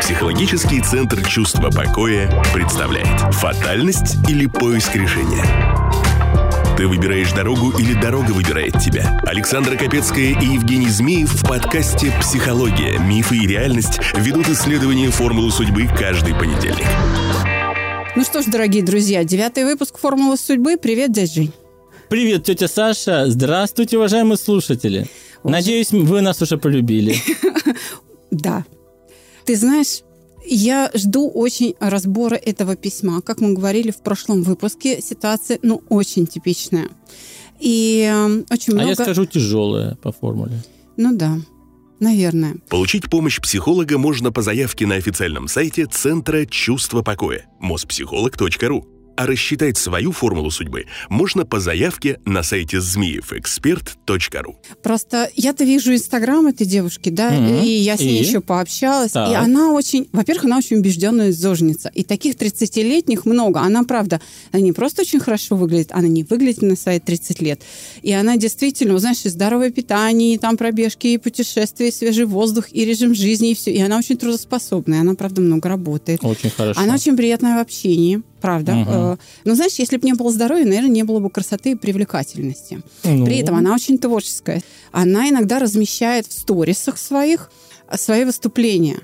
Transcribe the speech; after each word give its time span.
Психологический 0.00 0.80
центр 0.80 1.22
чувства 1.26 1.70
покоя 1.70 2.30
представляет 2.54 3.34
«Фатальность 3.34 4.16
или 4.28 4.46
поиск 4.46 4.94
решения?» 4.96 5.44
Ты 6.78 6.86
выбираешь 6.86 7.32
дорогу 7.32 7.70
или 7.78 7.92
дорога 8.00 8.30
выбирает 8.30 8.78
тебя? 8.78 9.20
Александра 9.24 9.76
Капецкая 9.76 10.38
и 10.40 10.54
Евгений 10.54 10.88
Змеев 10.88 11.30
в 11.30 11.46
подкасте 11.46 12.12
«Психология. 12.20 12.98
Мифы 12.98 13.36
и 13.36 13.46
реальность» 13.46 13.98
ведут 14.14 14.48
исследование 14.48 15.10
формулы 15.10 15.50
судьбы 15.50 15.86
каждый 15.98 16.34
понедельник. 16.34 16.86
Ну 18.16 18.24
что 18.24 18.42
ж, 18.42 18.46
дорогие 18.46 18.82
друзья, 18.82 19.22
девятый 19.24 19.64
выпуск 19.64 19.98
«Формулы 19.98 20.36
судьбы». 20.36 20.76
Привет, 20.76 21.12
дядь 21.12 21.34
Жень. 21.34 21.52
Привет, 22.08 22.44
тетя 22.44 22.68
Саша. 22.68 23.26
Здравствуйте, 23.26 23.98
уважаемые 23.98 24.38
слушатели. 24.38 25.06
Надеюсь, 25.44 25.92
вы 25.92 26.20
нас 26.20 26.42
уже 26.42 26.58
полюбили. 26.58 27.16
Да. 28.30 28.66
Ты 29.46 29.56
знаешь, 29.56 30.02
я 30.44 30.90
жду 30.94 31.30
очень 31.30 31.74
разбора 31.80 32.34
этого 32.34 32.76
письма. 32.76 33.22
Как 33.22 33.40
мы 33.40 33.54
говорили 33.54 33.90
в 33.90 34.02
прошлом 34.02 34.42
выпуске, 34.42 35.00
ситуация, 35.00 35.58
ну, 35.62 35.82
очень 35.88 36.26
типичная. 36.26 36.88
И 37.58 38.06
э, 38.06 38.44
очень 38.50 38.74
много... 38.74 38.86
А 38.86 38.90
я 38.90 38.94
скажу 38.94 39.24
тяжелая 39.24 39.96
по 39.96 40.12
формуле. 40.12 40.62
Ну 40.96 41.16
да, 41.16 41.38
наверное. 42.00 42.56
Получить 42.68 43.08
помощь 43.10 43.40
психолога 43.40 43.98
можно 43.98 44.30
по 44.30 44.42
заявке 44.42 44.86
на 44.86 44.96
официальном 44.96 45.48
сайте 45.48 45.86
Центра 45.86 46.44
чувства 46.44 47.02
покоя 47.02 47.46
mospsycholog.ru 47.62 48.97
а 49.18 49.26
рассчитать 49.26 49.76
свою 49.76 50.12
формулу 50.12 50.48
судьбы 50.52 50.84
можно 51.08 51.44
по 51.44 51.58
заявке 51.58 52.20
на 52.24 52.44
сайте 52.44 52.80
змеевэксперт.ру. 52.80 54.56
Просто 54.80 55.28
я-то 55.34 55.64
вижу 55.64 55.92
Инстаграм 55.92 56.46
этой 56.46 56.64
девушки, 56.64 57.08
да, 57.08 57.30
Мгм. 57.32 57.64
и 57.64 57.66
я 57.68 57.96
с 57.96 58.00
ней 58.00 58.20
И? 58.20 58.24
еще 58.24 58.40
пообщалась, 58.40 59.10
Так. 59.10 59.28
и 59.32 59.34
она 59.34 59.72
очень, 59.72 60.08
во-первых, 60.12 60.44
она 60.44 60.58
очень 60.58 60.76
убежденная 60.76 61.32
зожница, 61.32 61.90
и 61.92 62.04
таких 62.04 62.36
30-летних 62.36 63.24
много. 63.26 63.58
Она, 63.60 63.82
правда, 63.82 64.20
она 64.52 64.62
не 64.62 64.70
просто 64.70 65.02
очень 65.02 65.18
хорошо 65.18 65.56
выглядит, 65.56 65.90
она 65.90 66.06
не 66.06 66.22
выглядит 66.22 66.62
на 66.62 66.76
свои 66.76 67.00
30 67.00 67.42
лет. 67.42 67.60
И 68.02 68.12
она 68.12 68.36
действительно, 68.36 68.96
знаешь, 69.00 69.24
и 69.24 69.28
здоровое 69.30 69.72
питание, 69.72 70.34
и 70.34 70.38
там 70.38 70.56
пробежки, 70.56 71.08
и 71.08 71.18
путешествия, 71.18 71.88
и 71.88 71.92
свежий 71.92 72.24
воздух, 72.26 72.66
и 72.70 72.84
режим 72.84 73.16
жизни, 73.16 73.50
и 73.50 73.54
все. 73.56 73.72
И 73.72 73.80
она 73.80 73.98
очень 73.98 74.16
трудоспособная, 74.16 75.00
она, 75.00 75.14
правда, 75.14 75.40
много 75.40 75.68
работает. 75.68 76.20
Очень 76.22 76.50
хорошо. 76.50 76.78
Она 76.80 76.94
очень 76.94 77.16
приятная 77.16 77.56
в 77.56 77.60
общении, 77.60 78.22
правда. 78.40 78.72
Мгм. 78.74 78.90
Э, 78.90 79.16
Но 79.44 79.54
знаешь, 79.54 79.74
если 79.78 79.96
бы 79.96 80.06
не 80.06 80.14
было 80.14 80.30
здоровья, 80.32 80.64
наверное, 80.64 80.90
не 80.90 81.02
было 81.04 81.18
бы 81.20 81.30
красоты 81.30 81.72
и 81.72 81.74
привлекательности. 81.74 82.82
Ну, 83.04 83.24
При 83.24 83.38
этом 83.38 83.54
она 83.56 83.74
очень 83.74 83.98
творческая. 83.98 84.62
Она 84.92 85.28
иногда 85.28 85.58
размещает 85.58 86.26
в 86.26 86.32
сторисах 86.32 86.98
своих 86.98 87.50
э, 87.90 87.96
свои 87.96 88.24
выступления. 88.24 89.00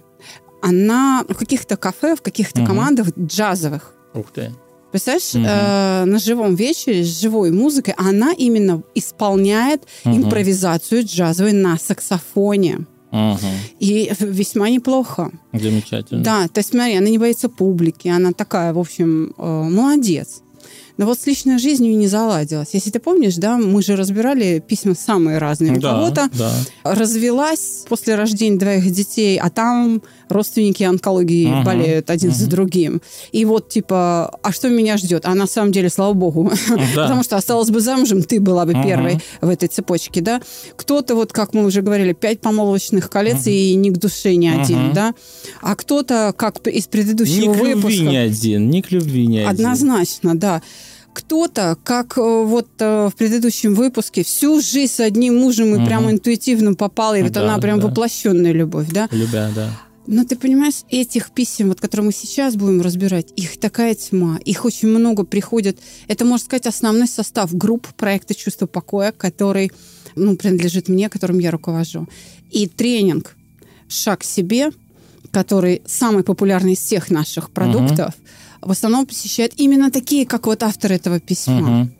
Она 0.63 1.25
в 1.29 1.35
каких-то 1.35 1.77
кафе, 1.77 2.17
в 2.17 2.23
каких-то 2.23 2.61
Мгм. 2.61 2.67
командах 2.69 3.09
джазовых. 3.19 3.95
Ух 4.15 4.31
ты. 4.33 4.53
Представляешь, 4.93 5.35
Мгм. 5.35 5.45
э, 5.47 6.05
на 6.05 6.19
живом 6.19 6.55
вечере 6.55 7.03
с 7.05 7.21
живой 7.21 7.51
музыкой 7.51 7.95
она 7.99 8.33
именно 8.33 8.83
исполняет 8.95 9.83
Мгм. 10.05 10.25
импровизацию 10.25 11.05
джазовой 11.05 11.53
на 11.53 11.77
саксофоне. 11.79 12.87
И 13.81 14.11
весьма 14.21 14.71
неплохо. 14.71 15.31
Замечательно. 15.53 16.23
Да, 16.23 16.49
то 16.49 16.59
есть 16.59 16.71
смотри, 16.71 16.97
она 16.97 17.09
не 17.09 17.19
боится 17.19 17.49
публики, 17.49 18.09
она 18.09 18.33
такая, 18.33 18.73
в 18.73 18.79
общем, 18.79 19.35
э, 19.37 19.43
молодец. 19.43 20.44
Но 20.97 21.07
вот 21.07 21.19
с 21.19 21.27
личной 21.27 21.59
жизнью 21.59 21.97
не 21.97 22.07
заладилась. 22.07 22.69
Если 22.73 22.91
ты 22.91 23.01
помнишь, 23.01 23.35
да, 23.37 23.57
мы 23.59 23.83
же 23.83 23.97
разбирали 23.97 24.63
письма 24.67 24.95
самые 24.95 25.39
разные. 25.39 25.73
У 25.73 25.81
Да, 25.81 25.91
кого-то 25.95 26.31
да. 26.33 26.53
развелась 26.85 27.85
после 27.89 28.15
рождения 28.15 28.59
двоих 28.59 28.89
детей, 28.91 29.39
а 29.39 29.51
там 29.51 30.03
родственники 30.29 30.83
онкологии 30.85 31.47
Мгм, 31.47 31.65
болеют 31.65 32.11
один 32.11 32.33
за 32.33 32.45
мгм. 32.45 32.51
другим. 32.51 33.03
И 33.33 33.45
вот 33.45 33.69
типа, 33.69 34.39
а 34.43 34.53
что 34.53 34.69
меня 34.69 34.97
ждет? 34.97 35.27
А 35.27 35.35
на 35.35 35.47
самом 35.47 35.73
деле, 35.73 35.91
слава 35.91 36.13
богу, 36.13 36.51
Да. 36.95 37.03
потому 37.05 37.23
что 37.25 37.37
осталась 37.37 37.71
бы 37.71 37.81
замужем, 37.81 38.23
ты 38.23 38.41
была 38.41 38.65
бы 38.65 38.73
Мгм. 38.75 38.83
первой 38.85 39.19
в 39.41 39.49
этой 39.49 39.69
цепочке, 39.69 40.21
да. 40.21 40.41
Кто-то, 40.77 41.15
вот 41.15 41.33
как 41.33 41.55
мы 41.55 41.65
уже 41.65 41.83
говорили, 41.83 42.13
пять 42.13 42.41
помолвочных 42.41 43.11
колец 43.11 43.47
и 43.47 43.75
ни 43.75 43.91
к 43.91 43.99
душе 43.99 44.37
ни 44.37 44.47
один, 44.47 44.87
Мгм. 44.87 44.93
да. 44.95 45.15
А 45.61 45.75
кто-то, 45.77 46.33
как 46.37 46.67
из 46.69 46.87
Ни 46.87 46.91
предыдущего 46.91 47.53
к 47.53 47.57
любви 47.59 47.75
выпуска... 47.75 48.03
ни 48.05 48.17
один, 48.17 48.71
ни 48.71 48.81
к 48.81 48.91
любви 48.93 49.27
ни 49.27 49.39
один. 49.39 49.51
Однозначно, 49.51 50.37
да. 50.39 50.63
Кто-то, 51.15 51.79
как 51.85 52.19
э, 52.19 52.21
вот 52.21 52.69
э, 52.81 53.09
в 53.09 53.15
предыдущем 53.17 53.75
выпуске, 53.75 54.25
всю 54.25 54.61
жизнь 54.61 54.93
с 54.93 55.01
одним 55.01 55.37
мужем 55.39 55.75
и 55.75 55.79
Мгм. 55.79 55.87
прямо 55.87 56.11
интуитивно 56.11 56.75
попала, 56.75 57.15
и 57.17 57.23
вот 57.23 57.33
Да, 57.33 57.43
она 57.43 57.59
прям 57.59 57.81
да. 57.81 57.87
воплощенная 57.87 58.53
любовь, 58.53 58.89
да. 58.91 59.09
Любя, 59.13 59.51
да. 59.55 59.71
Но 60.07 60.25
ты 60.25 60.37
понимаешь, 60.37 60.83
этих 60.91 61.31
писем, 61.31 61.69
вот, 61.69 61.81
которые 61.81 62.07
мы 62.07 62.13
сейчас 62.13 62.57
будем 62.57 62.83
разбирать, 62.83 63.33
их 63.37 63.59
такая 63.59 63.95
тьма, 63.95 64.39
их 64.45 64.65
очень 64.65 64.89
много 64.89 65.25
приходит. 65.25 65.79
Это, 66.09 66.25
можно 66.27 66.45
сказать, 66.45 66.67
основной 66.67 67.09
состав 67.09 67.55
групп 67.55 67.87
проекта 67.97 68.35
«Чувство 68.35 68.67
покоя», 68.67 69.13
который 69.13 69.73
ну, 70.17 70.37
принадлежит 70.37 70.89
мне, 70.89 71.09
которым 71.09 71.39
я 71.39 71.51
руковожу. 71.51 72.07
И 72.51 72.67
тренинг 72.67 73.37
«Шаг 73.89 74.21
к 74.21 74.25
себе», 74.25 74.71
который 75.31 75.81
самый 75.87 76.23
популярный 76.23 76.75
из 76.75 76.81
всех 76.81 77.11
наших 77.11 77.51
продуктов, 77.51 78.15
в 78.67 78.71
основном 78.71 79.07
посещают 79.07 79.55
именно 79.57 79.91
такие, 79.91 80.27
как 80.27 80.47
вот 80.47 80.63
автор 80.63 80.93
этого 80.93 81.21
письма. 81.21 81.61
Мгм. 81.61 81.95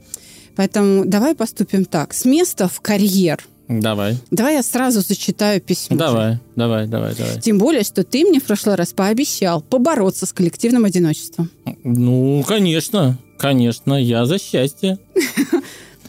Поэтому 0.57 1.05
давай 1.05 1.35
поступим 1.35 1.85
так. 1.85 2.15
С 2.15 2.25
места 2.25 2.69
в 2.69 2.81
карьер. 2.81 3.43
Давай. 3.69 4.19
Давай 4.31 4.55
я 4.57 4.63
сразу 4.63 5.01
зачитаю 5.01 5.61
письмо. 5.61 5.97
Давай, 5.97 6.39
давай, 6.55 6.87
давай, 6.87 7.15
давай. 7.15 7.41
Тем 7.41 7.59
более, 7.59 7.83
что 7.83 8.05
ты 8.05 8.25
мне 8.25 8.39
в 8.39 8.45
прошлый 8.45 8.75
раз 8.75 8.93
пообещал 8.93 9.63
побороться 9.63 10.27
с 10.27 10.33
коллективным 10.33 10.85
одиночеством. 10.85 11.51
Ну, 11.83 12.45
конечно, 12.47 13.19
конечно, 13.39 13.95
я 13.95 14.27
за 14.27 14.39
счастье. 14.39 14.99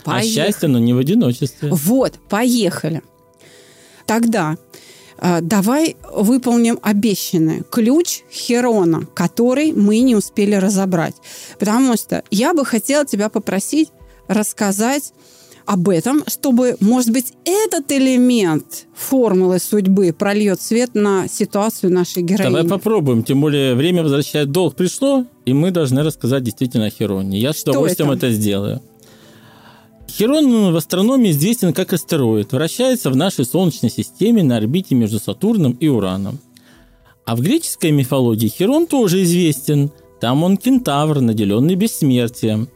А 0.07 0.21
счастье, 0.21 0.69
но 0.69 0.77
не 0.77 0.94
в 0.94 0.99
одиночестве. 0.99 1.69
Вот, 1.71 2.19
поехали. 2.29 3.01
Тогда 4.05 4.55
давай 5.21 5.95
выполним 6.13 6.79
обещанное. 6.81 7.63
Ключ 7.69 8.21
Херона, 8.31 9.07
который 9.13 9.73
мы 9.73 9.99
не 9.99 10.15
успели 10.15 10.55
разобрать. 10.55 11.15
Потому 11.59 11.95
что 11.95 12.23
я 12.31 12.53
бы 12.53 12.65
хотела 12.65 13.05
тебя 13.05 13.29
попросить 13.29 13.89
рассказать 14.27 15.13
об 15.65 15.89
этом, 15.89 16.23
чтобы, 16.27 16.77
может 16.79 17.11
быть, 17.11 17.33
этот 17.43 17.91
элемент 17.91 18.85
формулы 18.93 19.59
судьбы 19.59 20.13
прольет 20.17 20.61
свет 20.61 20.91
на 20.93 21.27
ситуацию 21.27 21.91
нашей 21.91 22.21
героини. 22.23 22.53
Давай 22.53 22.69
попробуем. 22.69 23.23
Тем 23.23 23.41
более 23.41 23.73
время 23.73 24.03
возвращает 24.03 24.51
долг 24.51 24.75
пришло, 24.75 25.25
и 25.45 25.53
мы 25.53 25.71
должны 25.71 26.03
рассказать 26.03 26.43
действительно 26.43 26.85
о 26.85 26.89
Хероне. 26.89 27.39
Я 27.39 27.53
с 27.53 27.63
удовольствием 27.63 28.11
это? 28.11 28.27
это 28.27 28.35
сделаю. 28.35 28.81
Херон 30.09 30.49
ну, 30.49 30.71
в 30.71 30.75
астрономии 30.75 31.31
известен 31.31 31.73
как 31.73 31.93
астероид. 31.93 32.51
Вращается 32.53 33.09
в 33.09 33.16
нашей 33.16 33.45
Солнечной 33.45 33.91
системе 33.91 34.43
на 34.43 34.57
орбите 34.57 34.95
между 34.95 35.19
Сатурном 35.19 35.73
и 35.73 35.88
Ураном. 35.88 36.39
А 37.25 37.35
в 37.35 37.41
греческой 37.41 37.91
мифологии 37.91 38.47
Херон 38.47 38.88
тоже 38.88 39.23
известен. 39.23 39.91
Там 40.21 40.44
он 40.44 40.57
кентавр, 40.57 41.21
наделенный 41.21 41.75
бессмертием. 41.75 42.69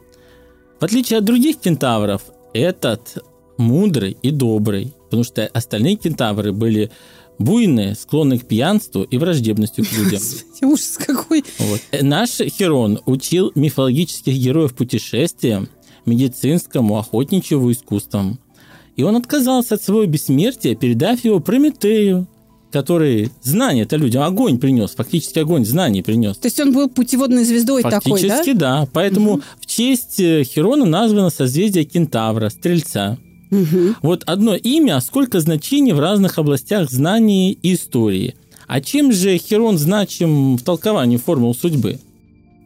В 0.80 0.84
отличие 0.84 1.18
от 1.18 1.24
других 1.24 1.58
кентавров, 1.58 2.22
этот 2.52 3.18
мудрый 3.56 4.16
и 4.22 4.30
добрый, 4.30 4.94
потому 5.04 5.24
что 5.24 5.46
остальные 5.46 5.96
кентавры 5.96 6.52
были 6.52 6.90
буйные, 7.38 7.94
склонны 7.94 8.38
к 8.38 8.46
пьянству 8.46 9.02
и 9.02 9.16
враждебностью 9.16 9.84
к 9.84 9.92
людям. 9.92 10.20
Господи, 10.20 10.64
ужас 10.64 10.98
какой. 10.98 11.44
Вот. 11.58 11.80
Наш 12.02 12.30
Херон 12.30 13.00
учил 13.06 13.52
мифологических 13.54 14.34
героев 14.34 14.74
путешествиям, 14.74 15.68
медицинскому, 16.06 16.98
охотничьему 16.98 17.70
искусствам. 17.72 18.38
И 18.96 19.02
он 19.02 19.16
отказался 19.16 19.76
от 19.76 19.82
своего 19.82 20.06
бессмертия, 20.06 20.74
передав 20.74 21.24
его 21.24 21.40
Прометею, 21.40 22.26
который 22.70 23.30
знания-то 23.42 23.96
людям, 23.96 24.22
огонь 24.22 24.58
принес, 24.58 24.90
фактически 24.90 25.38
огонь 25.38 25.64
знаний 25.64 26.02
принес. 26.02 26.36
То 26.36 26.46
есть 26.46 26.60
он 26.60 26.72
был 26.72 26.88
путеводной 26.88 27.44
звездой 27.44 27.82
такой, 27.82 28.20
да? 28.22 28.28
Фактически, 28.28 28.52
да? 28.52 28.88
Поэтому 28.92 29.40
в 29.60 29.66
честь 29.66 30.20
э, 30.20 30.44
Херона 30.44 30.84
названо 30.84 31.30
созвездие 31.30 31.84
Кентавра, 31.84 32.48
Стрельца. 32.48 33.18
Мгм. 33.50 33.96
Вот 34.02 34.22
одно 34.26 34.54
имя, 34.54 34.96
а 34.96 35.00
сколько 35.00 35.40
значений 35.40 35.92
в 35.92 35.98
разных 35.98 36.38
областях 36.38 36.90
знаний 36.90 37.58
и 37.62 37.74
истории. 37.74 38.36
А 38.68 38.80
чем 38.80 39.12
же 39.12 39.36
Херон 39.38 39.78
значим 39.78 40.56
в 40.56 40.62
толковании 40.62 41.16
формул 41.16 41.54
судьбы? 41.54 41.98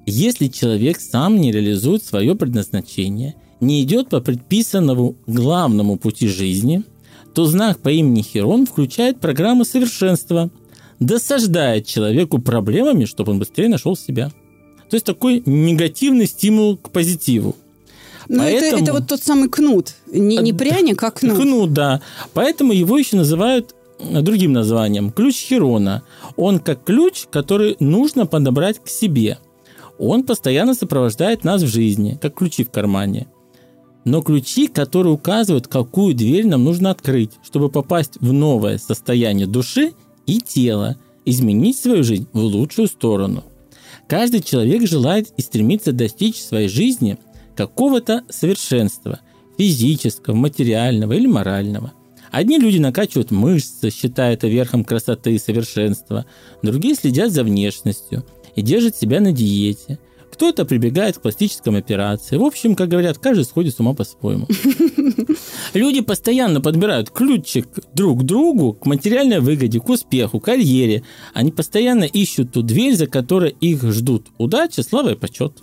Если 0.07 0.49
человек 0.49 1.01
сам 1.01 1.41
не 1.41 1.51
реализует 1.51 2.05
свое 2.05 2.35
предназначение, 2.35 3.35
не 3.61 3.83
идет 3.83 4.11
по 4.11 4.21
предписанному 4.21 5.17
главному 5.27 5.97
пути 5.97 6.29
жизни, 6.29 6.83
то 7.35 7.47
знак 7.47 7.79
по 7.79 7.89
имени 7.91 8.23
Херон 8.23 8.67
включает 8.67 9.19
программы 9.19 9.65
совершенства, 9.65 10.51
досаждает 11.01 11.87
человеку 11.87 12.39
проблемами, 12.39 13.07
чтобы 13.07 13.33
он 13.33 13.39
быстрее 13.39 13.69
нашел 13.69 13.97
себя. 13.97 14.31
То 14.91 14.97
есть 14.97 15.07
такой 15.07 15.43
негативный 15.47 16.27
стимул 16.27 16.77
к 16.77 16.91
позитиву. 16.91 17.57
Ну, 18.29 18.43
это, 18.43 18.61
Поэтому- 18.61 18.83
это 18.83 18.93
вот 18.93 19.07
тот 19.09 19.23
самый 19.23 19.49
кнут. 19.49 19.95
Не, 20.07 20.37
не 20.39 20.53
А, 20.53 20.55
пряник, 20.55 21.03
а 21.03 21.11
кнут. 21.11 21.37
Кнут, 21.37 21.73
да. 21.73 22.01
Поэтому 22.33 22.73
его 22.73 22.97
еще 22.99 23.17
называют 23.17 23.75
другим 23.99 24.53
названием– 24.53 25.11
ключ 25.17 25.37
Хирона. 25.37 26.03
Он 26.37 26.59
как 26.59 26.85
ключ, 26.85 27.27
который 27.31 27.77
нужно 27.81 28.27
подобрать 28.27 28.83
к 28.83 28.89
себе. 28.89 29.39
Он 29.99 30.25
постоянно 30.25 30.75
сопровождает 30.75 31.45
нас 31.45 31.63
в 31.63 31.69
жизни, 31.69 32.19
как 32.21 32.35
ключи 32.35 32.65
в 32.65 32.71
кармане. 32.71 33.29
Но 34.05 34.23
ключи, 34.23 34.67
которые 34.67 35.15
указывают, 35.15 35.69
какую 35.69 36.15
дверь 36.15 36.47
нам 36.47 36.65
нужно 36.65 36.91
открыть, 36.91 37.31
чтобы 37.43 37.71
попасть 37.71 38.19
в 38.21 38.33
новое 38.33 38.79
состояние 38.79 39.47
души 39.47 39.93
и 40.27 40.41
тела, 40.41 40.97
изменить 41.25 41.79
свою 41.79 42.05
жизнь 42.05 42.29
в 42.33 42.41
лучшую 42.41 42.89
сторону. 42.89 43.45
Каждый 44.07 44.43
человек 44.43 44.87
желает 44.87 45.33
и 45.39 45.43
стремится 45.43 45.93
достичь 45.93 46.37
в 46.37 46.45
своей 46.45 46.69
жизни 46.69 47.19
какого-то 47.57 48.25
совершенства– 48.29 49.21
физического, 49.57 50.35
материального 50.35 51.13
или 51.13 51.27
морального– 51.27 51.93
Одни 52.35 52.59
люди 52.59 52.79
накачивают 52.79 53.31
мышцы, 53.31 53.91
считая 53.91 54.35
это 54.35 54.49
верхом 54.49 54.83
красоты 54.83 55.37
и 55.37 55.39
совершенства, 55.39 56.27
другие 56.65 56.97
следят 56.97 57.31
за 57.31 57.45
внешностью 57.45 58.25
и 58.57 58.63
держат 58.63 58.97
себя 58.97 59.21
на 59.21 59.33
диете. 59.33 59.99
Кто-то 60.33 60.65
прибегает 60.65 61.17
к 61.17 61.21
пластическим 61.21 61.77
операциям. 61.77 62.43
В 62.43 62.47
общем, 62.47 62.75
как 62.75 62.89
говорят, 62.89 63.19
каждый 63.19 63.45
сходит 63.45 63.77
с 63.77 63.79
ума 63.79 63.95
по-своему. 63.95 64.49
Люди 65.75 66.01
постоянно 66.01 66.61
подбирают 66.61 67.11
ключик 67.11 67.69
друг 67.95 68.21
к 68.21 68.23
другу, 68.25 68.73
к 68.73 68.85
материальной 68.85 69.39
выгоде, 69.39 69.79
к 69.79 69.89
успеху, 69.89 70.41
к 70.41 70.45
карьере. 70.47 71.05
Они 71.35 71.53
постоянно 71.53 72.03
ищут 72.03 72.53
ту 72.53 72.63
дверь, 72.63 72.97
за 72.97 73.07
которой 73.07 73.51
их 73.61 73.85
ждут 73.85 74.27
удача, 74.37 74.83
слава 74.83 75.13
и 75.13 75.15
почет. 75.15 75.63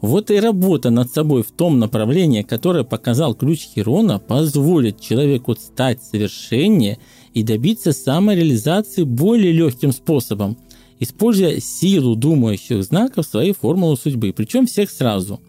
Вот 0.00 0.30
и 0.30 0.40
работа 0.40 0.90
над 0.90 1.10
собой 1.10 1.42
в 1.42 1.50
том 1.52 1.78
направлении, 1.78 2.42
которое 2.42 2.84
показал 2.84 3.34
ключ 3.34 3.68
Хирона, 3.74 4.18
позволит 4.18 5.00
человеку 5.00 5.54
стать 5.54 6.02
совершеннее 6.02 6.98
и 7.34 7.42
добиться 7.42 7.92
самореализации 7.92 9.04
более 9.04 9.52
легким 9.52 9.92
способом, 9.92 10.58
используя 11.00 11.60
силу 11.60 12.16
думающих 12.16 12.82
знаков 12.84 13.26
своей 13.26 13.52
формулы 13.52 13.96
судьбы, 13.96 14.32
причем 14.36 14.66
всех 14.66 14.90
сразу. 14.90 15.40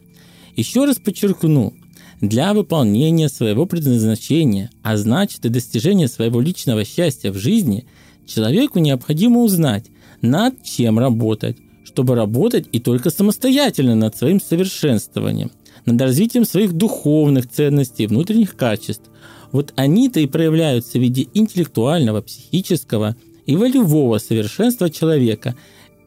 Еще 0.55 0.85
раз 0.85 0.97
подчеркну, 0.97 1.73
для 2.21 2.53
выполнения 2.53 3.29
своего 3.29 3.65
предназначения, 3.65 4.71
а 4.81 4.97
значит 4.97 5.45
и 5.45 5.49
достижения 5.49 6.07
своего 6.07 6.41
личного 6.41 6.83
счастья 6.83 7.31
в 7.31 7.37
жизни, 7.37 7.85
человеку 8.25 8.79
необходимо 8.79 9.41
узнать, 9.41 9.85
над 10.21 10.63
чем 10.63 10.97
работать, 10.97 11.57
чтобы 11.85 12.15
работать 12.15 12.67
и 12.71 12.79
только 12.79 13.11
самостоятельно 13.11 13.95
над 13.95 14.17
своим 14.17 14.41
совершенствованием, 14.41 15.51
над 15.85 16.01
развитием 16.01 16.43
своих 16.43 16.73
духовных 16.73 17.49
ценностей, 17.49 18.07
внутренних 18.07 18.55
качеств. 18.55 19.09
Вот 19.51 19.73
они-то 19.75 20.19
и 20.19 20.25
проявляются 20.25 20.97
в 20.97 21.01
виде 21.01 21.27
интеллектуального, 21.33 22.21
психического 22.21 23.15
и 23.47 23.55
волевого 23.55 24.19
совершенства 24.19 24.91
человека, 24.91 25.55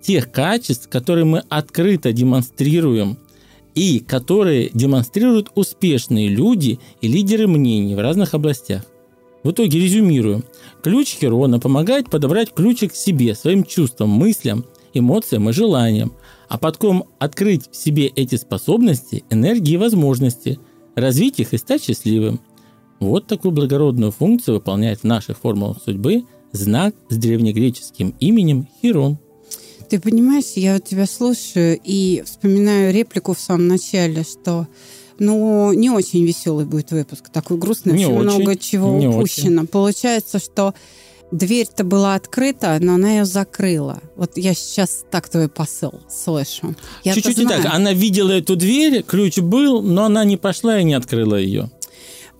тех 0.00 0.30
качеств, 0.30 0.88
которые 0.88 1.24
мы 1.24 1.42
открыто 1.48 2.12
демонстрируем 2.12 3.18
и 3.74 3.98
которые 3.98 4.70
демонстрируют 4.72 5.50
успешные 5.56 6.28
люди 6.28 6.78
и 7.00 7.08
лидеры 7.08 7.48
мнений 7.48 7.96
в 7.96 8.00
разных 8.00 8.34
областях. 8.34 8.84
В 9.42 9.50
итоге 9.50 9.80
резюмируем. 9.80 10.44
Ключ 10.82 11.16
Херона 11.18 11.58
помогает 11.58 12.10
подобрать 12.10 12.52
ключик 12.52 12.92
к 12.92 12.96
себе, 12.96 13.34
своим 13.34 13.64
чувствам, 13.64 14.10
мыслям– 14.10 14.64
эмоциям 14.94 15.48
и 15.48 15.52
желаниям, 15.52 16.12
а 16.48 16.58
потом 16.58 17.04
открыть 17.18 17.70
в 17.70 17.76
себе 17.76 18.06
эти 18.06 18.36
способности, 18.36 19.24
энергии 19.30 19.74
и 19.74 19.78
возможности, 19.78 20.58
развить 20.94 21.40
их 21.40 21.54
и 21.54 21.58
стать 21.58 21.84
счастливым. 21.84 22.40
Вот 22.98 23.26
такую 23.26 23.52
благородную 23.52 24.12
функцию 24.12 24.56
выполняет 24.56 25.00
в 25.00 25.04
наших 25.04 25.38
формулах 25.38 25.78
судьбы 25.82 26.24
знак 26.52 26.94
с 27.08 27.16
древнегреческим 27.16 28.14
именем 28.20 28.68
Хирон. 28.80 29.18
Ты 29.88 30.00
понимаешь, 30.00 30.52
я 30.54 30.74
вот 30.74 30.84
тебя 30.84 31.06
слушаю 31.06 31.78
и 31.82 32.22
вспоминаю 32.24 32.94
реплику 32.94 33.34
в 33.34 33.40
самом 33.40 33.66
начале, 33.66 34.22
что 34.22 34.68
ну, 35.18 35.72
не 35.72 35.90
очень 35.90 36.24
веселый 36.24 36.64
будет 36.64 36.92
выпуск, 36.92 37.28
такой 37.28 37.58
грустный, 37.58 37.94
не 37.94 38.06
очень, 38.06 38.20
много 38.20 38.56
чего 38.56 38.96
не 38.96 39.08
упущено. 39.08 39.62
Очень. 39.62 39.66
Получается, 39.66 40.38
что 40.38 40.74
дверь-то 41.32 41.84
была 41.84 42.14
открыта, 42.14 42.78
но 42.80 42.94
она 42.94 43.10
ее 43.10 43.24
закрыла. 43.24 44.00
Вот 44.16 44.36
я 44.36 44.54
сейчас 44.54 45.04
так 45.10 45.28
твой 45.28 45.48
посыл 45.48 46.00
слышу. 46.08 46.74
Чуть-чуть 47.04 47.38
не 47.38 47.46
так. 47.46 47.66
Она 47.66 47.92
видела 47.92 48.30
эту 48.30 48.56
дверь, 48.56 49.02
ключ 49.02 49.38
был, 49.38 49.82
но 49.82 50.04
она 50.04 50.24
не 50.24 50.36
пошла 50.36 50.80
и 50.80 50.84
не 50.84 50.94
открыла 50.94 51.36
ее. 51.36 51.70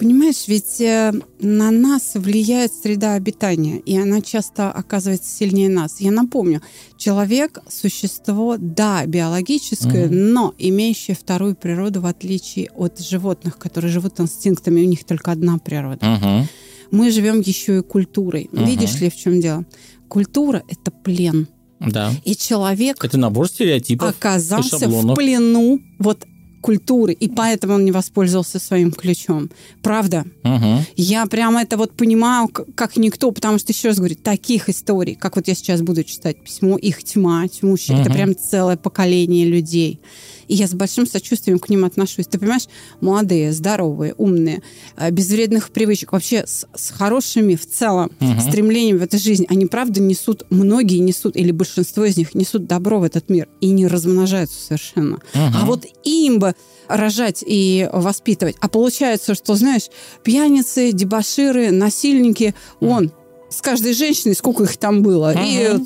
Понимаешь, 0.01 0.49
ведь 0.49 0.81
э, 0.81 1.13
на 1.41 1.71
нас 1.71 2.13
влияет 2.15 2.73
среда 2.73 3.15
обитания, 3.15 3.81
и 3.81 3.99
она 3.99 4.23
часто 4.23 4.73
оказывается 4.73 5.29
сильнее 5.31 5.69
нас. 5.69 6.01
Я 6.01 6.11
напомню, 6.11 6.63
человек– 6.97 7.59
существо, 7.69 8.57
да, 8.59 9.05
биологическое, 9.05 10.09
mm 10.09 10.31
но 10.31 10.55
имеющее 10.57 11.15
вторую 11.15 11.55
природу, 11.55 12.01
в 12.01 12.07
отличие 12.07 12.71
от 12.75 12.99
животных, 12.99 13.59
которые 13.59 13.93
живут 13.93 14.21
инстинктами, 14.21 14.81
у 14.81 14.89
них 14.89 15.05
только 15.05 15.33
одна 15.33 15.59
природа. 15.59 15.99
mm 16.05 16.45
мы 16.91 17.13
живем 17.13 17.41
еще 17.41 17.79
и 17.79 17.83
культурой. 17.83 18.49
Угу. 18.53 18.65
Видишь 18.65 19.01
ли, 19.01 19.11
в 19.11 19.17
чем 19.17 19.41
дело? 19.41 19.65
Культура– 20.09 20.63
это 20.69 20.91
плен. 20.91 21.47
Да. 21.79 22.13
И 22.25 22.35
человек 22.35 23.05
это 23.05 23.17
набор 23.17 23.49
стереотипов 23.49 24.11
оказался 24.11 24.89
в 24.89 25.15
плену 25.15 25.81
вот 25.99 26.27
культуры, 26.61 27.13
и 27.13 27.29
поэтому 27.29 27.75
он 27.75 27.85
не 27.85 27.93
воспользовался 27.93 28.59
своим 28.59 28.93
ключом. 28.93 29.51
Правда? 29.83 30.25
Угу. 30.45 30.85
Я 30.97 31.27
прямо 31.27 31.63
это 31.63 31.77
вот 31.77 31.93
понимаю, 31.93 32.49
как 32.49 32.97
никто, 32.97 33.31
потому 33.31 33.59
что, 33.59 33.73
еще 33.73 33.89
раз 33.89 33.99
говорю, 33.99 34.17
таких 34.17 34.69
историй, 34.69 35.15
как 35.15 35.37
вот 35.37 35.49
я 35.49 35.55
сейчас 35.55 35.83
буду 35.83 36.05
читать 36.05 36.43
письмо, 36.43 36.77
их 36.77 37.03
тьма, 37.03 37.47
тьмущая, 37.49 37.97
угу. 37.97 38.03
это 38.03 38.13
прям 38.13 38.37
целое 38.37 38.77
поколение 38.77 39.47
людей. 39.47 40.01
И 40.51 40.55
я 40.57 40.67
с 40.67 40.75
большим 40.75 41.07
сочувствием 41.07 41.61
к 41.61 41.69
ним 41.69 41.85
отношусь. 41.85 42.27
Ты 42.27 42.37
понимаешь, 42.41 42.67
молодые, 43.01 43.53
здоровые, 43.53 44.15
умные, 44.19 44.63
э, 44.97 45.11
без 45.13 45.29
вредных 45.29 45.71
привычек, 45.71 46.11
вообще 46.11 46.45
с, 46.45 46.67
с 46.75 46.91
хорошими 46.91 47.55
в 47.55 47.71
целом 47.71 48.11
угу. 48.21 48.41
стремлениями 48.41 48.99
в 48.99 49.03
этой 49.05 49.21
жизни, 49.21 49.47
они 49.49 49.67
правда 49.67 50.01
несут, 50.01 50.45
многие 50.51 50.99
несут, 50.99 51.37
или 51.37 51.53
большинство 51.53 52.05
из 52.05 52.17
них 52.17 52.35
несут 52.35 52.67
добро 52.67 52.99
в 52.99 53.05
этот 53.05 53.31
мир 53.31 53.49
и 53.61 53.71
не 53.71 53.87
размножаются 53.87 54.61
совершенно. 54.61 55.17
Угу. 55.35 55.45
А 55.55 55.65
вот 55.67 55.87
им 56.03 56.41
бы 56.41 56.57
рожать 56.89 57.45
и 57.47 57.89
воспитывать. 57.93 58.57
А 58.61 58.69
получается, 58.69 59.37
что, 59.37 59.55
знаешь, 59.55 59.89
пьяницы, 60.25 60.91
дебаширы, 60.91 61.71
насильники, 61.71 62.57
он 62.81 63.13
с 63.51 63.63
каждой 63.63 63.93
женщиной, 63.93 64.35
сколько 64.35 64.65
их 64.65 64.77
там 64.79 65.05
было. 65.05 65.31
Угу. 65.31 65.41
И 65.45 65.79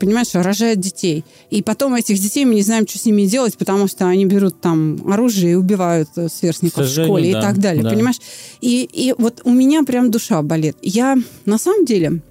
понимаешь, 0.00 0.28
рожает 0.32 0.80
детей. 0.80 1.24
И 1.50 1.62
потом 1.62 1.94
этих 1.94 2.18
детей 2.18 2.44
мы 2.44 2.54
не 2.54 2.62
знаем, 2.62 2.88
что 2.88 2.98
с 2.98 3.04
ними 3.04 3.26
делать, 3.26 3.56
потому 3.56 3.86
что 3.86 4.06
они 4.06 4.24
берут 4.24 4.60
там 4.60 5.00
оружие 5.12 5.52
и 5.52 5.54
убивают 5.54 6.08
э, 6.16 6.28
сверстников 6.28 6.86
в 6.86 6.90
школе 6.90 7.32
да, 7.32 7.38
и 7.38 7.42
так 7.42 7.58
далее, 7.58 7.84
да. 7.84 7.90
понимаешь? 7.90 8.18
И, 8.60 8.88
и 8.92 9.14
вот 9.16 9.42
у 9.44 9.50
меня 9.50 9.84
прям 9.84 10.10
душа 10.10 10.42
болит. 10.42 10.76
Я 10.82 11.16
на 11.44 11.58
самом 11.58 11.84
деле 11.84 12.22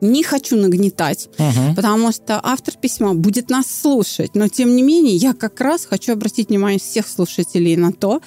не 0.00 0.22
хочу 0.22 0.56
нагнетать, 0.56 1.28
угу. 1.38 1.74
потому 1.76 2.12
что 2.12 2.38
автор 2.42 2.74
письма 2.80 3.14
будет 3.14 3.50
нас 3.50 3.66
слушать. 3.66 4.34
Но, 4.34 4.48
тем 4.48 4.76
не 4.76 4.82
менее, 4.82 5.16
я 5.16 5.34
как 5.34 5.60
раз 5.60 5.86
хочу 5.86 6.12
обратить 6.12 6.50
внимание 6.50 6.78
всех 6.78 7.08
слушателей 7.08 7.76
на 7.76 7.92
то, 7.92 8.20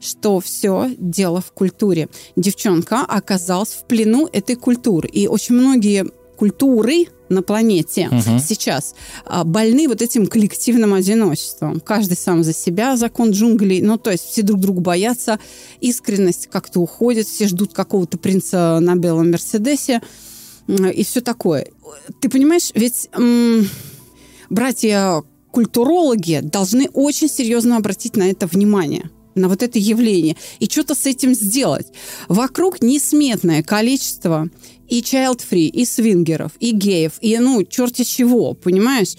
что 0.00 0.40
все 0.40 0.90
дело 0.98 1.40
в 1.40 1.52
культуре. 1.52 2.08
Девчонка 2.36 3.00
оказалась 3.00 3.70
в 3.70 3.84
плену 3.86 4.28
этой 4.32 4.56
культуры. 4.56 5.08
И 5.08 5.26
очень 5.26 5.54
многие 5.54 6.06
культуры 6.42 7.06
на 7.28 7.40
планете 7.40 8.08
угу. 8.08 8.40
сейчас 8.44 8.96
а, 9.24 9.44
больны 9.44 9.86
вот 9.86 10.02
этим 10.02 10.26
коллективным 10.26 10.92
одиночеством. 10.92 11.78
Каждый 11.78 12.16
сам 12.16 12.42
за 12.42 12.52
себя, 12.52 12.96
закон 12.96 13.30
джунглей. 13.30 13.80
Ну, 13.80 13.96
то 13.96 14.10
есть 14.10 14.24
все 14.24 14.42
друг 14.42 14.58
друга 14.58 14.80
боятся, 14.80 15.38
искренность 15.80 16.48
как-то 16.50 16.80
уходит, 16.80 17.28
все 17.28 17.46
ждут 17.46 17.72
какого-то 17.74 18.18
принца 18.18 18.80
на 18.80 18.96
белом 18.96 19.30
Мерседесе 19.30 20.02
и 20.66 21.04
все 21.04 21.20
такое. 21.20 21.68
Ты 22.20 22.28
понимаешь, 22.28 22.72
ведь 22.74 23.08
м- 23.12 23.68
братья 24.50 25.22
культурологи 25.52 26.40
должны 26.42 26.88
очень 26.92 27.28
серьезно 27.28 27.76
обратить 27.76 28.16
на 28.16 28.28
это 28.28 28.48
внимание 28.48 29.10
на 29.34 29.48
вот 29.48 29.62
это 29.62 29.78
явление 29.78 30.36
и 30.58 30.66
что-то 30.66 30.94
с 30.94 31.06
этим 31.06 31.34
сделать. 31.34 31.86
Вокруг 32.28 32.82
несметное 32.82 33.62
количество 33.62 34.48
и 34.92 35.00
child-free, 35.00 35.68
и 35.68 35.86
свингеров, 35.86 36.52
и 36.60 36.72
геев, 36.72 37.12
и, 37.22 37.38
ну, 37.38 37.64
черти 37.64 38.04
чего, 38.04 38.52
понимаешь? 38.52 39.16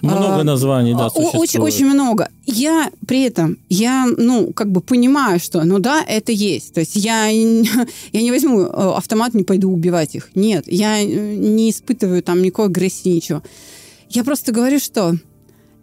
Много 0.00 0.40
а, 0.40 0.44
названий, 0.44 0.94
да, 0.94 1.08
Очень, 1.08 1.60
очень 1.60 1.86
много. 1.86 2.28
Я 2.46 2.90
при 3.08 3.22
этом, 3.22 3.58
я, 3.68 4.06
ну, 4.16 4.52
как 4.52 4.70
бы 4.70 4.80
понимаю, 4.80 5.40
что, 5.40 5.64
ну 5.64 5.80
да, 5.80 6.04
это 6.06 6.30
есть. 6.30 6.74
То 6.74 6.80
есть 6.80 6.94
я, 6.94 7.26
я 8.12 8.22
не 8.22 8.30
возьму 8.30 8.60
э, 8.60 8.66
автомат, 8.68 9.34
не 9.34 9.42
пойду 9.42 9.72
убивать 9.72 10.14
их. 10.14 10.30
Нет, 10.36 10.64
я 10.68 11.02
э, 11.02 11.04
не 11.04 11.70
испытываю 11.70 12.22
там 12.22 12.40
никакой 12.40 12.66
агрессии, 12.66 13.08
ничего. 13.08 13.42
Я 14.08 14.22
просто 14.22 14.52
говорю, 14.52 14.78
что 14.78 15.16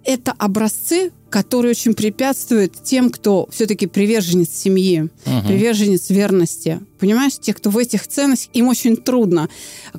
это 0.05 0.33
образцы, 0.38 1.12
которые 1.29 1.72
очень 1.72 1.93
препятствуют 1.95 2.83
тем, 2.83 3.10
кто 3.10 3.48
все-таки 3.51 3.88
приверженец 3.88 4.50
семьи, 4.51 5.10
Мгм. 5.25 5.48
приверженец 5.48 6.10
верности. 6.10 6.79
Понимаешь, 7.00 7.33
те, 7.41 7.53
кто 7.53 7.69
в 7.72 7.77
этих 7.77 8.07
ценностях, 8.07 8.50
им 8.53 8.67
очень 8.67 8.95
трудно. 8.98 9.50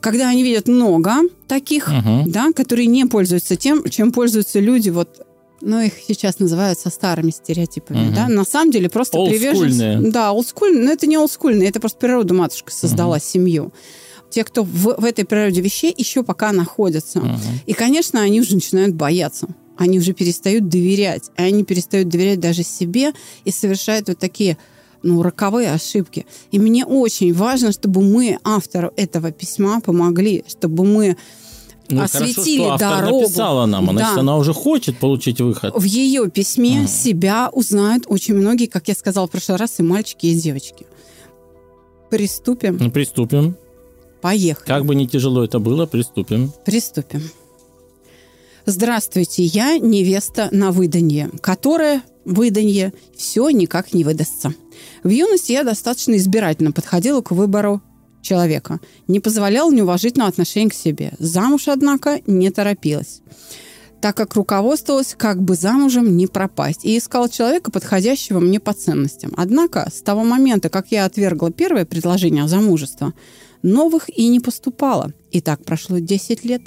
Когда 0.01 0.29
они 0.29 0.43
видят 0.45 0.69
много 0.69 1.15
таких, 1.49 1.89
Мгм. 1.89 2.31
да, 2.31 2.53
которые 2.55 2.87
не 2.87 3.05
пользуются 3.07 3.57
тем, 3.57 3.83
чем 3.91 4.13
пользуются 4.13 4.61
люди, 4.61 4.91
вот, 4.91 5.27
ну, 5.61 5.81
их 5.81 5.95
сейчас 6.07 6.39
называют 6.39 6.79
со 6.79 6.91
старыми 6.91 7.31
стереотипами, 7.31 8.07
Мгм. 8.07 8.15
да, 8.15 8.29
на 8.29 8.45
самом 8.45 8.71
деле 8.71 8.89
просто 8.89 9.19
приверженцы. 9.27 9.99
Да, 10.11 10.31
олдскульные, 10.33 10.85
но 10.85 10.93
это 10.93 11.07
не 11.07 11.17
олдскульные, 11.19 11.69
это 11.69 11.81
просто 11.81 11.99
природа 11.99 12.33
матушка 12.35 12.71
создала 12.73 13.19
семью. 13.19 13.73
Те, 14.35 14.43
кто 14.43 14.65
в, 14.65 14.97
в 14.99 15.05
этой 15.05 15.25
природе 15.25 15.61
вещей 15.61 15.95
еще 15.97 16.25
пока 16.25 16.51
находятся. 16.51 17.21
Мгм. 17.21 17.39
И, 17.67 17.73
конечно, 17.73 18.21
они 18.21 18.41
уже 18.41 18.55
начинают 18.57 18.93
бояться. 18.97 19.47
Они 19.77 19.99
уже 20.01 20.13
перестают 20.13 20.69
доверять. 20.69 21.31
И 21.39 21.43
они 21.43 21.63
перестают 21.63 22.09
доверять 22.09 22.41
даже 22.41 22.65
себе 22.65 23.13
и 23.45 23.53
совершают 23.53 24.09
вот 24.09 24.19
такие 24.19 24.57
ну, 25.05 25.23
роковые 25.23 25.71
ошибки. 25.71 26.27
И 26.51 26.59
мне 26.59 26.85
очень 26.85 27.33
важно, 27.33 27.71
чтобы 27.71 28.03
мы 28.03 28.39
автору 28.43 28.91
этого 28.97 29.31
письма 29.31 29.81
помогли, 29.81 30.43
чтобы 30.49 30.85
мы 30.85 31.17
Ну, 31.91 32.03
осветили 32.03 32.59
хорошо, 32.65 32.77
что 32.79 32.87
автор 32.87 33.05
дорогу. 33.05 33.21
написала 33.21 33.67
нам, 33.67 33.91
а 33.91 33.93
значит, 33.93 34.15
Да. 34.17 34.21
она 34.21 34.37
уже 34.37 34.53
хочет 34.53 34.99
получить 34.99 35.41
выход. 35.41 35.75
в 35.77 35.85
ее 35.85 36.29
письме 36.29 36.79
Мгм. 36.81 36.89
себя 36.89 37.51
узнают 37.53 38.05
очень 38.09 38.35
многие, 38.35 38.67
как 38.67 38.89
я 38.89 38.95
сказала 38.95 39.27
в 39.29 39.31
прошлый 39.31 39.59
раз, 39.59 39.79
и 39.79 39.83
мальчики, 39.85 40.27
и 40.27 40.35
девочки. 40.35 40.87
Приступим. 42.11 42.79
Ну, 42.81 42.91
приступим. 42.91 43.57
Поехали. 44.25 44.67
Как 44.67 44.87
бы 44.87 44.95
не 44.95 45.07
тяжело 45.07 45.45
это 45.45 45.59
было, 45.59 45.85
приступим. 45.85 46.51
Приступим. 46.65 47.21
Здравствуйте, 48.65 49.43
я 49.43 49.77
невеста 49.77 50.49
на 50.51 50.71
выданье, 50.71 51.29
которая 51.43 52.01
выданье 52.25 52.95
все 53.15 53.51
никак 53.51 53.93
не 53.93 54.03
выдастся. 54.03 54.55
В 55.03 55.11
юности 55.11 55.53
я 55.53 55.63
достаточно 55.63 56.17
избирательно 56.17 56.73
подходила 56.73 57.21
к 57.21 57.33
выбору 57.33 57.83
человека. 58.23 58.81
Не 59.09 59.21
позволяла 59.21 59.71
неуважительного 59.71 60.31
отношения 60.31 60.71
к 60.71 60.75
себе. 60.75 61.13
Замуж, 61.19 61.69
однако, 61.69 62.23
не 62.27 62.51
торопилась 62.51 63.21
так 64.05 64.19
как 64.19 64.35
руководствовалась, 64.35 65.15
как 65.17 65.41
бы 65.41 65.55
замужем 65.55 66.15
не 66.19 66.27
пропасть, 66.27 66.85
и 66.85 66.99
искала 66.99 67.27
человека, 67.27 67.71
подходящего 67.71 68.39
мне 68.39 68.61
по 68.61 68.75
ценностям. 68.75 69.33
Однако, 69.35 69.91
с 69.91 70.03
того 70.03 70.25
момента, 70.25 70.69
как 70.69 70.89
я 70.91 71.07
отвергла 71.07 71.51
первое 71.51 71.87
предложение 71.87 72.45
о 72.45 72.49
замужестве, 72.49 73.15
новых 73.65 74.09
и 74.09 74.29
не 74.29 74.41
поступало. 74.41 75.13
И 75.33 75.41
так 75.41 75.65
прошло 75.65 75.99
10 75.99 76.45
лет. 76.45 76.63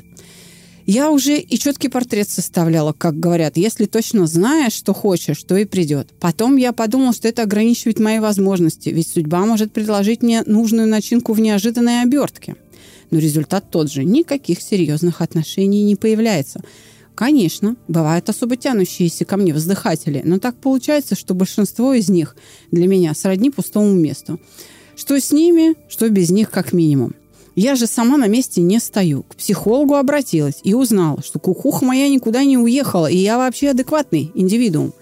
Я 0.86 1.12
уже 1.12 1.38
и 1.38 1.60
четкий 1.60 1.90
портрет 1.90 2.30
составляла, 2.30 2.94
как 2.94 3.20
говорят, 3.20 3.58
если 3.58 3.86
точно 3.86 4.26
знаешь, 4.26 4.72
что 4.72 4.94
хочешь, 4.94 5.44
то 5.44 5.58
и 5.58 5.66
придет. 5.66 6.08
Потом 6.20 6.56
я 6.56 6.72
подумала, 6.72 7.12
что 7.12 7.28
это 7.28 7.42
ограничивает 7.42 8.00
мои 8.00 8.20
возможности, 8.20 8.88
ведь 8.88 9.10
судьба 9.10 9.46
может 9.46 9.74
предложить 9.74 10.24
мне 10.24 10.44
нужную 10.46 10.88
начинку 10.88 11.34
в 11.34 11.42
неожиданной 11.42 12.04
обертке. 12.04 12.56
Но 13.12 13.20
результат 13.20 13.70
тот 13.70 13.92
же. 13.92 14.06
Никаких 14.06 14.62
серьезных 14.62 15.22
отношений 15.22 15.84
не 15.84 15.98
появляется. 15.98 16.62
Конечно, 17.16 17.76
бывают 17.90 18.30
особо 18.30 18.56
тянущиеся 18.56 19.26
ко 19.26 19.36
мне 19.36 19.52
воздыхатели, 19.54 20.22
но 20.24 20.40
так 20.40 20.56
получается, 20.56 21.16
что 21.16 21.34
большинство 21.34 21.94
из 21.94 22.10
них 22.10 22.38
для 22.72 22.88
меня 22.88 23.14
сродни 23.14 23.50
пустому 23.50 23.92
месту. 23.92 24.40
Что 24.98 25.20
с 25.20 25.32
ними, 25.32 25.76
что 25.88 26.10
без 26.10 26.32
них 26.32 26.50
как 26.50 26.74
минимум. 26.74 27.14
Я 27.56 27.76
же 27.76 27.86
сама 27.86 28.18
на 28.18 28.28
месте 28.28 28.62
не 28.62 28.80
стою. 28.80 29.24
К 29.24 29.36
психологу 29.36 29.96
обратилась 29.96 30.60
и 30.64 30.74
узнала, 30.74 31.22
что 31.22 31.40
кукуха 31.40 31.86
моя 31.86 32.10
никуда 32.10 32.44
не 32.44 32.58
уехала, 32.58 33.06
и 33.08 33.18
я 33.18 33.38
вообще 33.38 33.70
адекватный 33.70 34.32
индивидуум. 34.34 34.94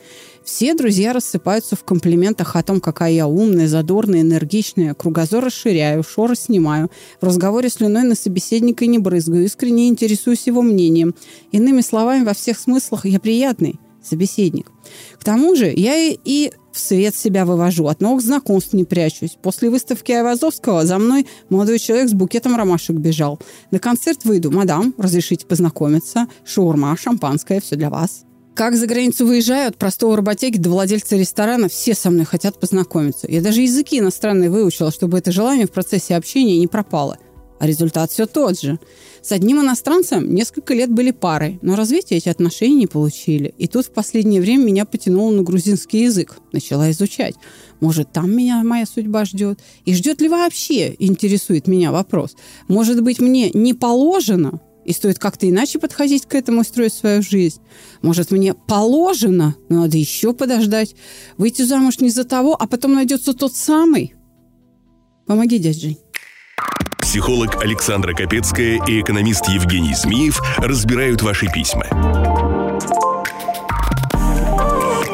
Все 0.44 0.76
друзья 0.76 1.12
рассыпаются 1.12 1.76
в 1.76 1.84
комплиментах 1.84 2.56
о 2.56 2.62
том, 2.62 2.80
какая 2.80 3.14
я 3.14 3.26
умная, 3.26 3.68
задорная, 3.68 4.22
энергичная. 4.22 4.94
Кругозор 4.94 5.46
расширяю, 5.46 6.04
шоры 6.04 6.36
снимаю. 6.36 6.92
В 7.20 7.26
разговоре 7.26 7.70
слюной 7.70 8.04
на 8.04 8.16
собеседника 8.16 8.86
не 8.86 9.00
брызгаю. 9.00 9.46
Искренне 9.46 9.88
интересуюсь 9.88 10.46
его 10.46 10.62
мнением. 10.62 11.16
Иными 11.52 11.82
словами, 11.82 12.26
во 12.26 12.34
всех 12.34 12.60
смыслах 12.60 13.06
я 13.06 13.20
приятный 13.20 13.80
собеседник. 14.04 14.72
К 15.20 15.24
тому 15.24 15.56
же 15.56 15.74
я 15.76 15.98
и, 15.98 16.20
и 16.24 16.52
в 16.76 16.80
свет 16.80 17.16
себя 17.16 17.46
вывожу, 17.46 17.88
от 17.88 18.02
новых 18.02 18.22
знакомств 18.22 18.74
не 18.74 18.84
прячусь. 18.84 19.38
После 19.42 19.70
выставки 19.70 20.12
Айвазовского 20.12 20.86
за 20.86 20.98
мной 20.98 21.26
молодой 21.50 21.80
человек 21.80 22.10
с 22.10 22.14
букетом 22.14 22.56
ромашек 22.56 22.98
бежал. 22.98 23.40
На 23.72 23.80
концерт 23.80 24.26
выйду. 24.26 24.52
Мадам, 24.52 24.94
разрешите 24.98 25.46
познакомиться. 25.46 26.28
Шаурма, 26.44 26.96
шампанское, 26.98 27.62
все 27.62 27.76
для 27.76 27.90
вас. 27.90 28.26
Как 28.56 28.76
за 28.76 28.88
границу 28.88 29.26
выезжаю, 29.26 29.68
от 29.68 29.78
простого 29.78 30.16
работяги 30.16 30.58
до 30.58 30.70
владельца 30.70 31.18
ресторана, 31.18 31.68
все 31.68 31.94
со 31.94 32.10
мной 32.10 32.26
хотят 32.26 32.58
познакомиться. 32.58 33.28
Я 33.30 33.42
даже 33.42 33.62
языки 33.62 34.00
иностранные 34.00 34.50
выучила, 34.50 34.92
чтобы 34.92 35.18
это 35.18 35.32
желание 35.32 35.68
в 35.68 35.72
процессе 35.72 36.16
общения 36.16 36.58
не 36.58 36.68
пропало. 36.68 37.18
А 37.60 37.68
результат 37.68 38.12
все 38.12 38.26
тот 38.26 38.60
же. 38.60 38.80
С 39.22 39.32
одним 39.32 39.62
иностранцем 39.62 40.34
несколько 40.34 40.74
лет 40.74 40.92
были 40.92 41.12
парой, 41.12 41.58
но 41.62 41.76
развития 41.76 42.18
эти 42.18 42.30
отношения 42.30 42.76
не 42.76 42.88
получили. 42.88 43.54
И 43.58 43.68
тут 43.68 43.86
в 43.86 43.92
последнее 43.92 44.42
время 44.42 44.66
меня 44.66 44.86
потянуло 44.86 45.32
на 45.32 45.42
грузинский 45.42 46.04
язык. 46.04 46.38
Начала 46.52 46.92
изучать. 46.92 47.36
Может, 47.80 48.12
там 48.12 48.36
меня 48.36 48.62
моя 48.64 48.86
судьба 48.86 49.26
ждет? 49.26 49.60
И 49.86 49.96
ждет 49.96 50.22
ли 50.22 50.30
вообще, 50.30 50.96
интересует 51.00 51.68
меня 51.68 51.92
вопрос. 51.92 52.36
Может 52.68 53.02
быть, 53.02 53.20
мне 53.20 53.50
не 53.52 53.74
положено 53.74 54.60
и 54.86 54.94
стоит 54.94 55.18
как-то 55.18 55.50
иначе 55.50 55.80
подходить 55.80 56.26
к 56.26 56.36
этому 56.36 56.62
и 56.62 56.66
строить 56.66 56.94
свою 56.94 57.22
жизнь. 57.22 57.60
Может, 58.02 58.32
мне 58.32 58.54
положено, 58.54 59.56
но 59.68 59.82
надо 59.82 59.98
еще 59.98 60.34
подождать. 60.34 60.96
Выйти 61.38 61.64
замуж 61.64 62.00
не 62.00 62.10
за 62.10 62.24
того, 62.24 62.56
а 62.58 62.68
потом 62.68 62.94
найдется 62.94 63.34
тот 63.34 63.56
самый. 63.56 64.14
Помоги, 65.26 65.58
дядь 65.58 65.82
Жень. 65.82 65.98
Психолог 67.16 67.64
Александра 67.64 68.14
Капецкая 68.14 68.78
и 68.90 69.00
экономист 69.00 69.48
Евгений 69.48 69.96
Змеев 69.96 70.42
разбирают 70.58 71.22
ваши 71.22 71.48
письма. 71.48 71.86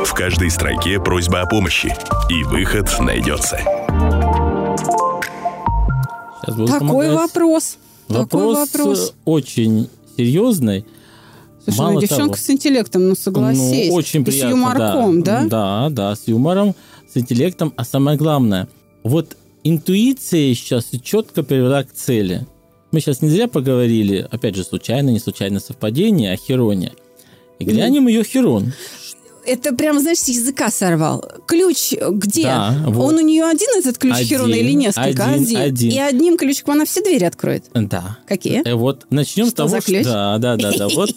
В 0.03 0.11
каждой 0.15 0.49
строке 0.49 0.99
просьба 0.99 1.41
о 1.41 1.45
помощи, 1.45 1.95
и 2.27 2.43
выход 2.45 2.89
найдется. 2.99 3.59
Такой 6.43 6.79
помогать. 6.79 7.11
вопрос. 7.13 7.77
Такой 8.07 8.55
Вопрос, 8.55 8.73
вопрос. 8.73 9.09
э, 9.11 9.13
очень 9.25 9.87
серьезный. 10.17 10.87
Слушай, 11.63 11.77
Мало 11.77 11.91
ну 11.91 12.01
девчонка 12.01 12.33
того. 12.33 12.35
с 12.35 12.49
интеллектом, 12.49 13.09
ну 13.09 13.15
согласись. 13.15 13.89
Ну, 13.89 13.93
очень 13.93 14.21
И 14.21 14.23
приятно, 14.23 14.49
с 14.49 14.51
юморком, 14.51 15.21
да? 15.21 15.43
Да, 15.45 15.89
да, 15.91 16.15
с 16.15 16.27
юмором, 16.27 16.73
с 17.13 17.15
интеллектом. 17.15 17.71
А 17.77 17.85
самое 17.85 18.17
главное, 18.17 18.67
вот 19.03 19.37
интуиция 19.63 20.53
сейчас 20.53 20.87
четко 21.03 21.43
привела 21.43 21.83
к 21.83 21.91
цели. 21.93 22.45
Мы 22.91 22.99
сейчас 22.99 23.21
не 23.21 23.29
зря 23.29 23.47
поговорили, 23.47 24.27
опять 24.29 24.55
же, 24.55 24.63
случайно, 24.63 25.09
не 25.09 25.19
случайно 25.19 25.59
совпадение 25.59 26.33
о 26.33 26.35
Хероне. 26.35 26.91
И 27.59 27.63
глянем 27.63 28.07
ее 28.07 28.23
Херон. 28.23 28.73
Это 29.45 29.73
прям, 29.73 29.99
знаешь, 29.99 30.19
с 30.19 30.27
языка 30.27 30.69
сорвал. 30.69 31.23
Ключ 31.47 31.93
где? 32.11 32.43
Да, 32.43 32.75
вот. 32.87 33.05
Он 33.11 33.15
у 33.15 33.21
нее 33.21 33.45
один, 33.45 33.69
этот 33.79 33.97
ключ 33.97 34.13
Один, 34.15 34.27
Херона, 34.27 34.53
или 34.53 34.71
несколько? 34.73 35.25
один, 35.25 35.57
один. 35.57 35.91
И 35.91 35.97
одним 35.97 36.37
ключиком 36.37 36.75
она 36.75 36.85
все 36.85 37.01
двери 37.03 37.23
откроет. 37.23 37.65
Да. 37.73 38.19
Какие? 38.27 38.61
Э, 38.67 38.75
Вот 38.75 39.07
начнем 39.09 39.45
с 39.45 39.49
Что 39.49 39.57
того, 39.57 39.69
за 39.69 39.81
ключ? 39.81 40.01
что... 40.01 40.11
Да, 40.11 40.37
да, 40.37 40.57
да, 40.57 40.77
да. 40.77 40.87
Вот 40.89 41.09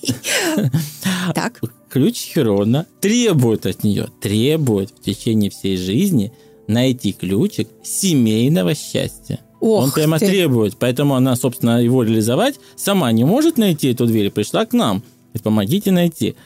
Так. 1.34 1.60
ключ 1.90 2.18
Херона 2.34 2.86
требует 3.00 3.66
от 3.66 3.84
нее, 3.84 4.08
требует 4.20 4.90
в 4.90 5.02
течение 5.02 5.50
всей 5.50 5.76
жизни 5.76 6.32
найти 6.66 7.12
ключик 7.12 7.68
семейного 7.83 8.75
счастья. 8.75 9.40
Ох 9.61 9.85
Он 9.85 9.90
прямо 9.92 10.18
ты. 10.18 10.26
требует, 10.26 10.76
поэтому 10.78 11.14
она, 11.14 11.37
собственно, 11.37 11.83
его 11.83 12.02
реализовать 12.02 12.56
сама 12.76 13.11
не 13.12 13.25
может 13.25 13.56
найти 13.56 13.92
эту 13.92 14.06
дверь, 14.06 14.30
пришла 14.30 14.66
к 14.66 14.73
нам. 14.73 15.02
Помогите 15.42 15.90
найти. 15.90 16.37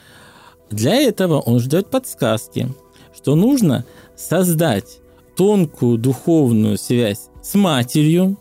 Для 0.71 0.95
этого 0.95 1.39
он 1.39 1.59
ждет 1.59 1.89
подсказки, 1.89 2.69
что 3.15 3.35
нужно 3.35 3.85
создать 4.15 4.99
тонкую 5.35 5.97
духовную 5.97 6.77
связь 6.77 7.29
с 7.43 7.55
матерью, 7.55 8.37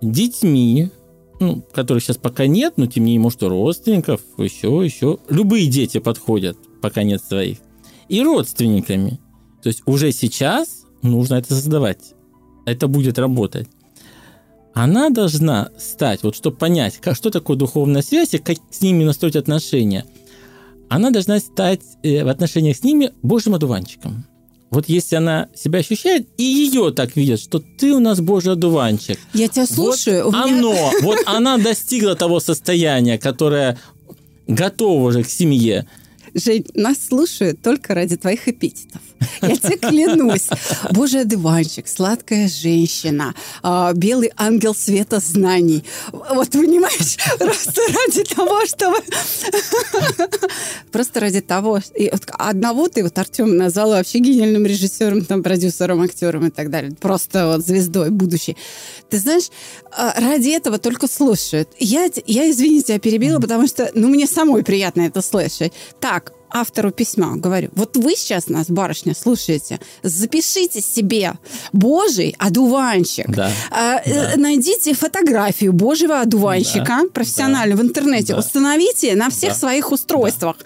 детьми, 0.00 0.90
ну, 1.40 1.62
которых 1.72 2.02
сейчас 2.02 2.16
пока 2.16 2.46
нет, 2.46 2.74
но 2.76 2.86
тем 2.86 3.04
не 3.04 3.12
менее, 3.12 3.22
может, 3.22 3.42
родственников, 3.42 4.20
еще, 4.36 4.80
еще. 4.84 5.18
Любые 5.28 5.66
дети 5.66 5.98
подходят, 5.98 6.56
пока 6.80 7.02
нет 7.02 7.22
своих. 7.22 7.58
И 8.08 8.22
родственниками. 8.22 9.20
То 9.62 9.68
есть 9.68 9.82
уже 9.86 10.12
сейчас 10.12 10.84
нужно 11.02 11.36
это 11.36 11.54
создавать. 11.54 11.98
Это 12.66 12.86
будет 12.88 13.18
работать. 13.18 13.68
Она 14.74 15.10
должна 15.10 15.70
стать, 15.78 16.22
вот 16.22 16.36
чтобы 16.36 16.56
понять, 16.56 16.98
как, 16.98 17.16
что 17.16 17.30
такое 17.30 17.56
духовная 17.56 18.02
связь 18.02 18.34
и 18.34 18.38
как 18.38 18.58
с 18.70 18.80
ними 18.80 19.02
настроить 19.04 19.34
отношения, 19.36 20.04
она 20.88 21.10
должна 21.10 21.40
стать 21.40 21.80
э, 22.02 22.22
в 22.24 22.28
отношениях 22.28 22.76
с 22.76 22.82
ними 22.84 23.12
божьим 23.22 23.54
одуванчиком. 23.54 24.24
Вот 24.70 24.88
если 24.88 25.16
она 25.16 25.48
себя 25.54 25.78
ощущает, 25.80 26.28
и 26.36 26.42
ее 26.44 26.92
так 26.92 27.16
видят, 27.16 27.40
что 27.40 27.58
ты 27.58 27.92
у 27.94 28.00
нас 28.00 28.20
божий 28.20 28.52
одуванчик, 28.52 29.18
Я 29.34 29.48
тебя 29.48 29.66
слушаю. 29.66 30.24
вот 30.26 30.34
меня- 30.34 30.44
оно, 30.58 30.92
вот 31.02 31.18
она 31.26 31.56
достигла 31.58 32.14
того 32.14 32.38
состояния, 32.38 33.18
которое 33.18 33.78
готова 34.46 35.08
уже 35.08 35.22
к 35.24 35.28
семье, 35.28 35.86
Жень, 36.38 36.66
нас 36.74 36.98
слушают 37.08 37.62
только 37.62 37.94
ради 37.94 38.16
твоих 38.16 38.48
эпитетов. 38.48 39.00
Я 39.42 39.56
тебе 39.56 39.76
клянусь. 39.76 40.48
Божий 40.92 41.22
одуванчик, 41.22 41.88
сладкая 41.88 42.48
женщина, 42.48 43.34
а, 43.62 43.92
белый 43.92 44.30
ангел 44.36 44.74
света 44.74 45.20
знаний. 45.20 45.84
Вот, 46.12 46.50
понимаешь, 46.50 47.16
просто 47.38 47.80
ради 47.92 48.24
того, 48.24 48.66
чтобы... 48.66 48.98
Просто 50.92 51.20
ради 51.20 51.40
того... 51.40 51.80
И 51.96 52.10
одного 52.28 52.88
ты, 52.88 53.02
вот 53.02 53.18
Артем 53.18 53.56
назвал 53.56 53.90
вообще 53.90 54.18
гениальным 54.18 54.66
режиссером, 54.66 55.24
там, 55.24 55.42
продюсером, 55.42 56.02
актером 56.02 56.46
и 56.46 56.50
так 56.50 56.70
далее. 56.70 56.92
Просто 57.00 57.48
вот 57.48 57.66
звездой 57.66 58.10
будущей. 58.10 58.56
Ты 59.10 59.18
знаешь, 59.18 59.50
а, 59.96 60.14
ради 60.20 60.50
этого 60.50 60.78
только 60.78 61.08
слушают. 61.08 61.70
Я, 61.78 62.08
я 62.26 62.50
извини, 62.50 62.82
тебя 62.82 62.98
перебила, 62.98 63.40
потому 63.40 63.66
что, 63.66 63.90
ну, 63.94 64.08
мне 64.08 64.26
самой 64.26 64.62
приятно 64.62 65.02
это 65.02 65.22
слышать. 65.22 65.72
Так, 66.00 66.27
автору 66.50 66.90
письма 66.90 67.36
говорю, 67.36 67.70
вот 67.74 67.96
вы 67.96 68.14
сейчас 68.16 68.48
нас, 68.48 68.68
барышня, 68.68 69.14
слушаете, 69.14 69.80
запишите 70.02 70.80
себе 70.80 71.32
Божий 71.72 72.34
одуванчик. 72.38 73.28
Да. 73.28 73.50
А, 73.70 74.00
э, 74.04 74.34
Да. 74.34 74.36
Найдите 74.36 74.94
фотографию 74.94 75.72
Божьего 75.72 76.20
одуванчика 76.20 76.84
Да. 76.86 77.02
профессионально 77.12 77.76
в 77.76 77.82
интернете, 77.82 78.32
Да. 78.34 78.38
установите 78.40 79.14
на 79.14 79.30
всех 79.30 79.50
Да. 79.52 79.58
своих 79.58 79.92
устройствах, 79.92 80.56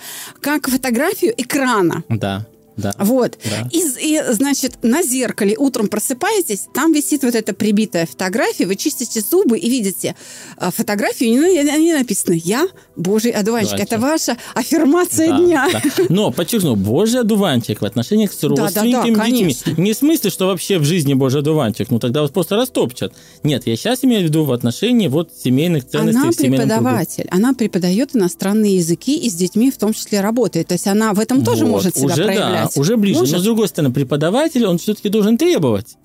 как 0.41 0.69
фотографию 0.69 1.35
экрана. 1.37 2.05
Да, 2.09 2.47
да. 2.83 2.95
Вот. 2.99 3.39
Да. 3.45 3.69
И, 3.71 3.83
и, 4.01 4.23
значит, 4.33 4.79
на 4.83 5.03
зеркале 5.03 5.57
утром 5.57 5.89
просыпаетесь, 5.89 6.67
там 6.75 6.93
висит 6.93 7.23
вот 7.23 7.35
эта 7.35 7.55
прибитая 7.55 8.07
фотография, 8.07 8.67
вы 8.67 8.77
чистите 8.77 9.21
зубы 9.21 9.59
и 9.59 9.71
видите 9.71 10.15
а, 10.57 10.71
фотографию, 10.71 11.31
и 11.31 11.37
на 11.39 11.73
на 11.73 11.77
ней 11.79 11.93
написано 11.93 12.35
«Я 12.35 12.67
Божий 12.97 13.31
одуванчик». 13.31 13.73
Одуванчик. 13.73 13.93
Это 13.93 14.01
ваша 14.01 14.37
аффирмация 14.55 15.29
Да, 15.29 15.39
дня. 15.39 15.69
да. 15.73 16.05
Но, 16.09 16.31
подчеркну, 16.31 16.77
Божий 16.77 17.21
одуванчик 17.21 17.81
в 17.81 17.85
отношениях 17.85 18.33
с 18.33 18.41
да, 18.41 18.49
да, 18.49 18.63
родственниками, 18.63 19.49
детьми. 19.53 19.75
Не 19.77 19.93
в 19.93 19.97
смысле, 19.97 20.31
что 20.31 20.47
вообще 20.47 20.79
в 20.79 20.85
жизни 20.85 21.15
Божий 21.15 21.41
одуванчик, 21.41 21.91
ну 21.91 21.99
тогда 21.99 22.23
вас 22.23 22.31
просто 22.31 22.57
растопчат. 22.57 23.13
Нет, 23.43 23.67
я 23.67 23.77
сейчас 23.77 24.05
имею 24.05 24.23
в 24.23 24.25
виду 24.25 24.45
в 24.45 24.53
отношении 24.53 25.09
вот 25.09 25.31
семейных 25.37 25.89
ценностей 25.89 26.47
Она 26.47 26.57
преподаватель, 26.57 27.29
она 27.31 27.55
преподает 27.55 28.15
иностранные 28.15 28.77
языки 28.77 29.17
и 29.17 29.31
с 29.31 29.35
детьми 29.35 29.71
в 29.71 29.77
том 29.77 29.93
числе 29.93 30.21
работает. 30.21 30.69
То 30.69 30.75
есть 30.75 30.87
она 30.87 31.13
в 31.15 31.21
этом 31.21 31.45
тоже 31.45 31.65
Вот, 31.65 31.71
может 31.73 31.97
себя 31.97 32.15
уже, 32.15 32.25
проявлять. 32.25 32.72
Да, 32.72 32.72
уже 32.77 32.97
ближе. 32.97 33.21
Может? 33.21 33.35
Но, 33.35 33.41
с 33.41 33.45
другой 33.45 33.69
стороны, 33.69 33.93
преподаватель, 33.93 34.67
он 34.67 34.79
все-таки 34.79 35.09
должен 35.09 35.37
требовать. 35.39 35.97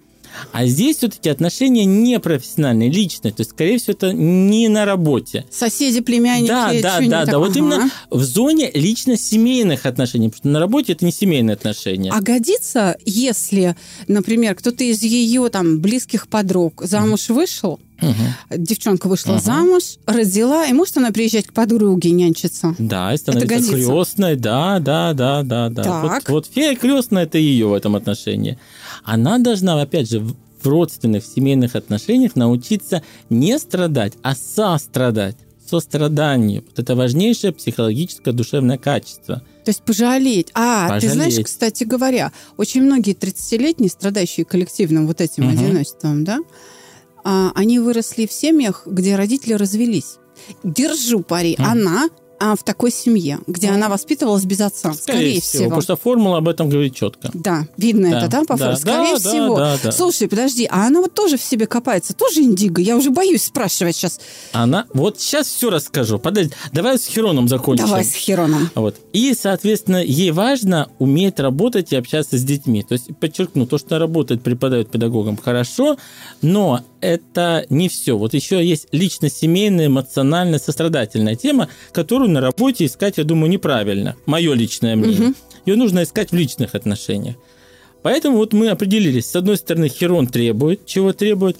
А 0.51 0.65
здесь 0.67 0.97
все-таки 0.97 1.29
отношения 1.29 1.85
непрофессиональные, 1.85 2.91
личные. 2.91 3.31
То 3.33 3.41
есть, 3.41 3.51
скорее 3.51 3.79
всего, 3.79 3.93
это 3.93 4.13
не 4.13 4.67
на 4.67 4.85
работе. 4.85 5.45
Соседи, 5.49 6.01
племянники, 6.01 6.47
Да, 6.49 6.71
да, 6.81 6.99
да, 7.01 7.25
да. 7.25 7.39
Вот 7.39 7.51
Ага. 7.51 7.59
именно 7.59 7.89
в 8.11 8.23
зоне 8.23 8.69
лично-семейных 8.71 9.85
отношений. 9.85 10.29
Потому 10.29 10.41
что 10.41 10.47
на 10.49 10.59
работе 10.59 10.93
это 10.93 11.05
не 11.05 11.11
семейные 11.11 11.55
отношения. 11.55 12.11
А 12.13 12.21
годится, 12.21 12.97
если, 13.05 13.75
например, 14.07 14.55
кто-то 14.55 14.83
из 14.83 15.01
ее 15.01 15.49
там 15.49 15.79
близких 15.79 16.27
подруг 16.27 16.83
замуж 16.85 17.29
вышел, 17.29 17.79
Мгм. 18.01 18.63
девчонка 18.63 19.07
вышла 19.07 19.35
Ага. 19.35 19.43
замуж, 19.43 19.97
родила, 20.05 20.65
и 20.65 20.73
может 20.73 20.97
она 20.97 21.11
приезжать 21.11 21.47
к 21.47 21.53
подруге 21.53 22.11
нянчиться? 22.11 22.75
Да, 22.77 23.13
и 23.13 23.17
становится 23.17 23.71
крестной, 23.73 24.35
да, 24.35 24.79
да, 24.79 25.13
да, 25.13 25.43
да, 25.43 25.69
да. 25.69 25.83
Так. 25.83 26.03
Вот, 26.03 26.29
вот 26.29 26.47
фея 26.53 26.75
крестная 26.75 27.23
это 27.23 27.37
ее 27.37 27.67
в 27.67 27.73
этом 27.73 27.95
отношении. 27.95 28.57
Она 29.03 29.39
должна, 29.39 29.81
опять 29.81 30.09
же, 30.09 30.19
в 30.19 30.35
родственных, 30.63 31.23
в 31.23 31.27
семейных 31.27 31.75
отношениях 31.75 32.35
научиться 32.35 33.03
не 33.29 33.57
страдать, 33.59 34.13
а 34.21 34.35
сострадать. 34.35 35.35
Сострадание. 35.69 36.61
Вот 36.65 36.79
это 36.79 36.95
важнейшее 36.95 37.51
психологическое 37.51 38.31
душевное 38.31 38.77
качество. 38.77 39.41
То 39.65 39.69
есть 39.71 39.81
пожалеть. 39.81 40.47
А, 40.53 40.97
ты 40.99 41.09
знаешь, 41.09 41.31
Пожалеть. 41.33 41.45
кстати 41.45 41.83
говоря, 41.83 42.31
очень 42.55 42.81
многие 42.83 43.13
30-летние, 43.13 43.89
страдающие 43.89 44.45
коллективным 44.45 45.07
вот 45.07 45.19
этим 45.19 45.43
Мгм. 45.43 45.57
одиночеством, 45.59 46.23
да, 46.23 46.39
они 47.55 47.79
выросли 47.79 48.25
в 48.25 48.31
семьях, 48.31 48.83
где 48.85 49.15
родители 49.15 49.53
развелись. 49.53 50.17
Держу 50.63 51.21
пари, 51.21 51.55
Мгм. 51.57 51.67
она 51.67 52.09
а, 52.39 52.55
в 52.55 52.63
такой 52.63 52.91
семье, 52.91 53.39
где 53.47 53.69
она 53.69 53.89
воспитывалась 53.89 54.45
без 54.45 54.61
отца. 54.61 54.93
Скорее, 54.93 55.41
всего. 55.41 55.65
Потому 55.65 55.81
что 55.81 55.95
формула 55.95 56.37
об 56.37 56.47
этом 56.47 56.69
говорит 56.69 56.95
четко. 56.95 57.29
Да, 57.33 57.67
видно 57.77 58.11
Да, 58.11 58.19
это, 58.19 58.27
да, 58.29 58.39
по 58.41 58.57
да, 58.57 58.65
форме? 58.65 58.77
Скорее 58.77 59.17
да, 59.17 59.23
да, 59.23 59.29
всего. 59.29 59.57
да, 59.57 59.77
да. 59.83 59.91
Слушай, 59.91 60.27
подожди, 60.27 60.67
а 60.69 60.87
она 60.87 61.01
вот 61.01 61.13
тоже 61.13 61.37
в 61.37 61.41
себе 61.41 61.67
копается, 61.67 62.13
тоже 62.13 62.41
индиго? 62.41 62.81
Я 62.81 62.95
уже 62.95 63.09
боюсь 63.09 63.43
спрашивать 63.43 63.95
сейчас. 63.95 64.19
Она... 64.53 64.85
Вот 64.93 65.19
сейчас 65.19 65.47
все 65.47 65.69
расскажу. 65.69 66.19
Подожди, 66.19 66.53
давай 66.71 66.97
с 66.97 67.05
Хероном 67.05 67.47
закончим. 67.47 67.85
Давай 67.85 68.03
с 68.03 68.13
Хероном. 68.13 68.69
Вот. 68.75 68.95
И, 69.13 69.33
соответственно, 69.39 70.03
ей 70.03 70.31
важно 70.31 70.89
уметь 70.99 71.39
работать 71.39 71.91
и 71.91 71.95
общаться 71.95 72.37
с 72.37 72.43
детьми. 72.43 72.83
То 72.83 72.93
есть, 72.93 73.15
подчеркну, 73.17 73.65
то, 73.65 73.77
что 73.77 73.99
работает, 73.99 74.43
преподает 74.43 74.91
педагогам, 74.91 75.37
хорошо, 75.37 75.97
но 76.41 76.81
это 77.01 77.65
не 77.69 77.89
все. 77.89 78.17
Вот 78.17 78.33
еще 78.33 78.65
есть 78.65 78.87
лично-семейная, 78.91 79.87
эмоциональная, 79.87 80.59
сострадательная 80.59 81.35
тема, 81.35 81.69
которую 81.91 82.26
на 82.27 82.41
работе 82.41 82.85
искать, 82.85 83.17
я 83.17 83.23
думаю, 83.23 83.49
неправильно. 83.49 84.15
Мое 84.25 84.53
личное 84.53 84.95
мнение. 84.95 85.33
Ее 85.65 85.75
нужно 85.75 86.03
искать 86.03 86.31
в 86.31 86.35
личных 86.35 86.75
отношениях. 86.75 87.35
Поэтому 88.03 88.37
вот 88.37 88.53
мы 88.53 88.69
определились. 88.69 89.25
С 89.25 89.35
одной 89.35 89.57
стороны, 89.57 89.89
Херон 89.89 90.27
требует, 90.27 90.85
чего 90.85 91.13
требует, 91.13 91.57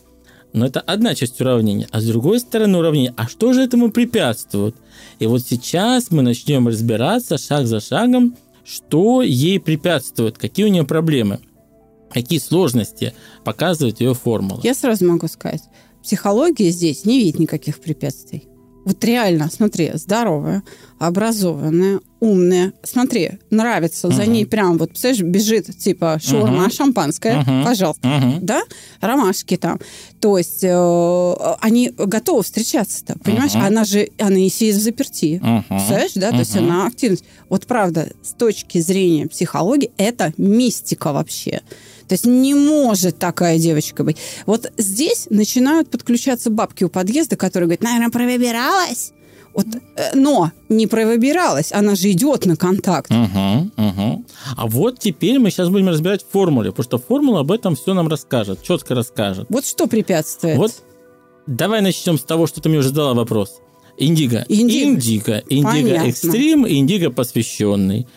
но 0.54 0.66
это 0.66 0.80
одна 0.80 1.14
часть 1.14 1.42
уравнения. 1.42 1.88
А 1.92 2.00
с 2.00 2.06
другой 2.06 2.40
стороны 2.40 2.78
уравнения, 2.78 3.14
а 3.18 3.28
что 3.28 3.54
же 3.54 3.62
этому 3.62 3.92
препятствует? 3.92 4.76
И 5.20 5.26
вот 5.26 5.42
сейчас 5.42 6.10
мы 6.10 6.22
начнем 6.22 6.68
разбираться 6.68 7.38
шаг 7.38 7.68
за 7.68 7.80
шагом, 7.80 8.36
что 8.64 9.22
ей 9.22 9.60
препятствует, 9.60 10.38
какие 10.38 10.66
у 10.66 10.70
нее 10.70 10.84
проблемы, 10.84 11.40
какие 12.12 12.40
сложности 12.40 13.14
показывает 13.44 14.00
ее 14.00 14.14
формула. 14.14 14.62
Я 14.64 14.74
сразу 14.74 15.06
могу 15.06 15.28
сказать, 15.28 15.64
психология 16.02 16.70
здесь 16.72 17.06
не 17.06 17.20
видит 17.20 17.40
никаких 17.40 17.80
препятствий. 17.80 18.48
Вот 18.88 19.04
реально, 19.04 19.50
смотри, 19.52 19.92
здоровая, 19.96 20.64
образованная, 20.98 22.00
умная. 22.22 22.72
Смотри, 22.84 23.32
нравится, 23.50 24.10
за 24.10 24.24
Мгм. 24.24 24.32
ней 24.32 24.46
прям 24.46 24.78
вот, 24.78 24.92
представляешь, 24.92 25.22
бежит, 25.24 25.78
типа, 25.78 26.20
шаурма, 26.24 26.62
Мгм. 26.64 26.72
шампанское, 26.72 27.42
Мгм. 27.42 27.66
пожалуйста. 27.66 28.08
Мгм. 28.08 28.46
Да, 28.46 28.62
ромашки 29.02 29.58
там. 29.58 29.82
То 30.22 30.38
есть 30.38 30.64
э, 30.64 31.34
они 31.60 31.90
готовы 31.98 32.44
встречаться-то, 32.44 33.20
понимаешь? 33.20 33.56
Мгм. 33.56 33.66
Она 33.66 33.84
же, 33.84 34.08
она 34.20 34.38
не 34.38 34.50
сидит 34.50 34.76
в 34.76 34.82
заперти. 34.82 35.42
Мгм. 35.44 35.66
Представляешь, 35.68 36.14
да? 36.16 36.32
То 36.32 36.40
есть 36.40 36.56
она 36.56 36.88
активность. 36.88 37.26
Вот 37.50 37.68
правда, 37.68 38.10
с 38.24 38.32
точки 38.32 38.80
зрения 38.80 39.28
психологии, 39.28 39.92
это 39.98 40.34
мистика 40.38 41.12
вообще. 41.12 41.60
То 42.08 42.14
есть 42.14 42.26
не 42.26 42.54
может 42.54 43.20
такая 43.20 43.60
девочка 43.60 44.04
быть. 44.04 44.18
Вот 44.46 44.72
здесь 44.78 45.28
начинают 45.30 45.90
подключаться 45.90 46.50
бабки 46.50 46.84
у 46.84 46.90
подъезда, 46.90 47.36
которые 47.36 47.68
говорят, 47.68 47.84
наверное, 47.84 48.10
провыбиралась. 48.10 49.12
Вот, 49.54 49.66
э, 49.96 50.12
но 50.14 50.52
не 50.70 50.86
провыбиралась, 50.86 51.72
она 51.72 51.96
же 51.96 52.12
идет 52.12 52.46
на 52.46 52.56
контакт. 52.56 53.10
Мгм, 53.10 53.72
мгм. 53.76 54.26
А 54.56 54.68
вот 54.68 55.00
теперь 55.00 55.40
мы 55.40 55.50
сейчас 55.50 55.70
будем 55.70 55.90
разбирать 55.90 56.24
в 56.24 56.32
формуле, 56.32 56.70
потому 56.72 56.84
что 56.84 56.98
формула 57.00 57.40
об 57.40 57.52
этом 57.52 57.76
все 57.76 57.96
нам 57.96 58.08
расскажет, 58.08 58.62
четко 58.62 58.94
расскажет. 58.94 59.48
Вот 59.50 59.66
что 59.66 59.88
препятствует? 59.88 60.58
Вот 60.58 60.74
давай 61.48 61.82
начнем 61.82 62.20
с 62.20 62.24
того, 62.24 62.46
что 62.46 62.62
ты 62.62 62.70
мне 62.70 62.78
уже 62.78 62.90
задала 62.90 63.16
вопрос. 63.16 63.60
Индиго. 63.98 64.46
Индиго. 64.48 64.98
Индиго. 65.00 65.44
Индиго 65.50 66.04
экстрим 66.08 66.68
индиго 66.68 67.10
посвященный. 67.10 68.08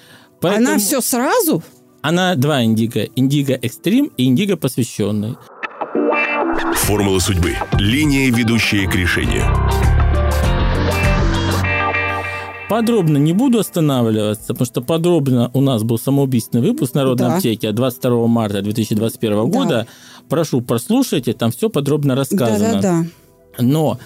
Поэтому 0.41 0.69
Она 0.69 0.79
все 0.79 1.01
сразу? 1.01 1.63
Она 2.03 2.35
два 2.35 2.65
индиго. 2.65 3.03
Индиго 3.17 3.55
экстрим 3.55 4.11
и 4.17 4.25
индиго 4.25 4.57
посвященный. 4.57 5.37
Формула 6.75 7.19
судьбы. 7.19 7.55
Линия, 7.79 8.31
ведущая 8.33 8.89
к 8.89 8.95
решению. 8.95 9.45
Подробно 12.69 13.19
не 13.19 13.33
буду 13.33 13.59
останавливаться, 13.59 14.49
потому 14.55 14.65
что 14.67 14.81
подробно 14.81 15.51
у 15.55 15.61
нас 15.61 15.83
был 15.83 15.99
самоубийственный 15.99 16.67
выпуск 16.71 16.95
Народной 16.95 17.29
Да. 17.29 17.37
аптеки 17.37 17.67
от 17.67 17.75
22 17.75 18.27
марта 18.29 18.63
2021 18.63 19.51
Да. 19.51 19.59
года. 19.59 19.87
Прошу, 20.29 20.61
прослушайте, 20.61 21.33
там 21.33 21.51
все 21.51 21.69
подробно 21.69 22.15
рассказано. 22.15 22.75
Да-да-да. 22.81 23.05
Но 23.59 23.99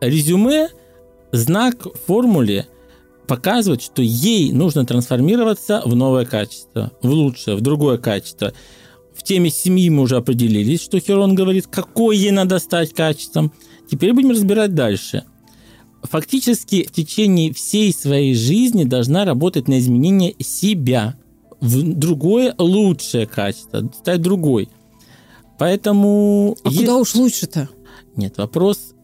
резюме, 0.00 0.68
знак 1.30 1.84
в 1.84 2.06
формуле 2.06 2.66
показывает, 3.30 3.80
что 3.80 4.02
ей 4.02 4.50
нужно 4.50 4.84
трансформироваться 4.84 5.82
в 5.84 5.94
новое 5.94 6.24
качество, 6.24 6.90
в 7.00 7.08
лучшее, 7.08 7.56
в 7.56 7.60
другое 7.60 7.96
качество. 7.96 8.52
В 9.16 9.22
теме 9.22 9.50
семьи 9.50 9.88
мы 9.88 10.02
уже 10.02 10.16
определились, 10.16 10.82
что 10.82 10.98
Херон 10.98 11.36
говорит, 11.36 11.68
какое 11.68 12.16
ей 12.16 12.32
надо 12.32 12.58
стать 12.58 12.92
качеством. 12.92 13.52
Теперь 13.88 14.14
будем 14.14 14.32
разбирать 14.32 14.74
дальше. 14.74 15.22
Фактически 16.02 16.88
в 16.88 16.90
течение 16.90 17.54
всей 17.54 17.92
своей 17.92 18.34
жизни 18.34 18.82
должна 18.82 19.24
работать 19.24 19.68
на 19.68 19.78
изменение 19.78 20.34
себя 20.40 21.14
в 21.60 21.84
другое 21.84 22.52
лучшее 22.58 23.28
качество, 23.28 23.88
стать 23.96 24.22
другой. 24.22 24.68
Поэтому... 25.56 26.56
А 26.64 26.68
есть- 26.68 26.80
куда 26.80 26.96
уж 26.96 27.14
лучше-то? 27.14 27.68
нет, 28.16 28.38
вопрос 28.38 28.94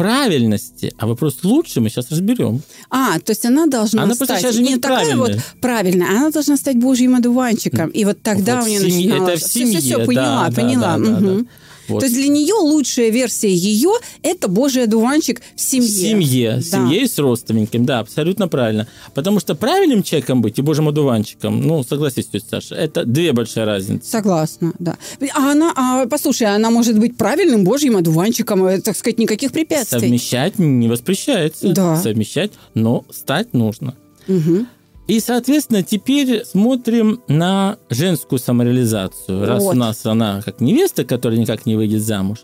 правильности, 0.00 0.92
а 0.98 1.06
вопрос 1.06 1.38
лучше 1.42 1.80
мы 1.80 1.90
сейчас 1.90 2.10
разберем. 2.10 2.62
А, 2.90 3.18
то 3.18 3.32
есть 3.32 3.44
она 3.44 3.66
должна 3.66 4.02
Она 4.02 4.14
стать 4.14 4.40
сейчас 4.40 4.54
же 4.54 4.62
не 4.62 4.78
такая 4.78 5.14
вот 5.16 5.32
правильная, 5.60 6.08
она 6.08 6.30
должна 6.30 6.56
стать 6.56 6.76
божьим 6.76 7.14
одуванчиком. 7.16 7.90
И 7.90 8.04
вот 8.04 8.22
тогда 8.22 8.56
Вот 8.56 8.64
у 8.64 8.68
нее 8.68 8.80
в 8.80 8.82
семье- 8.82 9.08
начиналось... 9.10 9.40
это 9.40 9.48
в 9.48 9.52
семье, 9.52 9.78
все, 9.78 9.88
все, 9.88 9.98
да, 9.98 10.04
поняла, 10.04 10.48
да, 10.48 10.62
поняла. 10.62 10.96
да, 10.96 11.04
да, 11.04 11.10
мгм. 11.10 11.38
да. 11.44 11.50
Вот. 11.90 12.00
То 12.00 12.06
есть 12.06 12.16
для 12.16 12.28
нее 12.28 12.54
лучшая 12.54 13.10
версия 13.10 13.52
ее– 13.52 13.90
это 14.22 14.48
божий 14.48 14.84
одуванчик 14.84 15.40
в 15.40 15.58
В 15.58 15.60
семье. 15.60 15.88
семье, 15.88 16.50
в 16.60 16.70
Да. 16.70 16.76
семье 16.78 17.02
и 17.02 17.08
с 17.08 17.18
родственниками, 17.18 17.84
да, 17.84 17.98
абсолютно 18.00 18.48
правильно. 18.48 18.86
Потому 19.14 19.40
что 19.40 19.54
правильным 19.54 20.02
человеком 20.02 20.40
быть 20.42 20.58
и 20.58 20.62
божьим 20.62 20.88
одуванчиком, 20.88 21.60
ну, 21.60 21.82
согласись, 21.84 22.26
тетя 22.26 22.46
Саша, 22.50 22.74
это 22.74 23.04
две 23.04 23.32
большие 23.32 23.64
разницы. 23.64 24.08
Согласна, 24.10 24.72
да. 24.78 24.96
А 25.34 25.52
она, 25.52 25.72
а, 25.76 26.06
послушай, 26.06 26.54
она 26.54 26.70
может 26.70 26.98
быть 26.98 27.16
правильным 27.16 27.64
божьим 27.64 27.96
одуванчиком, 27.96 28.64
э, 28.66 28.80
так 28.80 28.96
сказать, 28.96 29.18
никаких 29.18 29.52
препятствий. 29.52 30.00
Совмещать 30.00 30.58
не 30.58 30.88
воспрещается. 30.88 31.72
Да. 31.72 31.96
Совмещать, 31.96 32.52
но 32.74 33.04
стать 33.12 33.52
нужно. 33.54 33.94
Мгм. 34.28 34.66
И, 35.10 35.18
соответственно, 35.18 35.82
теперь 35.82 36.44
смотрим 36.44 37.20
на 37.26 37.78
женскую 37.88 38.38
самореализацию. 38.38 39.44
Раз 39.44 39.64
Вот. 39.64 39.74
у 39.74 39.76
нас 39.76 40.06
она 40.06 40.40
как 40.40 40.60
невеста, 40.60 41.04
которая 41.04 41.36
никак 41.36 41.66
не 41.66 41.74
выйдет 41.74 42.00
замуж, 42.00 42.42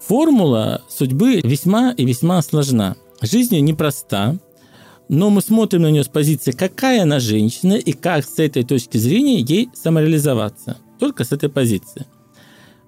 формула 0.00 0.82
судьбы 0.88 1.40
весьма 1.44 1.92
и 1.92 2.04
весьма 2.04 2.42
сложна. 2.42 2.96
Жизнь 3.22 3.54
ее 3.54 3.60
непроста, 3.60 4.34
но 5.08 5.30
мы 5.30 5.40
смотрим 5.40 5.82
на 5.82 5.92
нее 5.92 6.02
с 6.02 6.08
позиции, 6.08 6.50
какая 6.50 7.02
она 7.02 7.20
женщина 7.20 7.74
и 7.74 7.92
как 7.92 8.24
с 8.24 8.40
этой 8.40 8.64
точки 8.64 8.96
зрения 8.98 9.38
ей 9.38 9.68
самореализоваться. 9.72 10.78
Только 10.98 11.22
с 11.22 11.30
этой 11.30 11.48
позиции. 11.48 12.06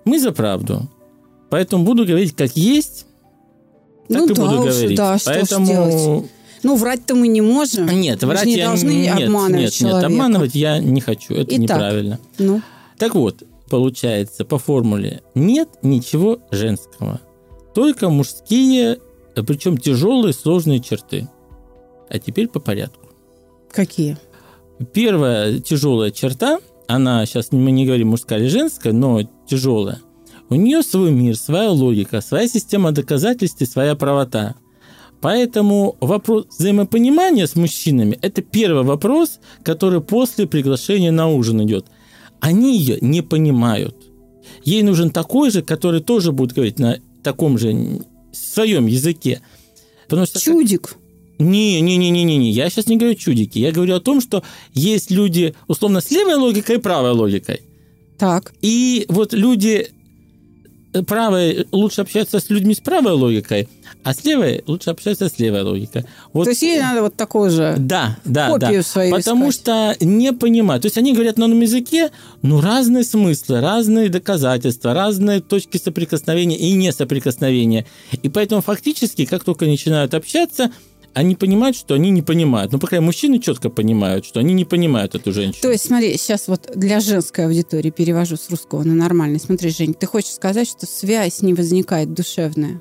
Мы 0.04 0.18
за 0.18 0.32
правду. 0.32 0.88
Поэтому 1.48 1.84
буду 1.84 2.04
говорить 2.04 2.34
как 2.34 2.56
есть, 2.56 3.06
так 4.08 4.18
Ну 4.18 4.24
и 4.24 4.34
да 4.34 4.42
буду 4.42 4.62
уж, 4.62 4.74
говорить. 4.74 4.96
да, 4.96 5.16
что 5.16 5.30
Поэтому? 5.30 6.28
Ну, 6.62 6.76
врать-то 6.76 7.14
мы 7.14 7.28
не 7.28 7.40
можем. 7.40 7.86
нет, 7.88 8.22
Мы 8.22 8.28
врать 8.28 8.44
не 8.46 8.56
я 8.56 8.66
должны 8.68 8.90
нет, 8.90 9.20
обманывать 9.24 9.60
нет, 9.62 9.72
человека. 9.72 10.08
нет, 10.08 10.20
обманывать 10.20 10.54
я 10.54 10.78
не 10.78 11.00
хочу, 11.00 11.34
это 11.34 11.50
Итак. 11.54 11.58
неправильно. 11.58 12.20
Ну, 12.38 12.60
Так 12.98 13.14
вот, 13.14 13.42
получается 13.70 14.44
по 14.44 14.58
формуле 14.58 15.22
нет 15.34 15.68
ничего 15.82 16.38
женского, 16.50 17.20
только 17.74 18.10
мужские, 18.10 18.98
причем 19.46 19.78
тяжелые 19.78 20.32
сложные 20.34 20.80
черты. 20.80 21.28
А 22.08 22.18
теперь 22.18 22.48
по 22.48 22.58
порядку. 22.60 23.08
какие? 23.70 24.16
Первая 24.92 25.58
тяжелая 25.60 26.10
черта, 26.10 26.58
она 26.88 27.24
сейчас 27.26 27.52
мы 27.52 27.70
не 27.70 27.84
говорим 27.86 28.08
мужская 28.08 28.38
или 28.40 28.48
женская, 28.48 28.92
но 28.92 29.20
тяжелая. 29.46 30.00
У 30.48 30.54
нее 30.56 30.82
свой 30.82 31.12
мир, 31.12 31.36
своя 31.36 31.70
логика, 31.70 32.20
своя 32.20 32.48
система 32.48 32.90
доказательств 32.90 33.60
и 33.62 33.66
своя 33.66 33.94
правота. 33.94 34.56
Поэтому 35.20 35.96
вопрос 36.00 36.46
взаимопонимания 36.58 37.46
с 37.46 37.54
мужчинами– 37.54 38.18
это 38.22 38.42
первый 38.42 38.84
вопрос, 38.84 39.40
который 39.62 40.00
после 40.00 40.46
приглашения 40.46 41.12
на 41.12 41.28
ужин 41.28 41.62
идет. 41.62 41.86
Они 42.40 42.78
ее 42.78 42.98
не 43.02 43.20
понимают. 43.20 43.94
Ей 44.64 44.82
нужен 44.82 45.10
такой 45.10 45.50
же, 45.50 45.62
который 45.62 46.00
тоже 46.00 46.32
будет 46.32 46.52
говорить 46.52 46.78
на 46.78 46.98
таком 47.22 47.58
же 47.58 48.00
своем 48.32 48.86
языке. 48.86 49.42
Потому 50.08 50.26
что 50.26 50.40
Чудик. 50.40 50.96
не, 51.38 51.80
не, 51.82 51.96
не, 51.96 52.10
не, 52.10 52.24
не, 52.24 52.38
не. 52.38 52.50
Я 52.50 52.70
сейчас 52.70 52.86
не 52.86 52.96
говорю 52.96 53.14
чудики. 53.14 53.58
Я 53.58 53.72
говорю 53.72 53.96
о 53.96 54.00
том, 54.00 54.20
что 54.22 54.42
есть 54.72 55.10
люди, 55.10 55.54
условно, 55.68 56.00
с 56.00 56.10
левой 56.10 56.36
логикой 56.36 56.76
и 56.76 56.80
правой 56.80 57.12
логикой. 57.12 57.60
Так. 58.18 58.52
И 58.62 59.04
вот 59.08 59.34
люди 59.34 59.88
э, 60.92 61.02
правые 61.02 61.66
лучше 61.72 62.02
общаются 62.02 62.40
с 62.40 62.50
людьми 62.50 62.74
с 62.74 62.80
правой 62.80 63.12
логикой, 63.12 63.68
а 64.02 64.14
с 64.14 64.24
левой 64.24 64.62
лучше 64.66 64.90
общаются 64.90 65.28
с 65.28 65.38
левой 65.38 65.62
логикой. 65.62 66.04
Вот 66.32 66.44
То 66.44 66.50
есть 66.50 66.62
ей 66.62 66.80
надо 66.80 67.02
вот 67.02 67.16
такой 67.16 67.50
же. 67.50 67.74
да, 67.78 68.18
да, 68.24 68.48
копию 68.50 68.80
да. 68.80 68.82
свою 68.82 69.14
Потому 69.14 69.50
искать. 69.50 69.96
что 69.98 70.04
не 70.04 70.32
понимают. 70.32 70.82
То 70.82 70.86
есть 70.86 70.98
они 70.98 71.12
говорят 71.12 71.38
на 71.38 71.46
одном 71.46 71.60
языке, 71.60 72.10
но 72.42 72.60
разные 72.60 73.04
смыслы, 73.04 73.60
разные 73.60 74.08
доказательства, 74.08 74.94
разные 74.94 75.40
точки 75.40 75.76
соприкосновения 75.76 76.56
и 76.56 76.72
несоприкосновения. 76.72 77.86
И 78.22 78.28
поэтому 78.28 78.62
фактически, 78.62 79.24
как 79.26 79.44
только 79.44 79.66
начинают 79.66 80.14
общаться, 80.14 80.70
они 81.14 81.34
понимают, 81.34 81.76
что 81.76 81.94
они 81.94 82.10
не 82.10 82.22
понимают. 82.22 82.72
Ну, 82.72 82.78
по 82.78 82.86
крайней 82.86 83.02
мере, 83.02 83.08
мужчины 83.08 83.38
четко 83.40 83.68
понимают, 83.68 84.24
что 84.24 84.40
они 84.40 84.54
не 84.54 84.64
понимают 84.64 85.14
эту 85.14 85.32
женщину. 85.32 85.62
То 85.62 85.70
есть, 85.70 85.86
смотри, 85.86 86.16
сейчас 86.16 86.48
вот 86.48 86.70
для 86.74 87.00
женской 87.00 87.46
аудитории 87.46 87.90
перевожу 87.90 88.36
с 88.36 88.48
русского 88.50 88.82
на 88.84 88.94
нормальный. 88.94 89.40
Смотри, 89.40 89.70
Жень, 89.70 89.94
ты 89.94 90.06
хочешь 90.06 90.32
сказать, 90.32 90.68
что 90.68 90.86
связь 90.86 91.42
не 91.42 91.54
возникает 91.54 92.12
душевная? 92.14 92.80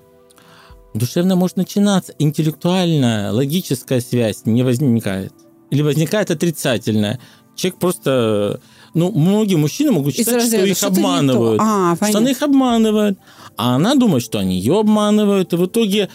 Душевно 0.94 1.36
может 1.36 1.58
начинаться, 1.58 2.14
интеллектуальная, 2.18 3.32
логическая 3.32 4.02
связь 4.02 4.46
не 4.46 4.64
возникает. 4.64 5.34
Или 5.70 5.82
возникает 5.82 6.32
отрицательная. 6.32 7.20
Человек 7.56 7.80
просто... 7.80 8.60
Ну, 8.96 9.12
многие 9.12 9.56
мужчины 9.56 9.92
могут 9.92 10.16
считать, 10.16 10.34
что 10.34 10.44
разряда, 10.44 10.66
их 10.66 10.78
что-то 10.78 10.96
не 10.96 11.02
то. 11.02 11.08
обманывают. 11.08 11.62
А, 11.64 11.96
что 11.96 12.18
она 12.18 12.32
их 12.32 12.42
обманывает. 12.42 13.20
А 13.56 13.76
она 13.76 13.94
думает, 13.94 14.24
что 14.24 14.40
они 14.40 14.58
ее 14.58 14.80
обманывают. 14.80 15.54
И 15.54 15.56
в 15.58 15.66
итоге, 15.66 16.10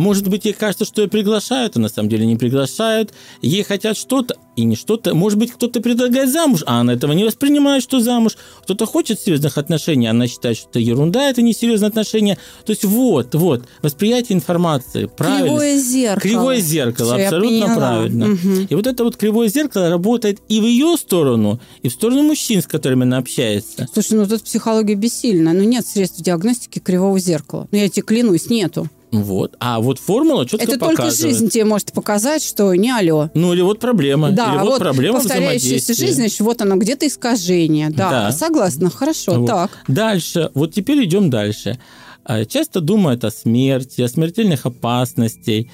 может 0.00 0.28
быть, 0.28 0.46
ей 0.46 0.54
кажется, 0.54 0.84
что 0.84 1.02
ее 1.02 1.08
приглашают, 1.08 1.76
а 1.76 1.80
на 1.80 1.88
самом 1.88 2.08
деле 2.08 2.26
не 2.26 2.36
приглашают. 2.36 3.12
Ей 3.42 3.62
хотят 3.62 3.96
что-то, 3.96 4.36
и 4.56 4.64
не 4.64 4.74
что-то. 4.74 5.14
Может 5.14 5.38
быть, 5.38 5.52
кто-то 5.52 5.80
предлагает 5.80 6.30
замуж, 6.30 6.62
а 6.66 6.80
она 6.80 6.94
этого 6.94 7.12
не 7.12 7.24
воспринимает, 7.24 7.82
что 7.82 8.00
замуж. 8.00 8.36
Кто-то 8.62 8.86
хочет 8.86 9.20
серьезных 9.20 9.58
отношений, 9.58 10.06
а 10.06 10.10
она 10.10 10.26
считает, 10.26 10.56
что 10.56 10.70
это 10.70 10.78
ерунда, 10.80 11.28
это 11.28 11.42
не 11.42 11.52
серьезные 11.52 11.88
отношения. 11.88 12.38
То 12.64 12.70
есть 12.70 12.84
вот, 12.84 13.34
вот, 13.34 13.64
восприятие 13.82 14.36
информации, 14.36 15.04
правильно. 15.04 15.48
Кривое 15.48 15.78
зеркало. 15.78 16.20
Кривое 16.20 16.60
зеркало, 16.60 17.12
Всё, 17.12 17.18
я 17.18 17.28
абсолютно 17.28 17.74
правильно. 17.74 18.26
Мгм. 18.26 18.66
И 18.70 18.74
вот 18.74 18.86
это 18.86 19.04
вот 19.04 19.16
кривое 19.16 19.48
зеркало 19.48 19.90
работает 19.90 20.40
и 20.48 20.60
в 20.60 20.64
ее 20.64 20.96
сторону, 20.96 21.60
и 21.82 21.88
в 21.88 21.92
сторону 21.92 22.22
мужчин, 22.22 22.62
с 22.62 22.66
которыми 22.66 23.02
она 23.02 23.18
общается. 23.18 23.86
Слушай, 23.92 24.14
ну 24.14 24.26
тут 24.26 24.42
психология 24.44 24.94
бессильна. 24.94 25.52
Ну 25.52 25.62
нет 25.62 25.86
средств 25.86 26.20
диагностики 26.20 26.78
кривого 26.78 27.18
зеркала. 27.18 27.68
Ну 27.70 27.78
я 27.78 27.88
тебе 27.88 28.02
клянусь, 28.02 28.48
нету. 28.48 28.88
Вот. 29.12 29.56
А 29.58 29.80
вот 29.80 29.98
формула 29.98 30.46
четко 30.46 30.64
Это 30.64 30.78
только 30.78 31.02
показывает. 31.02 31.34
жизнь 31.36 31.48
тебе 31.50 31.64
может 31.64 31.92
показать, 31.92 32.42
что 32.44 32.72
не 32.74 32.90
алло. 32.92 33.28
Ну 33.34 33.52
или 33.52 33.60
вот 33.62 33.80
проблема. 33.80 34.30
Да, 34.30 34.52
или 34.54 34.60
вот, 34.60 34.68
вот 34.68 34.78
проблема 34.78 35.18
повторяющаяся 35.18 35.94
жизнь, 35.94 36.14
значит, 36.20 36.40
вот 36.40 36.62
оно, 36.62 36.76
где-то 36.76 37.06
искажение. 37.06 37.90
Да, 37.90 38.10
Да. 38.10 38.32
согласна, 38.32 38.88
хорошо, 38.88 39.34
Вот. 39.40 39.46
так. 39.48 39.70
Дальше. 39.88 40.50
Вот 40.54 40.72
теперь 40.72 41.04
идем 41.04 41.28
дальше. 41.28 41.78
А, 42.24 42.44
Часто 42.44 42.80
думают 42.80 43.24
о 43.24 43.30
смерти, 43.32 44.02
о 44.02 44.08
смертельных 44.08 44.66
опасностей. 44.66 45.70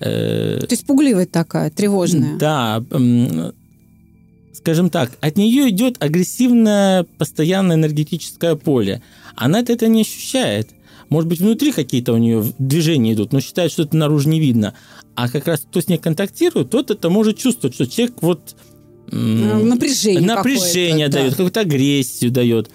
Э, 0.00 0.58
То 0.60 0.66
есть 0.70 0.86
пугливая 0.86 1.26
такая, 1.26 1.70
тревожная. 1.70 2.38
Да, 2.38 2.82
скажем 4.54 4.90
так, 4.90 5.10
от 5.20 5.36
нее 5.36 5.68
идет 5.70 6.02
агрессивное 6.02 7.04
постоянное 7.18 7.76
энергетическое 7.76 8.54
поле. 8.54 9.02
Она 9.36 9.60
это 9.60 9.86
не 9.88 10.02
ощущает. 10.02 10.68
Может 11.08 11.28
быть, 11.28 11.40
внутри 11.40 11.72
какие-то 11.72 12.12
у 12.12 12.18
нее 12.18 12.44
движения 12.58 13.14
идут, 13.14 13.32
но 13.32 13.40
считает, 13.40 13.72
что 13.72 13.82
это 13.82 13.96
наружу 13.96 14.28
не 14.28 14.40
видно. 14.40 14.74
А 15.14 15.28
как 15.28 15.46
раз 15.46 15.60
кто 15.60 15.80
с 15.80 15.88
ней 15.88 15.98
контактирует, 15.98 16.70
тот 16.70 16.90
это 16.90 17.08
может 17.08 17.38
чувствовать, 17.38 17.74
что 17.74 17.86
человек 17.86 18.16
вот... 18.20 18.56
Ну, 19.10 19.64
Напряжение 19.64 20.20
напряжение 20.20 21.06
какое-то, 21.06 21.12
да. 21.12 21.18
дает, 21.20 21.30
какую-то 21.32 21.60
агрессию 21.60 22.30
дает. 22.30 22.70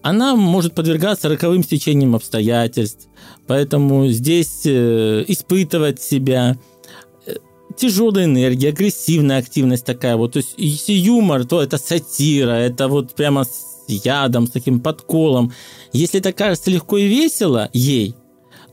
Она 0.00 0.34
может 0.34 0.74
подвергаться 0.74 1.28
роковым 1.28 1.62
стечениям 1.62 2.16
обстоятельств, 2.16 3.08
поэтому 3.46 4.08
здесь 4.08 4.62
э, 4.64 5.24
испытывать 5.28 6.00
себя, 6.00 6.56
э, 7.26 7.34
тяжелая 7.76 8.24
энергия, 8.24 8.68
агрессивная 8.68 9.38
активность 9.38 9.84
такая 9.84 10.16
вот, 10.16 10.32
то 10.32 10.38
есть 10.38 10.54
если 10.56 10.92
юмор, 10.92 11.44
то 11.44 11.62
это 11.62 11.76
сатира, 11.76 12.52
это 12.52 12.88
вот 12.88 13.14
прямо 13.14 13.44
ядом, 13.88 14.46
с 14.46 14.50
таким 14.50 14.80
подколом. 14.80 15.52
Если 15.92 16.20
это 16.20 16.32
кажется 16.32 16.70
легко 16.70 16.98
и 16.98 17.08
весело 17.08 17.68
ей, 17.72 18.14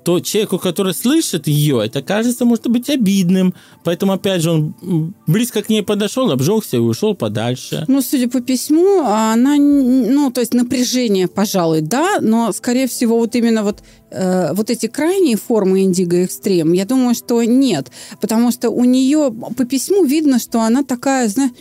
то 0.06 0.20
человеку, 0.20 0.60
который 0.60 0.94
слышит 0.94 1.48
ее, 1.48 1.82
это 1.84 2.04
кажется, 2.04 2.46
может 2.46 2.68
быть, 2.68 2.92
обидным. 2.92 3.56
Поэтому, 3.84 4.14
опять 4.14 4.44
же, 4.44 4.52
он 4.52 5.16
близко 5.26 5.64
к 5.64 5.70
ней 5.70 5.82
подошел, 5.82 6.30
обжегся 6.30 6.78
и 6.78 6.80
ушел 6.80 7.16
подальше. 7.16 7.86
Ну, 7.88 8.02
судя 8.04 8.30
по 8.30 8.40
письму, 8.40 9.02
она, 9.04 9.56
ну, 9.56 10.30
то 10.30 10.42
есть 10.42 10.54
напряжение, 10.54 11.28
пожалуй, 11.28 11.82
да, 11.82 12.20
но, 12.22 12.54
скорее 12.54 12.88
всего, 12.88 13.18
вот 13.18 13.36
именно 13.36 13.64
вот, 13.64 13.82
э, 14.12 14.54
вот 14.54 14.70
эти 14.70 14.86
крайние 14.86 15.38
формы 15.38 15.82
индиго 15.82 16.18
экстрем, 16.18 16.74
я 16.74 16.86
думаю, 16.86 17.16
что 17.16 17.42
нет, 17.44 17.92
потому 18.22 18.52
что 18.52 18.70
у 18.70 18.84
нее 18.84 19.34
по 19.58 19.66
письму 19.66 20.06
видно, 20.06 20.38
что 20.38 20.62
она 20.62 20.84
такая, 20.84 21.28
знаешь, 21.30 21.54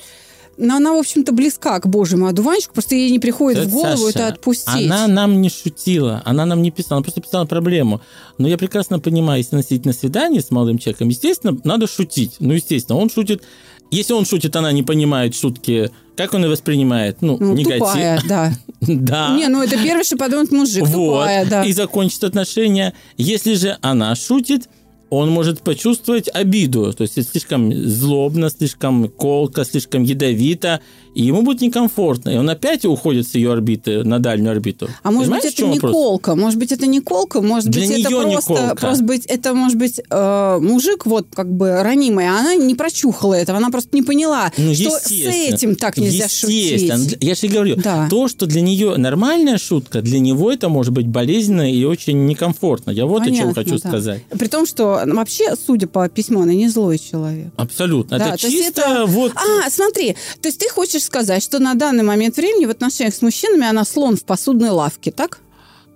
но 0.56 0.76
она, 0.76 0.92
в 0.94 0.98
общем-то, 0.98 1.32
близка 1.32 1.78
к 1.80 1.86
божьему 1.86 2.26
одуванчику, 2.26 2.74
просто 2.74 2.94
ей 2.94 3.10
не 3.10 3.18
приходит 3.18 3.60
в 3.60 3.66
Тетя 3.66 3.74
голову 3.74 4.06
Саша, 4.06 4.18
это 4.18 4.26
отпустить. 4.28 4.90
Она 4.90 5.06
нам 5.06 5.40
не 5.40 5.50
шутила, 5.50 6.22
она 6.24 6.46
нам 6.46 6.62
не 6.62 6.70
писала, 6.70 6.98
она 6.98 7.02
просто 7.02 7.20
писала 7.20 7.44
проблему. 7.44 8.00
Но 8.38 8.48
я 8.48 8.58
прекрасно 8.58 9.00
понимаю, 9.00 9.38
если 9.38 9.56
носить 9.56 9.84
на 9.84 9.92
свидание 9.92 10.40
с 10.40 10.50
молодым 10.50 10.78
человеком, 10.78 11.08
естественно, 11.08 11.58
надо 11.64 11.86
шутить. 11.86 12.36
Ну, 12.40 12.54
естественно, 12.54 12.98
он 12.98 13.10
шутит 13.10 13.42
Если 13.90 14.12
он 14.12 14.24
шутит, 14.26 14.56
она 14.56 14.72
не 14.72 14.82
понимает 14.82 15.36
шутки, 15.36 15.90
как 16.16 16.34
он 16.34 16.44
и 16.44 16.48
воспринимает? 16.48 17.22
Ну, 17.22 17.36
Ну, 17.40 17.54
негатив. 17.54 17.78
тупая, 17.78 18.22
да. 18.28 18.52
Да. 18.80 19.36
Не, 19.36 19.48
ну 19.48 19.62
это 19.62 19.76
первый, 19.76 20.04
что 20.04 20.16
подумает 20.16 20.52
мужик, 20.52 20.86
вот. 20.86 21.20
тупая, 21.20 21.46
да. 21.46 21.64
И 21.64 21.72
закончит 21.72 22.24
отношения. 22.24 22.94
Если 23.16 23.54
же 23.54 23.76
она 23.82 24.14
шутит, 24.14 24.68
он 25.16 25.31
может 25.31 25.62
почувствовать 25.62 26.29
обиду. 26.33 26.92
То 26.92 27.03
есть, 27.03 27.31
слишком 27.31 27.72
злобно, 27.72 28.50
слишком 28.50 29.09
колко, 29.09 29.64
слишком 29.64 30.03
ядовито, 30.03 30.81
и 31.14 31.22
ему 31.22 31.42
будет 31.42 31.61
некомфортно. 31.61 32.31
И 32.31 32.37
он 32.37 32.48
опять 32.50 32.85
уходит 32.85 33.27
с 33.29 33.35
ее 33.35 33.53
орбиты 33.53 34.03
на 34.05 34.18
дальнюю 34.18 34.50
орбиту. 34.53 34.88
А 35.03 35.11
может 35.11 35.24
Понимаешь, 35.31 35.44
быть, 35.44 35.55
это 35.55 35.66
не 35.66 35.74
вопрос? 35.79 35.92
колка, 35.92 36.35
может 36.35 36.59
быть, 36.59 36.72
это 36.72 36.87
не 36.87 37.00
колка, 37.00 37.40
может 37.40 37.70
Для 37.70 37.87
быть, 37.87 38.00
это 38.00 38.11
просто, 38.11 38.77
просто 38.81 39.05
быть, 39.05 39.27
это 39.27 39.55
может 39.55 39.79
быть 39.79 40.00
э, 40.11 40.59
мужик 40.61 41.07
вот 41.07 41.29
как 41.35 41.50
бы 41.53 41.83
ранимый, 41.83 42.27
а 42.29 42.38
она 42.40 42.55
не 42.55 42.74
прочухала 42.74 43.35
этого, 43.35 43.59
она 43.59 43.70
просто 43.70 43.90
не 43.96 44.03
поняла, 44.03 44.53
Ну, 44.57 44.74
что 44.74 44.90
с 44.98 45.11
этим 45.11 45.77
так 45.77 45.96
нельзя 45.96 46.24
Естественно. 46.24 46.98
шутить. 47.05 47.18
Я 47.20 47.35
же 47.35 47.46
говорю, 47.48 47.77
Да. 47.77 48.09
то, 48.11 48.29
что 48.29 48.46
для 48.46 48.61
нее 48.61 48.96
нормальная 48.96 49.59
шутка, 49.59 50.03
для 50.03 50.18
него 50.18 50.50
это 50.50 50.68
может 50.68 50.92
быть 50.92 51.07
болезненно 51.07 51.70
и 51.72 51.85
очень 51.85 52.27
некомфортно. 52.27 52.90
Я 52.90 53.07
вот 53.07 53.22
о 53.22 53.27
чем 53.27 53.35
Понятно, 53.53 53.55
хочу 53.55 53.79
да. 53.79 53.88
сказать. 53.88 54.22
При 54.31 54.48
том, 54.48 54.66
что 54.66 55.03
ну, 55.07 55.16
вообще, 55.16 55.55
судя 55.57 55.87
по 55.87 56.09
письму, 56.09 56.42
она 56.42 56.53
не 56.55 56.68
злой 56.68 56.98
человек. 56.98 57.48
Абсолютно. 57.57 58.18
Да, 58.18 58.31
это 58.31 58.38
чисто 58.38 58.83
это- 58.83 59.05
вот... 59.07 59.33
А, 59.37 59.70
смотри, 59.70 60.16
то 60.40 60.48
есть 60.48 60.59
ты 60.59 60.68
хочешь 60.68 61.03
сказать, 61.04 61.42
что 61.42 61.58
на 61.58 61.74
данный 61.74 62.02
момент 62.04 62.36
времени 62.36 62.66
в 62.66 62.70
отношениях 62.70 63.14
с 63.14 63.22
мужчинами 63.22 63.66
она 63.66 63.84
слон 63.84 64.16
в 64.16 64.24
посудной 64.24 64.70
лавке, 64.70 65.12
так? 65.12 65.40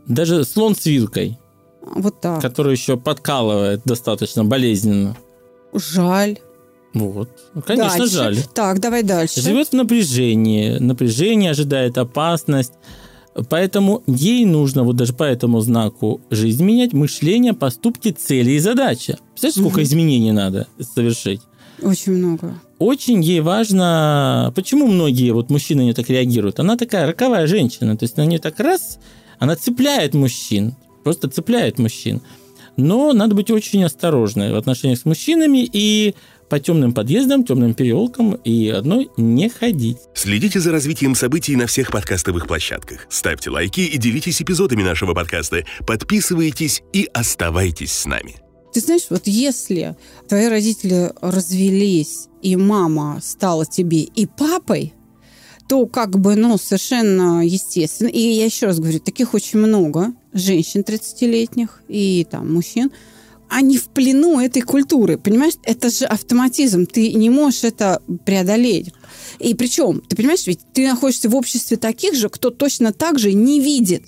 Даже 0.06 0.44
слон 0.44 0.74
с 0.74 0.86
вилкой, 0.86 1.38
Вот 1.82 2.20
так. 2.20 2.40
который 2.40 2.72
еще 2.72 2.96
подкалывает 2.96 3.82
достаточно 3.84 4.44
болезненно. 4.44 5.16
Жаль. 5.74 6.38
Вот. 6.94 7.28
Ну, 7.54 7.62
Конечно, 7.62 7.98
Дальше. 7.98 8.14
жаль. 8.14 8.38
Так, 8.54 8.80
давай 8.80 9.02
дальше. 9.02 9.40
Живет 9.42 9.68
в 9.68 9.72
напряжении. 9.74 10.78
Напряжение 10.78 11.50
ожидает 11.50 11.98
опасность. 11.98 12.72
Поэтому 13.50 14.02
ей 14.06 14.44
нужно 14.44 14.82
вот 14.82 14.96
даже 14.96 15.12
по 15.12 15.22
этому 15.22 15.60
знаку 15.60 16.20
жизнь 16.30 16.64
менять 16.64 16.92
мышление, 16.92 17.52
поступки, 17.52 18.10
цели 18.10 18.52
и 18.52 18.58
задачи. 18.58 19.16
Представляешь, 19.32 19.54
сколько 19.70 19.82
изменений 19.82 20.32
надо 20.32 20.66
совершить? 20.94 21.42
Очень 21.80 22.14
много. 22.14 22.54
Очень 22.78 23.22
ей 23.22 23.40
важно, 23.40 24.52
почему 24.54 24.86
многие 24.86 25.32
вот 25.32 25.50
мужчины 25.50 25.82
нее 25.82 25.94
так 25.94 26.08
реагируют. 26.08 26.60
Она 26.60 26.76
такая 26.76 27.06
роковая 27.06 27.46
женщина, 27.46 27.96
то 27.96 28.04
есть 28.04 28.16
на 28.16 28.24
нее 28.24 28.38
так 28.38 28.60
раз, 28.60 28.98
она 29.38 29.56
цепляет 29.56 30.14
мужчин, 30.14 30.76
просто 31.02 31.28
цепляет 31.28 31.78
мужчин. 31.78 32.20
Но 32.76 33.12
надо 33.12 33.34
быть 33.34 33.50
очень 33.50 33.82
осторожной 33.82 34.52
в 34.52 34.56
отношениях 34.56 35.00
с 35.00 35.04
мужчинами 35.04 35.68
и 35.70 36.14
по 36.48 36.60
темным 36.60 36.94
подъездам, 36.94 37.44
темным 37.44 37.74
переулкам 37.74 38.34
и 38.34 38.68
одной 38.68 39.10
не 39.16 39.48
ходить. 39.48 39.98
Следите 40.14 40.60
за 40.60 40.70
развитием 40.70 41.16
событий 41.16 41.56
на 41.56 41.66
всех 41.66 41.90
подкастовых 41.90 42.46
площадках. 42.46 43.06
Ставьте 43.10 43.50
лайки 43.50 43.80
и 43.80 43.98
делитесь 43.98 44.40
эпизодами 44.40 44.84
нашего 44.84 45.12
подкаста. 45.12 45.64
Подписывайтесь 45.84 46.82
и 46.92 47.08
оставайтесь 47.12 47.92
с 47.92 48.06
нами. 48.06 48.36
Ты 48.72 48.80
знаешь, 48.80 49.06
вот 49.10 49.26
если 49.26 49.96
твои 50.28 50.46
родители 50.46 51.12
развелись, 51.20 52.27
и 52.42 52.56
мама 52.56 53.20
стала 53.22 53.66
тебе 53.66 54.02
и 54.02 54.26
папой, 54.26 54.94
то 55.68 55.86
как 55.86 56.18
бы, 56.18 56.34
ну, 56.34 56.56
совершенно 56.56 57.46
естественно. 57.46 58.08
И 58.08 58.20
я 58.20 58.46
еще 58.46 58.66
раз 58.66 58.80
говорю, 58.80 59.00
таких 59.00 59.34
очень 59.34 59.58
много 59.58 60.12
женщин 60.32 60.80
30-летних 60.80 61.82
и 61.88 62.26
там 62.30 62.52
мужчин, 62.52 62.90
они 63.50 63.78
в 63.78 63.88
плену 63.88 64.40
этой 64.40 64.62
культуры, 64.62 65.16
понимаешь? 65.18 65.54
Это 65.64 65.90
же 65.90 66.04
автоматизм, 66.04 66.86
ты 66.86 67.12
не 67.12 67.30
можешь 67.30 67.64
это 67.64 68.02
преодолеть. 68.24 68.92
И 69.38 69.54
причем, 69.54 70.00
ты 70.00 70.16
понимаешь, 70.16 70.46
ведь 70.46 70.60
ты 70.74 70.86
находишься 70.86 71.28
в 71.28 71.36
обществе 71.36 71.76
таких 71.76 72.14
же, 72.14 72.28
кто 72.28 72.50
точно 72.50 72.92
так 72.92 73.18
же 73.18 73.32
не 73.32 73.60
видит 73.60 74.04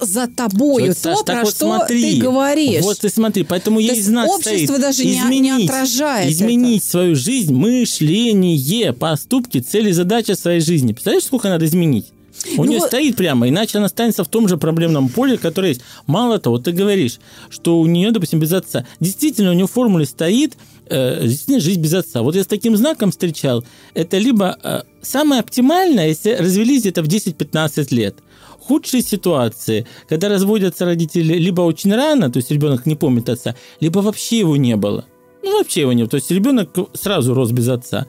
за 0.00 0.26
тобою 0.28 0.88
Вот, 0.88 0.96
то, 0.96 1.14
Саш, 1.16 1.24
про 1.24 1.42
вот 1.42 1.50
что 1.54 1.66
смотри. 1.76 2.14
ты 2.16 2.20
говоришь. 2.20 2.82
Вот 2.82 2.98
ты 2.98 3.08
смотри, 3.08 3.44
поэтому 3.44 3.76
То 3.76 3.82
ей 3.82 3.90
есть 3.94 4.04
знак 4.06 4.28
общество 4.28 4.64
стоит. 4.66 4.80
даже 4.80 5.04
не- 5.04 5.40
не 5.40 5.64
отражает 5.64 6.30
Изменить 6.30 6.84
свою 6.84 7.14
жизнь, 7.14 7.52
мышление, 7.54 8.92
поступки, 8.92 9.58
цели, 9.60 9.92
задачи 9.92 10.32
своей 10.32 10.60
жизни. 10.60 10.92
Представляешь, 10.92 11.24
сколько 11.24 11.48
надо 11.48 11.64
изменить? 11.66 12.06
У 12.58 12.64
Ну 12.64 12.70
нее 12.70 12.80
вот- 12.80 12.88
стоит 12.88 13.16
прямо, 13.16 13.48
иначе 13.48 13.78
она 13.78 13.86
останется 13.86 14.24
в 14.24 14.28
том 14.28 14.48
же 14.48 14.56
проблемном 14.56 15.08
поле, 15.08 15.38
которое 15.38 15.68
есть. 15.70 15.80
Мало 16.06 16.38
того, 16.38 16.58
ты 16.58 16.72
говоришь, 16.72 17.18
что 17.48 17.78
у 17.80 17.86
нее, 17.86 18.10
допустим, 18.10 18.40
без 18.40 18.52
отца. 18.52 18.86
Действительно, 19.00 19.50
у 19.50 19.54
нее 19.54 19.66
в 19.66 19.70
формуле 19.72 20.04
стоит 20.04 20.54
э, 20.90 21.20
действительно 21.26 21.60
жизнь 21.60 21.80
без 21.80 21.94
отца. 21.94 22.20
Вот 22.22 22.34
я 22.36 22.42
с 22.42 22.46
таким 22.46 22.76
знаком 22.76 23.10
встречал. 23.12 23.64
Это 23.94 24.18
либо 24.18 24.58
э, 24.62 24.82
самое 25.00 25.40
оптимальное, 25.40 26.08
если 26.08 26.32
развелись 26.34 26.82
где-то 26.82 27.02
в 27.02 27.06
10-15 27.08 27.94
лет. 27.94 28.16
Худшие 28.66 29.02
ситуации, 29.02 29.86
когда 30.08 30.28
разводятся 30.28 30.86
родители 30.86 31.34
либо 31.34 31.60
очень 31.62 31.94
рано, 31.94 32.30
то 32.30 32.38
есть 32.38 32.50
ребенок 32.50 32.86
не 32.86 32.96
помнит 32.96 33.28
отца, 33.28 33.54
либо 33.80 33.98
вообще 33.98 34.38
его 34.38 34.56
не 34.56 34.76
было. 34.76 35.04
Ну, 35.42 35.58
вообще 35.58 35.82
его 35.82 35.92
нет. 35.92 36.10
То 36.10 36.16
есть 36.16 36.30
ребенок 36.30 36.70
сразу 36.94 37.34
рос 37.34 37.50
без 37.50 37.68
отца. 37.68 38.06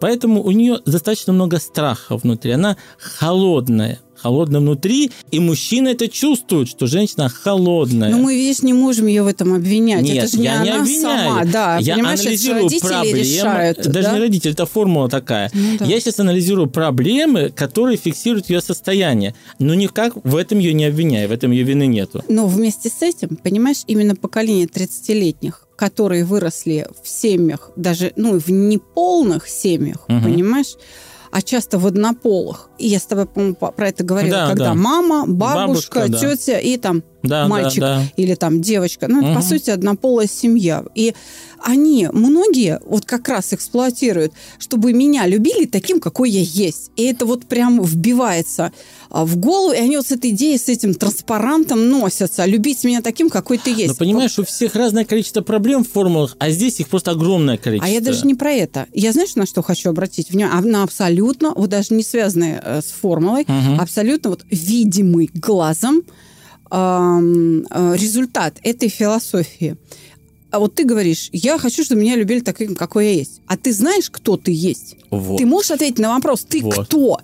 Поэтому 0.00 0.42
у 0.42 0.50
нее 0.50 0.78
достаточно 0.86 1.34
много 1.34 1.58
страха 1.58 2.16
внутри. 2.16 2.52
Она 2.52 2.78
холодная. 2.98 4.00
Холодная 4.20 4.60
внутри, 4.60 5.10
и 5.30 5.38
мужчина 5.40 5.88
это 5.88 6.08
чувствует, 6.08 6.68
что 6.68 6.86
женщина 6.86 7.28
холодная. 7.28 8.10
Но 8.10 8.18
мы, 8.18 8.34
видишь, 8.36 8.62
не 8.62 8.72
можем 8.72 9.06
ее 9.06 9.22
в 9.22 9.26
этом 9.26 9.54
обвинять. 9.54 10.02
Нет, 10.02 10.24
это 10.24 10.32
же 10.32 10.38
не 10.38 10.44
я 10.44 10.62
не 10.62 10.70
она 10.70 10.80
обвиняю. 10.82 11.28
сама, 11.28 11.44
да. 11.44 11.78
я 11.78 11.94
анализирую 11.94 12.68
проблемы. 12.80 13.18
решают. 13.18 13.78
Даже 13.86 14.08
да? 14.08 14.12
не 14.14 14.18
родители, 14.20 14.52
это 14.52 14.66
формула 14.66 15.08
такая. 15.08 15.50
Ну 15.54 15.78
да. 15.78 15.84
Я 15.84 16.00
сейчас 16.00 16.18
анализирую 16.18 16.68
проблемы, 16.68 17.50
которые 17.54 17.96
фиксируют 17.96 18.50
ее 18.50 18.60
состояние. 18.60 19.34
Но 19.58 19.74
никак 19.74 20.14
в 20.24 20.36
этом 20.36 20.58
ее 20.58 20.72
не 20.72 20.86
обвиняю, 20.86 21.28
в 21.28 21.32
этом 21.32 21.50
ее 21.52 21.62
вины 21.62 21.86
нету. 21.86 22.24
Но 22.28 22.46
вместе 22.46 22.88
с 22.88 23.02
этим, 23.02 23.36
понимаешь, 23.36 23.82
именно 23.86 24.16
поколение 24.16 24.66
30-летних, 24.66 25.66
которые 25.76 26.24
выросли 26.24 26.88
в 27.02 27.08
семьях, 27.08 27.70
даже 27.76 28.12
ну, 28.16 28.38
в 28.38 28.50
неполных 28.50 29.48
семьях, 29.48 30.04
Мгм. 30.08 30.22
понимаешь, 30.24 30.74
а 31.30 31.42
часто 31.42 31.78
в 31.78 31.86
однополых. 31.86 32.70
И 32.78 32.86
я 32.88 32.98
с 32.98 33.04
тобой, 33.06 33.26
по-моему, 33.26 33.54
по- 33.54 33.70
про 33.72 33.88
это 33.88 34.04
говорила, 34.04 34.36
Да, 34.38 34.46
когда 34.48 34.64
да. 34.66 34.74
мама, 34.74 35.24
бабушка, 35.26 36.00
Бабушка, 36.00 36.08
да. 36.08 36.18
тетя 36.36 36.58
и 36.58 36.76
там 36.76 37.02
Да, 37.22 37.48
мальчик 37.48 37.80
да, 37.80 37.96
да. 37.98 38.02
или 38.16 38.34
там 38.34 38.60
девочка. 38.60 39.08
Ну, 39.08 39.22
это, 39.24 39.34
по 39.34 39.42
сути, 39.42 39.70
однополая 39.70 40.26
семья. 40.26 40.84
И 40.94 41.14
они, 41.62 42.08
многие, 42.12 42.80
вот 42.86 43.04
как 43.04 43.28
раз 43.28 43.52
эксплуатируют, 43.52 44.32
чтобы 44.58 44.92
меня 44.92 45.26
любили 45.26 45.66
таким, 45.66 46.00
какой 46.00 46.30
я 46.30 46.40
есть. 46.42 46.90
И 46.96 47.04
это 47.04 47.26
вот 47.26 47.46
прям 47.46 47.82
вбивается 47.82 48.72
в 49.10 49.36
голову, 49.36 49.72
и 49.72 49.76
они 49.78 49.96
вот 49.96 50.06
с 50.06 50.12
этой 50.12 50.30
идеей, 50.30 50.58
с 50.58 50.68
этим 50.68 50.94
транспарантом 50.94 51.88
носятся. 51.88 52.44
Любить 52.44 52.84
меня 52.84 53.00
таким, 53.00 53.30
какой 53.30 53.58
ты 53.58 53.70
есть. 53.70 53.88
Но 53.88 53.94
понимаешь, 53.94 54.38
у 54.38 54.44
всех 54.44 54.74
разное 54.74 55.04
количество 55.04 55.40
проблем 55.40 55.84
в 55.84 55.88
формулах, 55.90 56.36
а 56.38 56.50
здесь 56.50 56.78
их 56.80 56.88
просто 56.88 57.12
огромное 57.12 57.56
количество. 57.56 57.88
А 57.88 57.92
я 57.92 58.00
даже 58.00 58.26
не 58.26 58.34
про 58.34 58.52
это. 58.52 58.86
Я 58.92 59.12
знаешь, 59.12 59.34
на 59.34 59.46
что 59.46 59.62
хочу 59.62 59.88
обратить 59.90 60.30
внимание? 60.30 60.58
А 60.58 60.60
На 60.60 60.82
абсолютно, 60.82 61.52
вот 61.54 61.70
даже 61.70 61.94
не 61.94 62.02
связанные 62.02 62.60
э, 62.62 62.80
с 62.82 62.90
формулой, 62.90 63.44
Мгм. 63.48 63.80
абсолютно 63.80 64.30
вот 64.30 64.44
видимый 64.50 65.30
глазом 65.34 66.02
э, 66.70 66.76
результат 67.96 68.58
этой 68.62 68.88
философии. 68.88 69.76
А 70.50 70.58
вот 70.60 70.74
ты 70.74 70.84
говоришь, 70.84 71.28
я 71.32 71.58
хочу, 71.58 71.84
чтобы 71.84 72.00
меня 72.00 72.16
любили 72.16 72.40
таким, 72.40 72.74
какой 72.74 73.06
я 73.06 73.12
есть. 73.12 73.40
А 73.46 73.56
ты 73.58 73.72
знаешь, 73.72 74.08
кто 74.10 74.36
ты 74.38 74.50
есть? 74.50 74.96
Вот. 75.10 75.38
Ты 75.38 75.44
можешь 75.46 75.70
ответить 75.70 75.98
на 75.98 76.14
вопрос, 76.14 76.44
ты 76.48 76.62
Вот. 76.62 76.86
кто? 76.86 77.20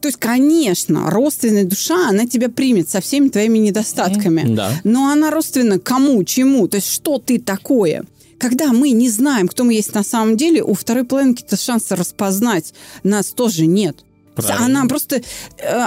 То 0.00 0.08
есть, 0.08 0.18
конечно, 0.18 1.10
родственная 1.10 1.64
душа, 1.64 2.08
она 2.08 2.26
тебя 2.26 2.48
примет 2.48 2.88
со 2.88 3.00
всеми 3.00 3.28
твоими 3.28 3.58
недостатками. 3.58 4.54
Да. 4.54 4.72
Но 4.82 5.10
она 5.10 5.30
родственна 5.30 5.78
кому, 5.78 6.22
чему? 6.24 6.68
То 6.68 6.76
есть, 6.76 6.88
что 6.88 7.18
ты 7.18 7.38
такое? 7.38 8.04
Когда 8.38 8.72
мы 8.72 8.92
не 8.92 9.10
знаем, 9.10 9.46
кто 9.46 9.64
мы 9.64 9.74
есть 9.74 9.94
на 9.94 10.02
самом 10.02 10.38
деле, 10.38 10.62
у 10.62 10.72
второй 10.72 11.04
половинки-то 11.04 11.56
шанса 11.56 11.96
распознать 11.96 12.72
нас 13.02 13.26
тоже 13.26 13.66
нет. 13.66 13.98
Правильно. 14.48 14.80
Она 14.80 14.88
просто, 14.88 15.16
э, 15.16 15.22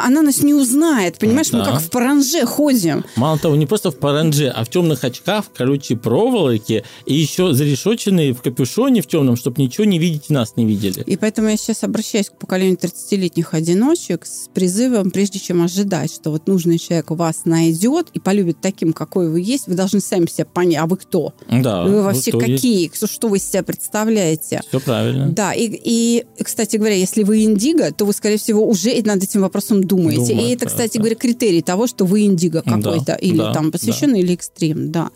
она 0.06 0.22
нас 0.22 0.42
не 0.44 0.54
узнает, 0.54 1.18
понимаешь? 1.20 1.52
Мы 1.52 1.60
Да. 1.60 1.66
как 1.66 1.82
в 1.82 1.90
паранже 1.90 2.46
ходим. 2.46 3.04
Мало 3.16 3.38
того, 3.38 3.56
не 3.56 3.66
просто 3.66 3.92
в 3.92 3.98
паранже, 3.98 4.48
а 4.50 4.64
в 4.64 4.70
темных 4.70 5.04
очках, 5.04 5.46
в 5.46 5.50
колючей 5.58 5.96
проволоке, 5.96 6.84
и 7.06 7.14
еще 7.14 7.54
зарешоченные 7.54 8.34
в 8.34 8.42
капюшоне 8.42 9.02
в 9.02 9.08
темном, 9.08 9.36
чтобы 9.36 9.62
ничего 9.62 9.86
не 9.86 10.00
видеть 10.00 10.26
и 10.30 10.34
нас 10.34 10.54
не 10.56 10.66
видели. 10.66 11.04
И 11.06 11.18
поэтому 11.18 11.50
я 11.50 11.58
сейчас 11.58 11.84
обращаюсь 11.84 12.30
к 12.30 12.38
поколению 12.38 12.78
30-летних 12.78 13.54
одиночек 13.54 14.26
с 14.26 14.50
призывом, 14.54 15.12
прежде 15.12 15.40
чем 15.40 15.62
ожидать, 15.64 16.14
что 16.14 16.32
вот 16.32 16.48
нужный 16.48 16.78
человек 16.78 17.12
вас 17.12 17.42
найдет 17.46 18.08
и 18.14 18.20
полюбит 18.20 18.58
таким, 18.62 18.94
какой 18.94 19.30
вы 19.30 19.42
есть, 19.42 19.68
вы 19.68 19.76
должны 19.76 20.00
сами 20.00 20.26
себя 20.28 20.46
понять, 20.46 20.80
а 20.82 20.86
вы 20.86 20.98
кто? 20.98 21.34
Да. 21.50 21.84
вы 21.84 22.02
во 22.02 22.12
в 22.14 22.20
все 22.20 22.32
итоге 22.32 22.56
какие? 22.56 22.92
Что, 22.94 23.08
что 23.08 23.28
вы 23.28 23.38
из 23.38 23.44
себя 23.50 23.64
представляете? 23.64 24.62
Все 24.68 24.80
правильно. 24.80 25.30
Да, 25.30 25.54
и, 25.54 25.70
и, 25.84 26.26
кстати 26.42 26.78
говоря, 26.78 26.96
если 26.96 27.24
вы 27.24 27.44
индиго, 27.44 27.92
то 27.92 28.06
вы, 28.06 28.14
скорее 28.14 28.38
всего, 28.38 28.43
уже 28.52 28.92
и 28.92 29.02
над 29.02 29.24
этим 29.24 29.42
вопросом 29.42 29.84
думаете. 29.84 30.34
Думаю, 30.34 30.48
и 30.48 30.54
это, 30.54 30.66
да, 30.66 30.72
кстати 30.72 30.94
да. 30.94 31.00
говоря, 31.00 31.16
критерий 31.16 31.62
того, 31.62 31.88
что 31.88 32.06
вы 32.06 32.26
индиго 32.26 32.62
Да, 32.66 32.72
какой-то, 32.72 33.14
или 33.14 33.38
да, 33.38 33.54
там 33.54 33.72
посвященный, 33.72 34.22
или 34.22 34.34
экстрим, 34.34 34.92
да. 34.92 35.12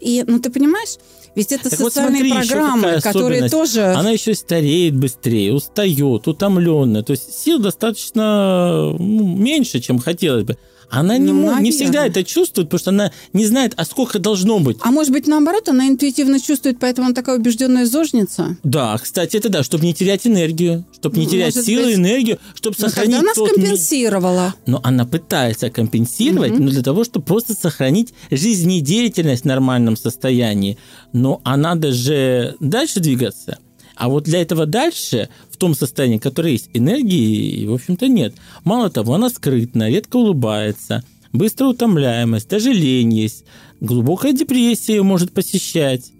И, 0.00 0.22
ну, 0.26 0.38
ты 0.38 0.50
понимаешь, 0.50 0.96
Ведь 1.34 1.52
это 1.52 1.70
Так 1.70 1.78
вот 1.80 1.92
социальные 1.92 2.24
смотри, 2.24 2.30
еще 2.30 2.48
программы, 2.48 3.00
которые 3.00 3.48
тоже... 3.48 3.84
Она 3.92 4.10
еще 4.10 4.34
стареет 4.34 4.96
быстрее, 4.96 5.52
устает, 5.52 6.26
утомленная. 6.26 7.02
То 7.02 7.12
есть 7.12 7.32
сил 7.32 7.58
достаточно 7.58 8.94
ну, 8.98 9.36
меньше, 9.36 9.80
чем 9.80 9.98
хотелось 9.98 10.44
бы. 10.44 10.58
Она 10.90 11.18
не, 11.18 11.32
Ну, 11.32 11.58
не 11.60 11.70
всегда 11.70 12.06
это 12.06 12.24
чувствует, 12.24 12.68
потому 12.68 12.78
что 12.80 12.90
она 12.90 13.12
не 13.32 13.44
знает, 13.44 13.74
а 13.76 13.84
сколько 13.84 14.18
должно 14.18 14.58
быть. 14.58 14.78
А 14.82 14.90
может 14.90 15.12
быть, 15.12 15.26
наоборот, 15.26 15.68
она 15.68 15.86
интуитивно 15.88 16.40
чувствует, 16.40 16.78
поэтому 16.78 17.06
она 17.06 17.14
такая 17.14 17.36
убежденная 17.38 17.84
зожница? 17.86 18.56
Да, 18.62 18.96
кстати, 18.96 19.36
это 19.36 19.48
да, 19.50 19.62
чтобы 19.62 19.84
не 19.84 19.92
терять 19.94 20.26
энергию, 20.26 20.84
чтобы 20.94 21.18
не 21.18 21.24
Ну, 21.26 21.30
терять 21.30 21.54
может 21.54 21.66
силы, 21.66 21.86
быть. 21.86 21.96
энергию, 21.96 22.38
чтобы 22.54 22.76
Ну, 22.78 22.88
сохранить 22.88 23.16
тогда 23.16 23.26
она 23.30 23.34
тот 23.34 23.48
скомпенсировала. 23.50 24.54
Но 24.66 24.80
она 24.82 25.04
пытается 25.04 25.70
компенсировать, 25.70 26.58
но 26.58 26.70
для 26.70 26.82
того, 26.82 27.04
чтобы 27.04 27.24
просто 27.26 27.54
сохранить 27.54 28.14
жизнедеятельность 28.30 29.42
в 29.42 29.46
нормальном 29.46 29.96
состоянии. 29.96 30.78
Но 31.12 31.40
а 31.44 31.56
надо 31.56 31.92
же 31.92 32.56
дальше 32.60 33.00
двигаться. 33.00 33.58
А 33.98 34.08
вот 34.08 34.24
для 34.24 34.40
этого 34.40 34.64
дальше, 34.64 35.28
в 35.50 35.56
том 35.56 35.74
состоянии, 35.74 36.18
которое 36.18 36.52
есть, 36.52 36.70
энергии, 36.72 37.66
в 37.66 37.74
общем-то, 37.74 38.06
нет. 38.06 38.32
Мало 38.62 38.90
того, 38.90 39.14
она 39.14 39.28
скрытна, 39.28 39.90
редко 39.90 40.18
улыбается, 40.18 41.02
быстрая 41.32 41.72
утомляемость, 41.72 42.48
даже 42.48 42.72
лень 42.72 43.12
есть, 43.12 43.44
глубокая 43.80 44.32
депрессия 44.32 44.94
ее 44.94 45.02
может 45.02 45.32
посещать, 45.32 46.12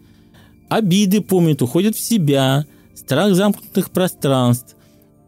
обиды 0.69 1.21
помнит, 1.21 1.63
уходит 1.63 1.95
в 1.95 2.01
себя, 2.01 2.67
страх 2.97 3.37
замкнутых 3.37 3.91
пространств. 3.91 4.75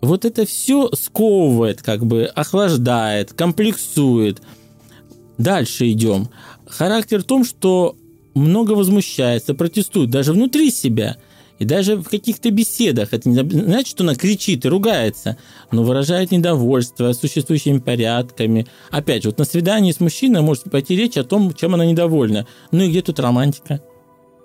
Вот 0.00 0.24
это 0.24 0.44
все 0.44 0.90
сковывает, 0.92 1.82
как 1.82 2.04
бы 2.04 2.24
охлаждает, 2.24 3.32
комплексует. 3.32 4.42
Дальше 5.38 5.88
идем. 5.92 6.30
Характер 6.66 7.20
в 7.22 7.26
том, 7.26 7.44
что 7.44 7.96
много 8.34 8.72
возмущается, 8.72 9.54
протестует, 9.54 10.10
даже 10.10 10.32
внутри 10.32 10.72
себя. 10.72 11.16
И 11.60 11.64
даже 11.66 11.96
в 11.96 12.08
каких-то 12.08 12.50
беседах, 12.50 13.12
это 13.12 13.28
не 13.28 13.36
значит, 13.36 13.88
что 13.88 14.02
она 14.02 14.14
кричит 14.14 14.64
и 14.64 14.68
ругается, 14.68 15.36
но 15.70 15.84
выражает 15.84 16.30
недовольство 16.32 17.12
существующими 17.12 17.78
порядками. 17.78 18.66
Опять 18.90 19.22
же, 19.22 19.28
вот 19.28 19.38
на 19.38 19.44
свидании 19.44 19.92
с 19.92 20.00
мужчиной 20.00 20.40
может 20.40 20.64
пойти 20.70 20.96
речь 20.96 21.18
о 21.18 21.22
том, 21.22 21.52
чем 21.54 21.74
она 21.74 21.84
недовольна. 21.84 22.46
Ну 22.72 22.82
и 22.82 22.88
где 22.88 23.02
тут 23.02 23.20
романтика? 23.20 23.82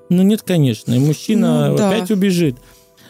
Ну 0.09 0.21
нет, 0.23 0.41
конечно, 0.43 0.93
и 0.93 0.99
мужчина 0.99 1.69
Ну, 1.71 1.77
да. 1.77 1.89
опять 1.89 2.11
убежит. 2.11 2.57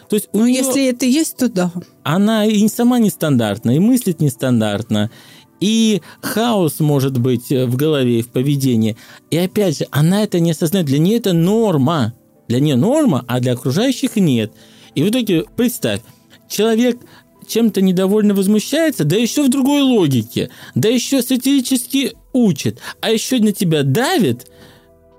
То 0.08 0.14
есть 0.16 0.28
Ну, 0.32 0.46
неё- 0.46 0.58
если 0.64 0.88
это 0.88 1.04
есть, 1.04 1.36
то 1.36 1.48
да. 1.48 1.72
она 2.04 2.44
и 2.46 2.68
сама 2.68 3.00
нестандартна, 3.00 3.74
и 3.74 3.80
мыслит 3.80 4.20
нестандартно, 4.20 5.10
и 5.58 6.00
хаос 6.22 6.78
может 6.78 7.18
быть 7.18 7.50
в 7.50 7.74
голове 7.74 8.20
и 8.20 8.22
в 8.22 8.28
поведении. 8.28 8.96
И 9.32 9.36
опять 9.36 9.78
же, 9.78 9.88
она 9.90 10.22
это 10.22 10.38
не 10.38 10.52
осознает. 10.52 10.86
Для 10.86 10.98
нее 11.00 11.16
это 11.16 11.32
норма. 11.32 12.14
Для 12.48 12.60
нее 12.60 12.76
норма, 12.76 13.24
а 13.26 13.40
для 13.40 13.52
окружающих 13.52 14.16
нет. 14.16 14.52
И 14.94 15.02
в 15.02 15.10
итоге, 15.10 15.44
представь, 15.56 16.00
человек 16.48 16.98
чем-то 17.46 17.80
недовольно 17.80 18.34
возмущается, 18.34 19.04
да 19.04 19.16
еще 19.16 19.42
в 19.44 19.50
другой 19.50 19.82
логике, 19.82 20.50
да 20.74 20.88
еще 20.88 21.22
сатирически 21.22 22.12
учит, 22.32 22.80
а 23.00 23.10
еще 23.10 23.38
на 23.38 23.52
тебя 23.52 23.82
давит, 23.82 24.50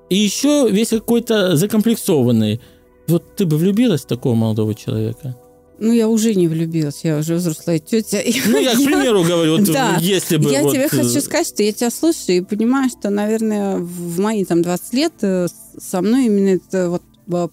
и 0.10 0.18
еще 0.18 0.68
весь 0.70 0.90
какой-то 0.90 1.56
закомплексованный. 1.56 2.62
Вот 3.08 3.36
ты 3.36 3.46
бы 3.46 3.58
влюбилась 3.58 4.02
в 4.02 4.08
такого 4.08 4.36
молодого 4.36 4.76
человека? 4.76 5.38
Ну, 5.80 5.94
я 5.94 6.10
уже 6.10 6.34
не 6.34 6.48
влюбилась, 6.48 7.02
я 7.04 7.18
уже 7.18 7.36
взрослая 7.36 7.80
тетя. 7.80 8.20
Ну, 8.48 8.58
я, 8.60 8.74
к 8.74 8.78
примеру, 8.84 9.24
говорю, 9.24 9.58
вот, 9.58 9.66
Да. 9.72 9.98
если 10.02 10.38
бы... 10.38 10.52
Я 10.52 10.64
вот, 10.64 10.74
тебе 10.74 10.86
э, 10.86 10.90
хочу 10.90 11.22
сказать, 11.22 11.48
что 11.48 11.62
я 11.62 11.72
тебя 11.72 11.92
слушаю 11.92 12.38
и 12.38 12.42
понимаю, 12.42 12.90
что, 12.90 13.10
наверное, 13.10 13.78
в 13.78 14.20
мои 14.20 14.44
там 14.44 14.64
20 14.64 14.94
лет 14.94 15.14
э, 15.22 15.48
со 15.80 16.02
мной 16.02 16.26
именно 16.26 16.56
это 16.56 16.90
вот 16.90 17.04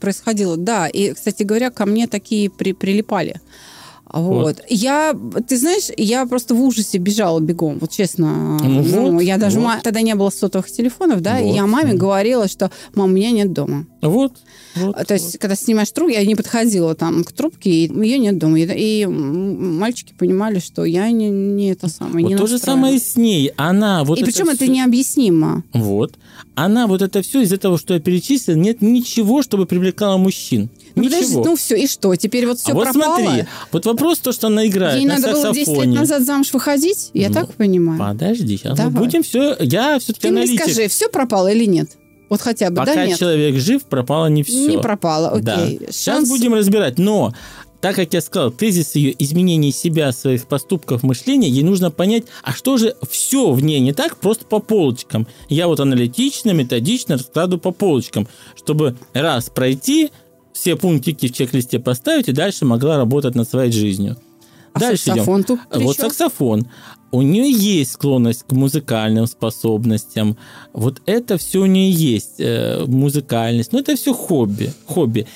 происходило. 0.00 0.56
Да, 0.56 0.86
и, 0.88 1.12
кстати 1.12 1.42
говоря, 1.42 1.70
ко 1.70 1.86
мне 1.86 2.06
такие 2.06 2.50
при- 2.50 2.72
прилипали. 2.72 3.40
Вот. 4.12 4.60
Я, 4.68 5.12
ты 5.48 5.56
знаешь, 5.58 5.88
я 5.96 6.24
просто 6.26 6.54
в 6.54 6.62
ужасе 6.62 6.98
бежала 6.98 7.40
бегом, 7.40 7.78
вот 7.80 7.90
честно. 7.90 8.58
Ну 8.62 9.10
вот, 9.12 9.20
я 9.22 9.38
даже 9.38 9.58
вот. 9.58 9.64
ма- 9.66 9.80
тогда 9.82 10.02
не 10.02 10.14
было 10.14 10.30
сотовых 10.30 10.70
телефонов, 10.70 11.20
да, 11.20 11.40
и 11.40 11.44
Вот, 11.46 11.54
я 11.56 11.66
маме 11.66 11.94
говорила, 11.94 12.46
что 12.46 12.70
мам, 12.94 13.12
меня 13.12 13.32
нет 13.32 13.52
дома. 13.52 13.86
Вот, 14.02 14.34
вот. 14.76 15.04
То 15.08 15.14
есть, 15.14 15.38
когда 15.38 15.56
снимаешь 15.56 15.90
трубку, 15.90 16.12
я 16.12 16.24
не 16.24 16.36
подходила 16.36 16.94
там 16.94 17.24
к 17.24 17.32
трубке, 17.32 17.70
и 17.70 17.92
ее 18.06 18.18
нет 18.18 18.38
дома. 18.38 18.60
И, 18.60 19.00
и 19.02 19.06
мальчики 19.06 20.12
понимали, 20.16 20.60
что 20.60 20.84
я 20.84 21.10
не, 21.10 21.28
не 21.30 21.72
это 21.72 21.88
самое, 21.88 22.24
Вот 22.24 22.30
не 22.30 22.36
то 22.36 22.46
же 22.46 22.52
настраиваю. 22.52 22.82
самое 22.84 22.96
и 22.96 23.00
с 23.00 23.16
ней. 23.16 23.52
Она 23.56 24.04
вот 24.04 24.18
и 24.20 24.22
причем 24.24 24.48
это 24.48 24.64
всё- 24.64 24.72
необъяснимо. 24.72 25.64
Вот. 25.72 26.14
Она 26.54 26.86
вот 26.86 27.02
это 27.02 27.22
все 27.22 27.40
из-за 27.42 27.56
того, 27.58 27.78
что 27.78 27.94
я 27.94 28.00
перечислил, 28.00 28.56
нет 28.56 28.80
ничего, 28.82 29.42
чтобы 29.42 29.66
привлекало 29.66 30.16
мужчин. 30.18 30.68
Ну, 30.94 31.02
ничего. 31.02 31.16
подожди, 31.18 31.36
ну 31.36 31.56
все, 31.56 31.76
и 31.76 31.86
что? 31.88 32.14
Теперь 32.14 32.46
вот 32.46 32.58
все 32.60 32.72
а 32.72 32.74
вот 32.74 32.84
пропало? 32.92 33.18
смотри, 33.20 33.44
вот 33.72 33.86
вопрос 33.86 34.18
то, 34.20 34.30
что 34.32 34.46
она 34.46 34.66
играет 34.66 34.96
Ей 35.00 35.06
на 35.06 35.14
надо 35.16 35.32
было 35.32 35.42
10 35.52 35.56
лет 35.56 35.66
саксофоне. 35.66 35.98
назад 35.98 36.22
замуж 36.22 36.52
выходить? 36.52 37.10
Я 37.14 37.28
Ну, 37.28 37.34
так 37.34 37.54
понимаю. 37.54 37.98
Подожди, 37.98 38.56
сейчас 38.56 38.72
мы 38.78 38.84
Давай. 38.84 38.92
будем 39.04 39.22
все. 39.24 39.56
Я 39.60 39.98
все-таки 39.98 40.28
Ты 40.28 40.32
мне 40.32 40.46
скажи, 40.46 40.86
все 40.88 41.08
пропало 41.08 41.48
или 41.52 41.64
нет? 41.64 41.90
Вот 42.30 42.40
хотя 42.40 42.70
бы, 42.70 42.76
Пока 42.76 42.94
да, 42.94 43.06
нет? 43.06 43.18
человек 43.18 43.56
жив, 43.56 43.84
пропало 43.84 44.26
не 44.26 44.42
все. 44.44 44.66
Не 44.68 44.78
пропало, 44.78 45.28
окей. 45.28 45.42
Да. 45.42 45.66
Сейчас 45.92 46.16
Шанс- 46.16 46.28
будем 46.28 46.54
разбирать. 46.54 46.98
Но, 46.98 47.34
так 47.84 47.96
как 47.96 48.14
я 48.14 48.22
сказал, 48.22 48.50
тезис 48.50 48.94
ее 48.94 49.14
изменения 49.22 49.70
себя, 49.70 50.10
своих 50.10 50.46
поступков, 50.46 51.02
мышления, 51.02 51.50
ей 51.50 51.62
нужно 51.62 51.90
понять, 51.90 52.24
а 52.42 52.54
что 52.54 52.78
же 52.78 52.96
все 53.10 53.52
в 53.52 53.62
ней 53.62 53.78
не 53.80 53.92
так, 53.92 54.16
просто 54.16 54.46
по 54.46 54.58
полочкам. 54.58 55.26
Я 55.50 55.68
вот 55.68 55.80
аналитично, 55.80 56.52
методично 56.52 57.18
раскладываю 57.18 57.60
по 57.60 57.72
полочкам, 57.72 58.26
чтобы 58.56 58.96
раз 59.12 59.50
пройти, 59.50 60.12
все 60.54 60.76
пунктики 60.76 61.28
в 61.28 61.32
чек-листе 61.34 61.78
поставить 61.78 62.30
и 62.30 62.32
дальше 62.32 62.64
могла 62.64 62.96
работать 62.96 63.34
над 63.34 63.46
своей 63.46 63.70
жизнью. 63.70 64.16
А 64.72 64.80
дальше 64.80 65.10
идем. 65.10 65.44
тут 65.44 65.60
Вот 65.70 65.96
саксофон. 65.98 66.66
У 67.14 67.22
нее 67.22 67.48
есть 67.48 67.92
склонность 67.92 68.42
к 68.42 68.50
музыкальным 68.50 69.28
способностям. 69.28 70.36
Вот 70.72 71.00
это 71.06 71.38
все 71.38 71.60
у 71.60 71.66
нее 71.66 71.88
есть, 71.88 72.40
э, 72.40 72.84
музыкальность. 72.88 73.72
Но 73.72 73.78
это 73.78 73.94
все 73.94 74.12
хобби. 74.12 74.72
Хобби. 74.86 75.28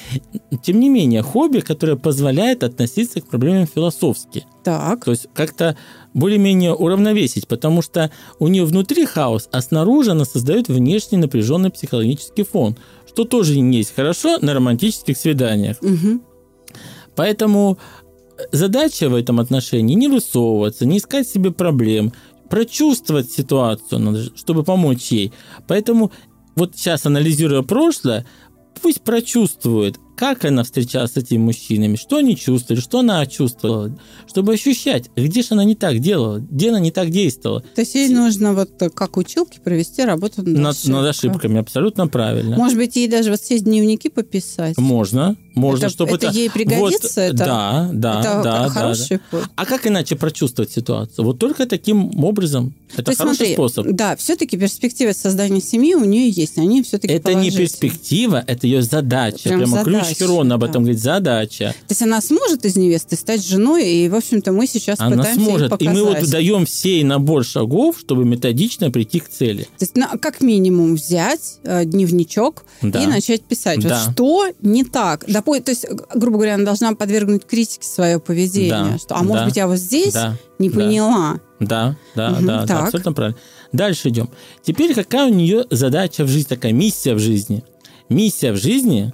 Тем 0.64 0.80
не 0.80 0.88
менее, 0.88 1.22
хобби, 1.22 1.60
которое 1.60 1.94
позволяет 1.94 2.64
относиться 2.64 3.20
к 3.20 3.28
проблемам 3.28 3.68
философски. 3.68 4.44
Так. 4.64 5.04
То 5.04 5.12
есть 5.12 5.28
как-то 5.34 5.76
более-менее 6.14 6.74
уравновесить, 6.74 7.46
потому 7.46 7.80
что 7.80 8.10
у 8.40 8.48
нее 8.48 8.64
внутри 8.64 9.06
хаос, 9.06 9.48
а 9.52 9.62
снаружи 9.62 10.10
она 10.10 10.24
создает 10.24 10.66
внешний 10.66 11.18
напряженный 11.18 11.70
психологический 11.70 12.42
фон, 12.42 12.76
что 13.06 13.22
тоже 13.22 13.56
не 13.60 13.78
есть 13.78 13.94
хорошо 13.94 14.38
на 14.40 14.52
романтических 14.52 15.16
свиданиях. 15.16 15.76
Мгм. 15.80 16.22
Поэтому 17.18 17.78
задача 18.52 19.08
в 19.08 19.14
этом 19.14 19.40
отношении 19.40 19.94
не 19.94 20.08
высовываться, 20.08 20.86
не 20.86 20.98
искать 20.98 21.28
себе 21.28 21.50
проблем, 21.50 22.12
прочувствовать 22.48 23.30
ситуацию, 23.30 24.30
чтобы 24.36 24.62
помочь 24.64 25.12
ей. 25.12 25.32
Поэтому 25.66 26.12
вот 26.56 26.76
сейчас, 26.76 27.06
анализируя 27.06 27.62
прошлое, 27.62 28.26
пусть 28.80 29.02
прочувствует, 29.02 29.98
как 30.18 30.44
она 30.44 30.64
встречалась 30.64 31.12
с 31.12 31.16
этими 31.16 31.38
мужчинами, 31.38 31.94
что 31.94 32.16
они 32.16 32.36
чувствовали, 32.36 32.80
что 32.80 32.98
она 32.98 33.24
чувствовала, 33.26 33.96
чтобы 34.26 34.54
ощущать, 34.54 35.10
где 35.16 35.42
же 35.42 35.48
она 35.52 35.62
не 35.62 35.76
так 35.76 36.00
делала, 36.00 36.38
где 36.38 36.70
она 36.70 36.80
не 36.80 36.90
так 36.90 37.10
действовала. 37.10 37.60
То 37.74 37.82
есть 37.82 37.94
ей 37.94 38.08
нужно 38.08 38.52
вот 38.52 38.70
э, 38.82 38.90
как 38.90 39.16
училки 39.16 39.60
провести 39.62 40.02
работу 40.04 40.42
над, 40.42 40.58
Над, 40.58 40.74
ошибкой. 40.76 40.92
над 40.92 41.06
ошибками, 41.06 41.60
абсолютно 41.60 42.08
правильно. 42.08 42.56
Может 42.56 42.76
быть, 42.76 42.96
ей 42.96 43.06
даже 43.06 43.30
вот 43.30 43.40
все 43.40 43.60
дневники 43.60 44.08
пописать. 44.08 44.76
Можно, 44.76 45.36
можно, 45.54 45.86
Это- 45.86 45.94
чтобы 45.94 46.16
это 46.16 46.30
ей 46.30 46.50
пригодится? 46.50 47.20
Вот, 47.20 47.34
Это- 47.34 47.36
да, 47.36 47.90
да, 47.92 48.20
Это 48.20 48.42
да, 48.42 48.62
да, 48.64 48.68
хороший 48.70 49.16
да. 49.18 49.22
путь. 49.38 49.48
А 49.54 49.66
как 49.66 49.86
иначе 49.86 50.16
прочувствовать 50.16 50.72
ситуацию? 50.72 51.24
Вот 51.24 51.38
только 51.38 51.66
таким 51.66 52.24
образом. 52.24 52.74
Это 52.94 53.12
То 53.12 53.16
хороший 53.16 53.36
смотри, 53.36 53.52
способ. 53.54 53.86
Да, 53.90 54.16
все-таки 54.16 54.56
перспектива 54.56 55.12
создания 55.12 55.60
семьи 55.60 55.94
у 55.94 56.04
нее 56.04 56.30
есть. 56.30 56.58
Они 56.58 56.82
все-таки 56.82 57.12
Это 57.14 57.34
не 57.34 57.50
перспектива, 57.50 58.42
это 58.46 58.66
ее 58.66 58.82
задача. 58.82 59.42
Прям 59.44 59.60
Прямо 59.60 59.84
ключ 59.84 60.07
Херона 60.14 60.54
об 60.56 60.60
да. 60.62 60.68
этом 60.68 60.82
говорит. 60.84 61.02
Задача. 61.02 61.74
То 61.86 61.92
есть 61.92 62.02
она 62.02 62.20
сможет 62.20 62.64
из 62.64 62.76
невесты 62.76 63.16
стать 63.16 63.44
женой, 63.44 63.86
и, 63.88 64.08
в 64.08 64.14
общем-то, 64.14 64.52
мы 64.52 64.66
сейчас 64.66 64.98
Она 65.00 65.16
пытаемся 65.16 65.44
сможет. 65.44 65.66
И 65.66 65.70
показать. 65.70 65.94
мы 65.94 66.02
вот 66.04 66.30
даем 66.30 66.66
всей 66.66 67.04
набор 67.04 67.44
шагов, 67.44 67.96
чтобы 67.98 68.24
методично 68.24 68.90
прийти 68.90 69.20
к 69.20 69.28
цели. 69.28 69.62
То 69.78 69.84
есть, 69.84 69.96
на- 69.96 70.16
как 70.18 70.40
минимум, 70.40 70.94
взять 70.94 71.58
э, 71.64 71.84
дневничок 71.84 72.64
Да. 72.82 73.02
и 73.02 73.06
начать 73.06 73.42
писать. 73.42 73.80
Да. 73.80 74.02
Вот 74.04 74.12
что 74.14 74.46
не 74.62 74.84
так? 74.84 75.24
Допу- 75.28 75.60
то 75.60 75.70
есть, 75.70 75.86
грубо 76.14 76.38
говоря, 76.38 76.54
она 76.54 76.64
должна 76.64 76.94
подвергнуть 76.94 77.44
критике 77.46 77.86
свое 77.86 78.18
поведение. 78.20 78.92
Да. 78.92 78.98
Что, 78.98 79.16
а 79.16 79.22
может 79.22 79.42
Да. 79.42 79.44
быть, 79.46 79.56
я 79.56 79.66
вот 79.68 79.78
здесь 79.78 80.12
Да. 80.14 80.36
не 80.58 80.68
Да. 80.70 80.74
поняла. 80.80 81.40
Да, 81.60 81.96
да, 82.14 82.30
Мгм, 82.30 82.46
да, 82.46 82.64
да, 82.66 82.78
абсолютно 82.84 83.12
правильно. 83.12 83.38
Дальше 83.72 84.08
идем. 84.10 84.30
Теперь 84.62 84.94
какая 84.94 85.28
у 85.28 85.34
нее 85.34 85.64
задача 85.70 86.24
в 86.24 86.28
жизни, 86.28 86.48
такая 86.48 86.72
миссия 86.72 87.14
в 87.14 87.18
жизни? 87.18 87.64
Миссия 88.08 88.52
в 88.52 88.56
жизни 88.56 89.12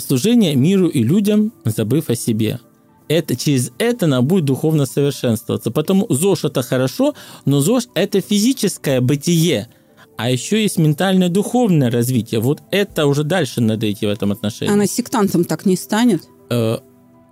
служение 0.00 0.54
миру 0.54 0.88
и 0.88 1.02
людям, 1.02 1.52
забыв 1.64 2.10
о 2.10 2.16
себе. 2.16 2.60
Это, 3.08 3.36
через 3.36 3.70
это 3.78 4.06
она 4.06 4.22
будет 4.22 4.44
духовно 4.44 4.86
совершенствоваться. 4.86 5.70
Потому 5.70 6.06
ЗОЖ 6.08 6.44
это 6.44 6.62
хорошо, 6.62 7.14
но 7.44 7.60
ЗОЖ 7.60 7.88
это 7.94 8.20
физическое 8.20 9.00
бытие. 9.00 9.68
А 10.16 10.30
еще 10.30 10.62
есть 10.62 10.78
ментальное 10.78 11.28
духовное 11.28 11.90
развитие. 11.90 12.40
Вот 12.40 12.62
это 12.70 13.06
уже 13.06 13.22
дальше 13.22 13.60
надо 13.60 13.90
идти 13.90 14.06
в 14.06 14.08
этом 14.08 14.32
отношении. 14.32 14.72
Она 14.72 14.86
сектантом 14.86 15.44
так 15.44 15.66
не 15.66 15.76
станет? 15.76 16.22
Э, 16.50 16.78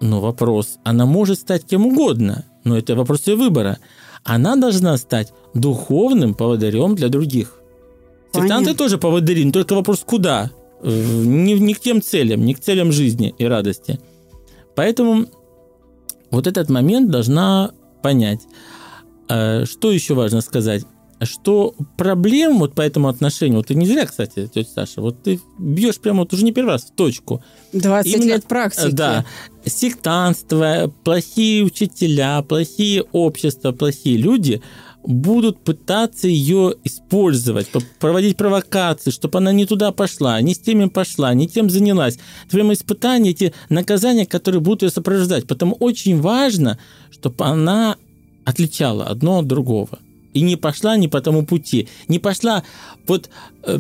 ну, 0.01 0.21
вопрос. 0.21 0.79
Она 0.85 1.07
может 1.07 1.41
стать 1.41 1.65
кем 1.65 1.87
угодно, 1.87 2.45
но 2.63 2.77
это 2.77 2.95
вопрос 2.95 3.27
ее 3.27 3.37
выбора. 3.37 3.79
Она 4.23 4.55
должна 4.57 4.97
стать 4.97 5.33
духовным 5.55 6.35
поводырем 6.35 6.95
для 6.95 7.09
других. 7.09 7.59
Понятно. 8.33 8.59
Сектанты 8.59 8.79
тоже 8.79 8.99
поводыри, 8.99 9.45
но 9.45 9.53
только 9.53 9.75
вопрос 9.75 10.03
куда? 10.05 10.51
Не, 10.85 11.55
не 11.55 11.75
к 11.75 11.81
тем 11.81 12.03
целям, 12.03 12.45
не 12.45 12.55
к 12.55 12.61
целям 12.61 12.93
жизни 12.93 13.35
и 13.39 13.45
радости. 13.45 13.99
Поэтому 14.75 15.27
вот 16.31 16.47
этот 16.47 16.69
момент 16.69 17.11
должна 17.11 17.73
понять. 18.03 18.41
Э, 19.29 19.65
что 19.65 19.91
еще 19.91 20.15
важно 20.15 20.41
сказать? 20.41 20.85
Что 21.23 21.75
проблем 21.97 22.59
вот 22.59 22.75
по 22.75 22.83
этому 22.83 23.09
отношению, 23.09 23.59
вот 23.59 23.69
ты 23.69 23.75
не 23.77 23.87
зря, 23.87 24.05
кстати, 24.05 24.51
тетя 24.53 24.69
Саша, 24.75 25.01
вот 25.01 25.23
ты 25.23 25.41
бьешь 25.59 25.99
прямо 25.99 26.21
вот 26.21 26.35
уже 26.35 26.45
не 26.45 26.53
первый 26.53 26.71
раз 26.71 26.83
в 26.83 26.91
точку. 26.91 27.43
20 27.73 28.13
Именно, 28.13 28.25
лет 28.25 28.45
практики. 28.45 28.91
Да, 28.91 29.25
сектантство, 29.65 30.93
плохие 31.05 31.65
учителя, 31.65 32.43
плохие 32.43 33.03
общества, 33.13 33.73
плохие 33.73 34.19
люди 34.19 34.61
будут 35.07 35.59
пытаться 35.59 36.29
ее 36.29 36.75
использовать, 36.85 37.69
проводить 37.99 38.37
провокации, 38.37 39.11
чтобы 39.11 39.39
она 39.39 39.53
не 39.53 39.67
туда 39.67 39.93
пошла, 39.93 40.41
не 40.41 40.55
с 40.55 40.59
теми 40.59 40.87
пошла, 40.87 41.35
не 41.35 41.47
тем 41.47 41.71
занялась. 41.71 42.19
Это 42.47 42.57
прямо 42.57 42.73
испытания, 42.73 43.31
эти 43.31 43.53
наказания, 43.69 44.27
которые 44.27 44.61
будут 44.61 44.83
ее 44.83 44.91
сопровождать. 44.91 45.47
Потому 45.47 45.75
очень 45.81 46.21
важно, 46.21 46.79
чтобы 47.11 47.45
она 47.45 47.97
отличала 48.45 49.07
одно 49.07 49.39
от 49.39 49.47
другого. 49.47 49.99
И 50.33 50.41
не 50.41 50.57
пошла 50.57 50.97
не 50.97 51.09
по 51.09 51.21
тому 51.21 51.47
пути. 51.47 51.89
Не 52.09 52.19
пошла 52.19 52.65
вот 53.07 53.31
э, 53.63 53.79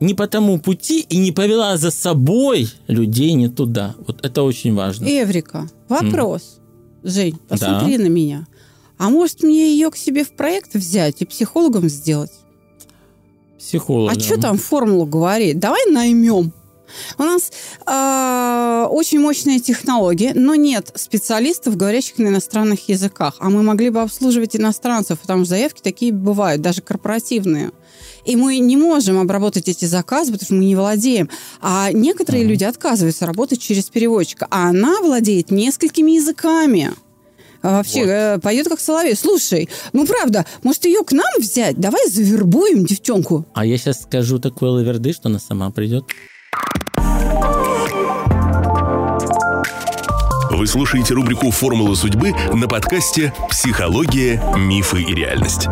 не 0.00 0.14
по 0.14 0.26
тому 0.26 0.58
пути 0.58 1.06
и 1.08 1.16
не 1.16 1.32
повела 1.32 1.76
за 1.76 1.90
собой 1.90 2.68
людей 2.88 3.34
не 3.34 3.48
туда. 3.48 3.94
Вот 4.06 4.24
это 4.24 4.42
очень 4.42 4.74
важно. 4.74 5.06
Эврика, 5.06 5.68
вопрос. 5.88 6.42
Mm. 6.42 7.10
Жень, 7.10 7.38
посмотри 7.48 7.98
да. 7.98 8.04
на 8.04 8.08
меня. 8.08 8.46
А 9.02 9.10
может 9.10 9.42
мне 9.42 9.72
ее 9.72 9.90
к 9.90 9.96
себе 9.96 10.22
в 10.22 10.30
проект 10.30 10.74
взять 10.74 11.22
и 11.22 11.26
психологом 11.26 11.88
сделать? 11.88 12.30
Психологом. 13.58 14.16
А 14.16 14.20
что 14.20 14.40
там 14.40 14.56
формулу 14.56 15.06
говорит? 15.06 15.58
Давай 15.58 15.90
наймем. 15.90 16.52
У 17.18 17.22
нас 17.24 17.50
э, 17.84 18.86
очень 18.88 19.18
мощная 19.18 19.58
технология, 19.58 20.30
но 20.36 20.54
нет 20.54 20.92
специалистов, 20.94 21.76
говорящих 21.76 22.18
на 22.18 22.28
иностранных 22.28 22.88
языках. 22.88 23.34
А 23.40 23.50
мы 23.50 23.64
могли 23.64 23.90
бы 23.90 24.00
обслуживать 24.02 24.54
иностранцев, 24.54 25.18
потому 25.18 25.40
что 25.46 25.56
заявки 25.56 25.80
такие 25.82 26.12
бывают, 26.12 26.62
даже 26.62 26.80
корпоративные. 26.80 27.72
И 28.24 28.36
мы 28.36 28.58
не 28.58 28.76
можем 28.76 29.18
обработать 29.18 29.68
эти 29.68 29.84
заказы, 29.84 30.30
потому 30.30 30.46
что 30.46 30.54
мы 30.54 30.64
не 30.64 30.76
владеем. 30.76 31.28
А 31.60 31.90
некоторые 31.90 32.44
mm-hmm. 32.44 32.46
люди 32.46 32.62
отказываются 32.62 33.26
работать 33.26 33.60
через 33.60 33.86
переводчика, 33.86 34.46
а 34.48 34.68
она 34.68 35.00
владеет 35.00 35.50
несколькими 35.50 36.12
языками. 36.12 36.92
А 37.62 37.76
вообще 37.76 38.00
вот. 38.00 38.08
э, 38.08 38.38
поет 38.42 38.68
как 38.68 38.80
соловей. 38.80 39.14
Слушай, 39.14 39.68
ну 39.92 40.06
правда, 40.06 40.44
может 40.62 40.84
ее 40.84 41.04
к 41.04 41.12
нам 41.12 41.30
взять? 41.38 41.78
Давай 41.78 42.08
завербуем 42.08 42.84
девчонку. 42.84 43.46
А 43.54 43.64
я 43.64 43.78
сейчас 43.78 44.02
скажу 44.02 44.38
такой 44.38 44.70
лаверды, 44.70 45.12
что 45.12 45.28
она 45.28 45.38
сама 45.38 45.70
придет. 45.70 46.04
Вы 50.50 50.66
слушаете 50.66 51.14
рубрику 51.14 51.50
«Формула 51.50 51.94
судьбы» 51.94 52.32
на 52.52 52.68
подкасте 52.68 53.32
«Психология, 53.48 54.40
мифы 54.56 55.02
и 55.02 55.14
реальность». 55.14 55.66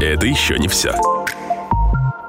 Это 0.00 0.26
еще 0.26 0.58
не 0.58 0.68
все. 0.68 0.94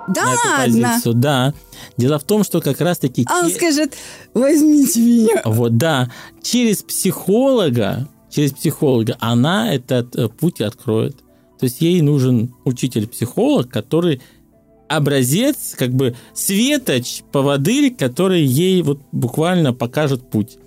Да 0.08 0.36
ладно. 0.58 1.02
Да. 1.06 1.54
Дело 2.00 2.18
в 2.18 2.24
том, 2.24 2.46
что 2.46 2.62
как 2.62 2.80
раз-таки... 2.80 3.26
А 3.30 3.44
он 3.44 3.50
скажет, 3.50 3.94
возьмите 4.34 5.02
меня. 5.02 5.42
Вот, 5.44 5.76
да. 5.76 6.10
Через 6.42 6.82
психолога, 6.82 8.08
через 8.30 8.54
психолога 8.54 9.18
она 9.20 9.74
этот 9.74 10.16
э, 10.16 10.30
путь 10.30 10.62
откроет. 10.62 11.18
То 11.60 11.66
есть 11.66 11.82
ей 11.82 12.00
нужен 12.02 12.56
учитель-психолог, 12.64 13.70
который 13.70 14.22
образец, 14.88 15.76
как 15.78 15.90
бы 15.90 16.16
светоч, 16.34 17.24
поводырь, 17.34 17.94
который 17.94 18.44
ей 18.44 18.82
вот 18.82 19.02
буквально 19.12 19.74
покажет 19.74 20.30
путь. 20.30 20.58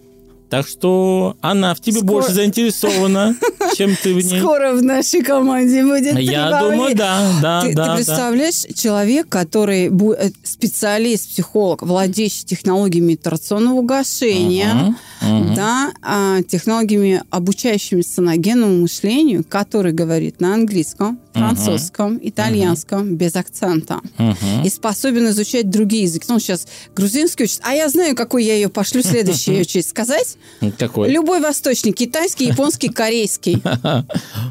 Так 0.53 0.69
что 0.69 1.39
она 1.41 1.75
в 1.75 1.81
тебе 1.81 2.01
Скоро... 2.01 2.13
больше 2.13 2.33
заинтересована, 2.33 3.35
чем 3.75 3.97
ты 3.97 4.13
в 4.13 4.19
ней. 4.19 4.39
Скоро 4.39 4.75
в 4.75 4.83
нашей 4.83 5.23
команде 5.23 5.83
будет. 5.83 6.19
Я 6.19 6.61
думаю, 6.61 6.95
да, 6.95 7.27
да, 7.41 7.63
ты, 7.63 7.73
да. 7.73 7.89
Ты 7.89 7.97
представляешь, 7.97 8.65
да. 8.69 8.75
человек, 8.75 9.31
который 9.31 9.87
э, 9.89 10.31
специалист, 10.45 11.31
психолог, 11.31 11.81
владеющий 11.81 12.45
технологиями 12.45 13.15
итерационного 13.15 13.81
гашения, 13.81 14.95
uh-huh, 15.23 15.27
uh-huh. 15.27 15.57
да, 15.57 15.93
а, 16.03 16.43
технологиями, 16.43 17.23
обучающими 17.31 18.03
саногенному 18.03 18.83
мышлению, 18.83 19.47
который 19.49 19.93
говорит 19.93 20.43
на 20.43 20.53
английском, 20.53 21.19
французском, 21.33 22.17
uh-huh. 22.17 22.29
итальянском, 22.29 23.03
uh-huh. 23.03 23.17
без 23.17 23.37
акцента. 23.37 24.01
Uh-huh. 24.19 24.67
И 24.67 24.69
способен 24.69 25.29
изучать 25.29 25.71
другие 25.71 26.05
языки. 26.05 26.27
Ну, 26.29 26.39
сейчас 26.39 26.67
грузинский 26.95 27.45
учит. 27.45 27.61
А 27.63 27.75
я 27.75 27.89
знаю, 27.89 28.15
какой 28.15 28.45
я 28.45 28.55
ее 28.55 28.69
пошлю 28.69 29.03
следующий 29.03 29.61
учить. 29.61 29.89
Сказать? 29.93 30.37
Какой? 30.79 31.11
Любой 31.11 31.41
восточный. 31.41 31.93
Китайский, 31.93 32.47
японский, 32.47 32.89
корейский. 32.93 33.63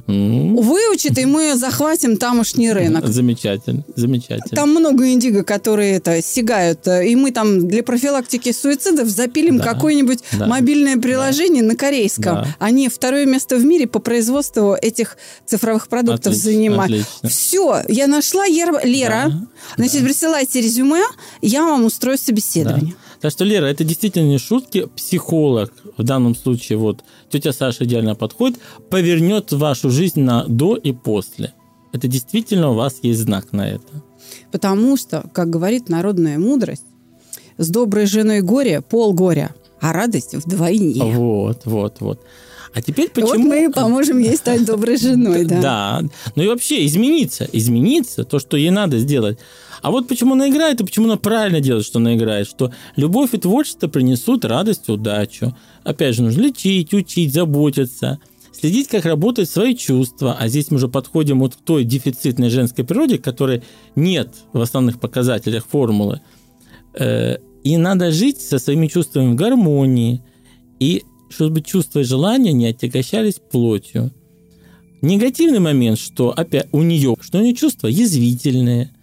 Выучит, 0.07 1.17
и 1.17 1.25
мы 1.25 1.55
захватим 1.55 2.17
тамошний 2.17 2.71
рынок. 2.71 3.07
Замечательно, 3.07 3.83
замечательно. 3.95 4.55
Там 4.55 4.71
много 4.71 5.11
индиго, 5.11 5.43
которые 5.43 5.93
это 5.93 6.21
сигают. 6.21 6.87
И 6.87 7.15
мы 7.15 7.31
там 7.31 7.67
для 7.67 7.83
профилактики 7.83 8.51
суицидов 8.51 9.07
запилим 9.07 9.57
да, 9.57 9.63
какое-нибудь 9.63 10.19
да, 10.33 10.47
мобильное 10.47 10.97
приложение 10.97 11.63
да, 11.63 11.69
на 11.69 11.75
корейском. 11.75 12.45
Они 12.59 12.89
второе 12.89 13.25
место 13.25 13.55
в 13.55 13.65
мире 13.65 13.87
по 13.87 13.99
производству 13.99 14.73
этих 14.73 15.17
цифровых 15.45 15.87
продуктов 15.87 16.33
отлично, 16.33 16.51
занимают. 16.51 16.70
Отлично. 16.79 17.29
Все, 17.29 17.81
я 17.87 18.07
нашла 18.07 18.47
Лера. 18.47 18.83
Лера. 18.83 19.25
Да, 19.27 19.47
Значит, 19.77 20.01
да. 20.01 20.05
присылайте 20.05 20.61
резюме, 20.61 21.03
я 21.41 21.63
вам 21.65 21.85
устрою 21.85 22.17
собеседование. 22.17 22.93
Да. 22.93 23.19
Так 23.21 23.31
что, 23.31 23.43
Лера, 23.45 23.65
это 23.65 23.83
действительно 23.83 24.27
не 24.27 24.39
шутки. 24.39 24.87
Психолог, 24.95 25.71
в 25.97 26.03
данном 26.03 26.35
случае 26.35 26.77
вот 26.77 27.03
тетя 27.29 27.53
Саша 27.53 27.85
идеально 27.85 28.15
подходит, 28.15 28.59
повернет 28.89 29.51
вашу 29.51 29.91
жизнь 29.91 30.21
на 30.21 30.45
до 30.47 30.75
и 30.75 30.91
после. 30.91 31.53
Это 31.93 32.07
действительно 32.07 32.71
у 32.71 32.73
вас 32.73 32.95
есть 33.03 33.19
знак 33.19 33.51
на 33.51 33.69
это. 33.69 34.03
Потому 34.51 34.97
что, 34.97 35.29
как 35.33 35.49
говорит 35.49 35.89
народная 35.89 36.39
мудрость, 36.39 36.85
с 37.57 37.69
доброй 37.69 38.05
женой 38.05 38.41
горе 38.41 38.81
пол 38.81 39.13
горя, 39.13 39.53
а 39.79 39.93
радость 39.93 40.33
вдвойне. 40.33 41.03
Вот, 41.03 41.61
вот, 41.65 41.97
вот. 41.99 42.21
А 42.73 42.81
теперь 42.81 43.09
почему... 43.09 43.29
Вот 43.29 43.37
мы 43.39 43.71
поможем 43.71 44.19
ей 44.19 44.35
стать 44.35 44.65
доброй 44.65 44.97
женой, 44.97 45.45
да. 45.45 45.61
Да. 45.61 46.01
Ну 46.35 46.43
и 46.43 46.47
вообще 46.47 46.85
измениться, 46.85 47.47
измениться, 47.51 48.23
то, 48.23 48.39
что 48.39 48.57
ей 48.57 48.69
надо 48.69 48.97
сделать. 48.99 49.39
А 49.81 49.91
вот 49.91 50.07
почему 50.07 50.33
она 50.33 50.49
играет 50.49 50.79
и 50.79 50.83
почему 50.85 51.07
она 51.07 51.17
правильно 51.17 51.59
делает, 51.59 51.85
что 51.85 51.99
она 51.99 52.15
играет, 52.15 52.47
что 52.47 52.71
любовь 52.95 53.33
и 53.33 53.37
творчество 53.37 53.87
принесут 53.87 54.45
радость 54.45 54.83
и 54.87 54.91
удачу. 54.91 55.55
Опять 55.83 56.15
же, 56.15 56.23
нужно 56.23 56.41
лечить, 56.41 56.93
учить, 56.93 57.33
заботиться, 57.33 58.19
следить, 58.53 58.87
как 58.87 59.05
работают 59.05 59.49
свои 59.49 59.75
чувства. 59.75 60.37
А 60.39 60.47
здесь 60.47 60.69
мы 60.69 60.77
уже 60.77 60.87
подходим 60.87 61.39
вот 61.39 61.55
к 61.55 61.61
той 61.61 61.83
дефицитной 61.83 62.49
женской 62.49 62.85
природе, 62.85 63.17
которой 63.17 63.63
нет 63.95 64.29
в 64.53 64.61
основных 64.61 64.99
показателях 64.99 65.65
формулы. 65.65 66.21
Э, 66.93 67.37
и 67.63 67.77
надо 67.77 68.11
жить 68.11 68.39
со 68.39 68.59
своими 68.59 68.87
чувствами 68.87 69.33
в 69.33 69.35
гармонии, 69.35 70.21
и 70.79 71.03
чтобы 71.31 71.61
чувства 71.61 71.99
и 71.99 72.03
желания 72.03 72.53
не 72.53 72.67
отягощались 72.67 73.39
плотью. 73.51 74.11
Негативный 75.01 75.59
момент, 75.59 75.97
что 75.97 76.31
опять 76.31 76.67
у 76.71 76.81
нее, 76.81 77.15
что 77.21 77.39
у 77.39 77.41
нее 77.41 77.55
чувства 77.55 77.87
язвительные– 77.87 78.91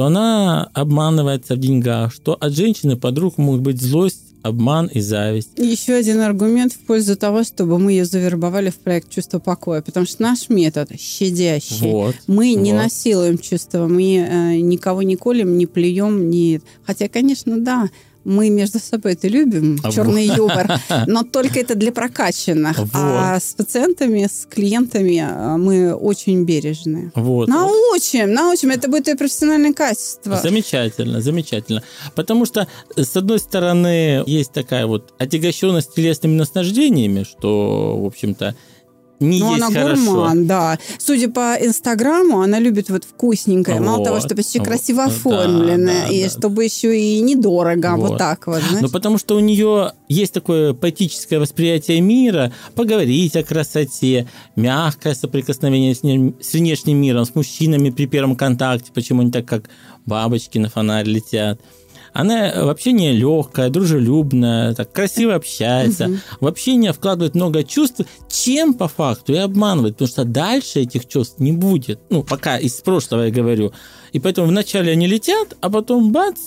что 0.00 0.06
она 0.06 0.70
обманывается 0.72 1.56
в 1.56 1.58
деньгах, 1.58 2.10
что 2.14 2.32
от 2.32 2.54
женщины 2.54 2.96
подруг 2.96 3.36
могут 3.36 3.60
быть 3.60 3.82
злость, 3.82 4.22
обман 4.42 4.86
и 4.86 4.98
зависть. 4.98 5.50
Еще 5.58 5.92
один 5.92 6.20
аргумент 6.20 6.72
в 6.72 6.78
пользу 6.86 7.16
того, 7.16 7.44
чтобы 7.44 7.78
мы 7.78 7.92
ее 7.92 8.06
завербовали 8.06 8.70
в 8.70 8.76
проект 8.76 9.10
«Чувство 9.10 9.40
покоя», 9.40 9.82
потому 9.82 10.06
что 10.06 10.22
наш 10.22 10.48
метод 10.48 10.98
щадящий. 10.98 11.90
Вот, 11.90 12.16
мы 12.26 12.54
вот. 12.54 12.62
не 12.62 12.72
насилуем 12.72 13.36
чувства, 13.36 13.86
мы 13.86 14.26
э, 14.26 14.60
никого 14.60 15.02
не 15.02 15.16
колем, 15.16 15.58
не 15.58 15.66
плюем, 15.66 16.30
не... 16.30 16.62
Хотя, 16.86 17.08
конечно, 17.08 17.60
да, 17.60 17.90
мы 18.24 18.50
между 18.50 18.78
собой 18.78 19.12
это 19.12 19.28
любим, 19.28 19.78
а 19.82 19.90
черный 19.90 20.28
вот. 20.28 20.36
юмор, 20.36 20.80
но 21.06 21.22
только 21.22 21.60
это 21.60 21.74
для 21.74 21.92
прокачанных. 21.92 22.78
Вот. 22.78 22.90
А 22.94 23.40
с 23.40 23.54
пациентами, 23.54 24.28
с 24.30 24.46
клиентами 24.46 25.18
а, 25.18 25.56
мы 25.56 25.94
очень 25.94 26.44
бережны. 26.44 27.12
Вот. 27.14 27.48
Научим, 27.48 28.32
научим. 28.32 28.70
Это 28.70 28.88
будет 28.88 29.08
и 29.08 29.16
профессиональное 29.16 29.72
качество. 29.72 30.36
Замечательно, 30.36 31.20
замечательно. 31.20 31.82
Потому 32.14 32.44
что, 32.44 32.66
с 32.96 33.16
одной 33.16 33.38
стороны, 33.38 34.22
есть 34.26 34.52
такая 34.52 34.86
вот 34.86 35.14
отягощенность 35.18 35.94
телесными 35.94 36.34
наслаждениями, 36.34 37.24
что, 37.24 37.96
в 37.98 38.06
общем-то, 38.06 38.54
не 39.20 39.38
Ну, 39.40 39.50
есть 39.54 39.62
она 39.62 39.70
хорошо. 39.80 40.04
гурман, 40.12 40.46
да. 40.46 40.78
Судя 40.98 41.28
по 41.30 41.54
Инстаграму, 41.60 42.40
она 42.40 42.58
любит 42.58 42.88
вот 42.90 43.04
вкусненькое. 43.04 43.78
Мало 43.80 44.02
того, 44.04 44.16
Вот, 44.16 44.24
чтобы 44.24 44.40
еще 44.40 44.58
вот, 44.58 44.68
красиво 44.68 45.04
да, 45.06 45.12
оформленное, 45.12 46.06
да, 46.06 46.12
и 46.12 46.24
да. 46.24 46.30
чтобы 46.30 46.64
еще 46.64 46.98
и 46.98 47.20
недорого. 47.20 47.96
Вот, 47.96 48.10
Вот. 48.10 48.18
так 48.18 48.46
вот, 48.46 48.60
знаешь. 48.62 48.82
Ну, 48.82 48.88
потому 48.88 49.18
что 49.18 49.36
у 49.36 49.40
нее 49.40 49.92
есть 50.08 50.32
такое 50.32 50.72
поэтическое 50.72 51.38
восприятие 51.38 52.00
мира, 52.00 52.52
поговорить 52.74 53.36
о 53.36 53.42
красоте, 53.44 54.26
мягкое 54.56 55.14
соприкосновение 55.14 55.94
с, 55.94 56.02
ним- 56.02 56.34
с 56.40 56.54
внешним 56.54 56.96
миром, 56.98 57.24
с 57.24 57.34
мужчинами 57.34 57.90
при 57.90 58.06
первом 58.06 58.36
контакте, 58.36 58.90
почему 58.94 59.20
они 59.20 59.30
так 59.30 59.44
как 59.46 59.68
бабочки 60.06 60.58
на 60.58 60.68
фонарь 60.70 61.06
летят. 61.06 61.60
Она 62.12 62.64
в 62.64 62.68
общении 62.68 63.12
легкая, 63.12 63.70
дружелюбная, 63.70 64.74
так 64.74 64.92
красиво 64.92 65.34
общается. 65.34 66.20
В 66.40 66.46
общение 66.46 66.92
вкладывает 66.92 67.34
много 67.34 67.64
чувств, 67.64 68.00
чем 68.28 68.74
по 68.74 68.88
факту 68.88 69.32
и 69.32 69.36
обманывает, 69.36 69.94
потому 69.94 70.08
что 70.08 70.24
дальше 70.24 70.80
этих 70.80 71.06
чувств 71.06 71.38
не 71.38 71.52
будет. 71.52 72.00
Ну, 72.10 72.22
пока 72.22 72.58
из 72.58 72.74
прошлого 72.80 73.22
я 73.22 73.30
говорю. 73.30 73.72
И 74.12 74.18
поэтому 74.18 74.48
вначале 74.48 74.92
они 74.92 75.06
летят, 75.06 75.56
а 75.60 75.70
потом 75.70 76.12
бац, 76.12 76.38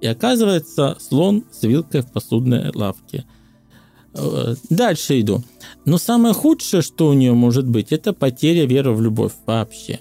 и 0.00 0.06
оказывается 0.06 0.96
слон 1.00 1.44
с 1.52 1.62
вилкой 1.62 2.00
в 2.02 2.10
посудной 2.10 2.70
лавке. 2.74 3.24
Э, 4.14 4.54
Дальше 4.70 5.20
иду. 5.20 5.42
Но 5.84 5.98
самое 5.98 6.34
худшее, 6.34 6.82
что 6.82 7.08
у 7.08 7.12
нее 7.12 7.34
может 7.34 7.66
быть, 7.66 7.92
это 7.92 8.12
потеря 8.12 8.66
веры 8.66 8.92
в 8.92 9.00
любовь 9.00 9.32
вообще. 9.46 10.00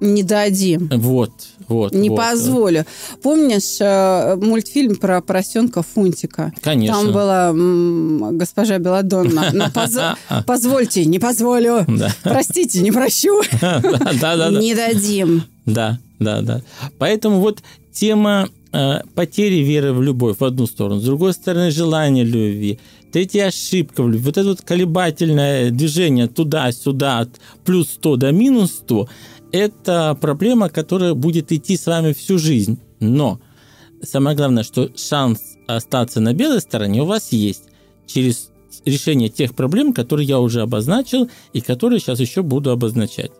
Не 0.00 0.22
дадим. 0.22 0.88
Вот, 0.92 1.30
вот. 1.68 1.92
Не 1.92 2.08
вот. 2.08 2.16
позволю. 2.16 2.84
Помнишь 3.22 3.76
э, 3.80 4.36
мультфильм 4.36 4.96
про 4.96 5.20
поросенка 5.20 5.82
Фунтика? 5.82 6.52
Конечно. 6.62 6.96
Там 6.96 7.12
была 7.12 7.50
м, 7.50 8.38
госпожа 8.38 8.78
Беладонна. 8.78 9.50
Но 9.52 9.70
поз- 9.70 10.16
позвольте, 10.46 11.04
не 11.04 11.18
позволю. 11.18 11.84
Да. 11.86 12.10
Простите, 12.22 12.80
не 12.80 12.90
прощу. 12.92 13.42
Да, 13.60 14.36
да, 14.36 14.50
да. 14.50 14.60
Не 14.60 14.74
дадим. 14.74 15.42
Да, 15.66 15.98
да, 16.18 16.40
да. 16.40 16.62
Поэтому 16.98 17.40
вот 17.40 17.58
тема 17.92 18.48
э, 18.72 19.00
потери 19.14 19.56
веры 19.62 19.92
в 19.92 20.02
любовь 20.02 20.38
в 20.38 20.44
одну 20.44 20.66
сторону, 20.66 21.00
с 21.00 21.04
другой 21.04 21.32
стороны 21.34 21.70
желание 21.70 22.24
любви, 22.24 22.78
третья 23.12 23.46
ошибка 23.46 24.02
в 24.02 24.08
любви, 24.08 24.24
вот 24.24 24.38
это 24.38 24.48
вот 24.48 24.62
колебательное 24.62 25.70
движение 25.70 26.26
туда-сюда, 26.28 27.20
от 27.20 27.28
плюс 27.64 27.90
100 27.90 28.16
до 28.16 28.32
минус 28.32 28.72
100, 28.72 29.08
это 29.52 30.16
проблема, 30.20 30.68
которая 30.68 31.14
будет 31.14 31.52
идти 31.52 31.76
с 31.76 31.86
вами 31.86 32.12
всю 32.12 32.38
жизнь. 32.38 32.78
Но 33.00 33.40
самое 34.02 34.36
главное, 34.36 34.62
что 34.62 34.90
шанс 34.96 35.40
остаться 35.66 36.20
на 36.20 36.32
белой 36.34 36.60
стороне 36.60 37.02
у 37.02 37.06
вас 37.06 37.32
есть 37.32 37.64
через 38.06 38.50
решение 38.84 39.28
тех 39.28 39.54
проблем, 39.54 39.92
которые 39.92 40.26
я 40.26 40.40
уже 40.40 40.62
обозначил 40.62 41.28
и 41.52 41.60
которые 41.60 42.00
сейчас 42.00 42.20
еще 42.20 42.42
буду 42.42 42.70
обозначать. 42.70 43.32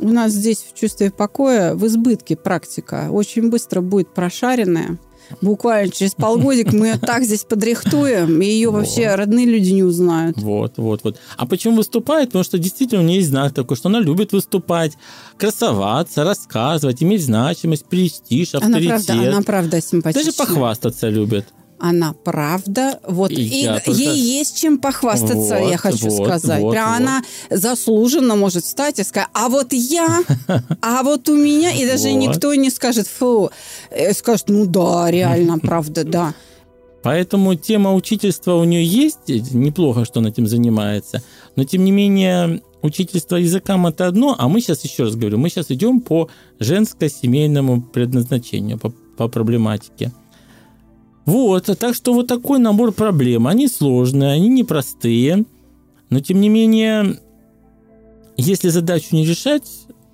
У 0.00 0.08
нас 0.08 0.32
здесь 0.32 0.58
в 0.58 0.78
чувстве 0.78 1.10
покоя 1.10 1.74
в 1.74 1.84
избытке 1.86 2.36
практика. 2.36 3.08
Очень 3.10 3.50
быстро 3.50 3.80
будет 3.80 4.14
прошаренная. 4.14 4.98
Буквально 5.40 5.92
через 5.92 6.14
полгодика 6.14 6.74
мы 6.74 6.88
ее 6.88 6.98
так 7.00 7.24
здесь 7.24 7.44
подрихтуем, 7.44 8.40
и 8.40 8.46
ее 8.46 8.70
вообще 8.70 9.14
родные 9.14 9.46
люди 9.46 9.70
не 9.70 9.82
узнают. 9.82 10.38
Вот, 10.38 10.74
вот, 10.76 11.04
вот. 11.04 11.18
А 11.36 11.46
почему 11.46 11.76
выступает? 11.76 12.28
Потому 12.28 12.44
что 12.44 12.58
действительно 12.58 13.02
у 13.02 13.04
нее 13.04 13.18
есть 13.18 13.28
знак 13.28 13.52
такой, 13.52 13.76
что 13.76 13.88
она 13.88 14.00
любит 14.00 14.32
выступать, 14.32 14.92
красоваться, 15.36 16.24
рассказывать, 16.24 17.02
иметь 17.02 17.24
значимость, 17.24 17.86
престиж, 17.86 18.54
Она 18.54 18.66
авторитет. 18.66 19.06
правда, 19.06 19.28
она 19.28 19.42
правда 19.42 19.80
симпатичная. 19.80 20.24
Даже 20.24 20.36
похвастаться 20.36 21.08
любит. 21.08 21.46
Она 21.80 22.12
правда, 22.12 22.98
вот 23.06 23.30
И 23.30 23.62
и 23.62 23.66
только- 23.66 23.90
ей 23.92 24.38
есть 24.38 24.58
чем 24.60 24.78
похвастаться, 24.78 25.58
Вот, 25.60 25.70
я 25.70 25.76
хочу 25.76 26.08
вот, 26.08 26.24
сказать. 26.26 26.60
вот, 26.60 26.72
Прям 26.72 26.88
вот. 26.90 26.96
она 26.96 27.22
заслуженно 27.50 28.34
может 28.34 28.64
встать 28.64 28.98
и 28.98 29.04
сказать, 29.04 29.28
а 29.32 29.48
вот 29.48 29.72
я, 29.72 30.22
а 30.82 31.02
вот 31.04 31.28
у 31.28 31.36
меня, 31.36 31.70
и 31.70 31.86
даже 31.86 32.08
Вот. 32.10 32.18
никто 32.18 32.54
не 32.54 32.70
скажет, 32.70 33.06
фу, 33.06 33.50
Э, 33.90 34.12
скажет, 34.12 34.48
ну 34.48 34.66
да, 34.66 35.08
реально, 35.10 35.58
правда, 35.62 36.02
да. 36.04 36.34
Поэтому 37.04 37.54
тема 37.54 37.94
учительства 37.94 38.54
у 38.54 38.64
нее 38.64 38.84
есть, 38.84 39.28
неплохо, 39.54 40.04
что 40.04 40.18
она 40.18 40.30
этим 40.30 40.48
занимается, 40.48 41.22
но 41.54 41.62
тем 41.64 41.84
не 41.84 41.92
менее 41.92 42.60
учительство 42.82 43.36
языкам 43.36 43.86
это 43.86 44.08
одно, 44.08 44.34
а 44.36 44.48
мы 44.48 44.60
сейчас, 44.60 44.82
еще 44.84 45.04
раз 45.04 45.14
говорю, 45.14 45.38
мы 45.38 45.48
сейчас 45.48 45.70
идем 45.70 46.00
по 46.00 46.28
женско-семейному 46.58 47.82
предназначению, 47.82 48.78
по, 48.78 48.90
по 49.16 49.28
проблематике. 49.28 50.12
Вот, 51.28 51.66
так 51.78 51.94
что 51.94 52.14
вот 52.14 52.26
такой 52.26 52.58
набор 52.58 52.90
проблем. 52.92 53.46
Они 53.46 53.68
сложные, 53.68 54.32
они 54.32 54.48
непростые, 54.48 55.44
но 56.08 56.20
тем 56.20 56.40
не 56.40 56.48
менее, 56.48 57.20
если 58.38 58.70
задачу 58.70 59.08
не 59.12 59.26
решать, 59.26 59.64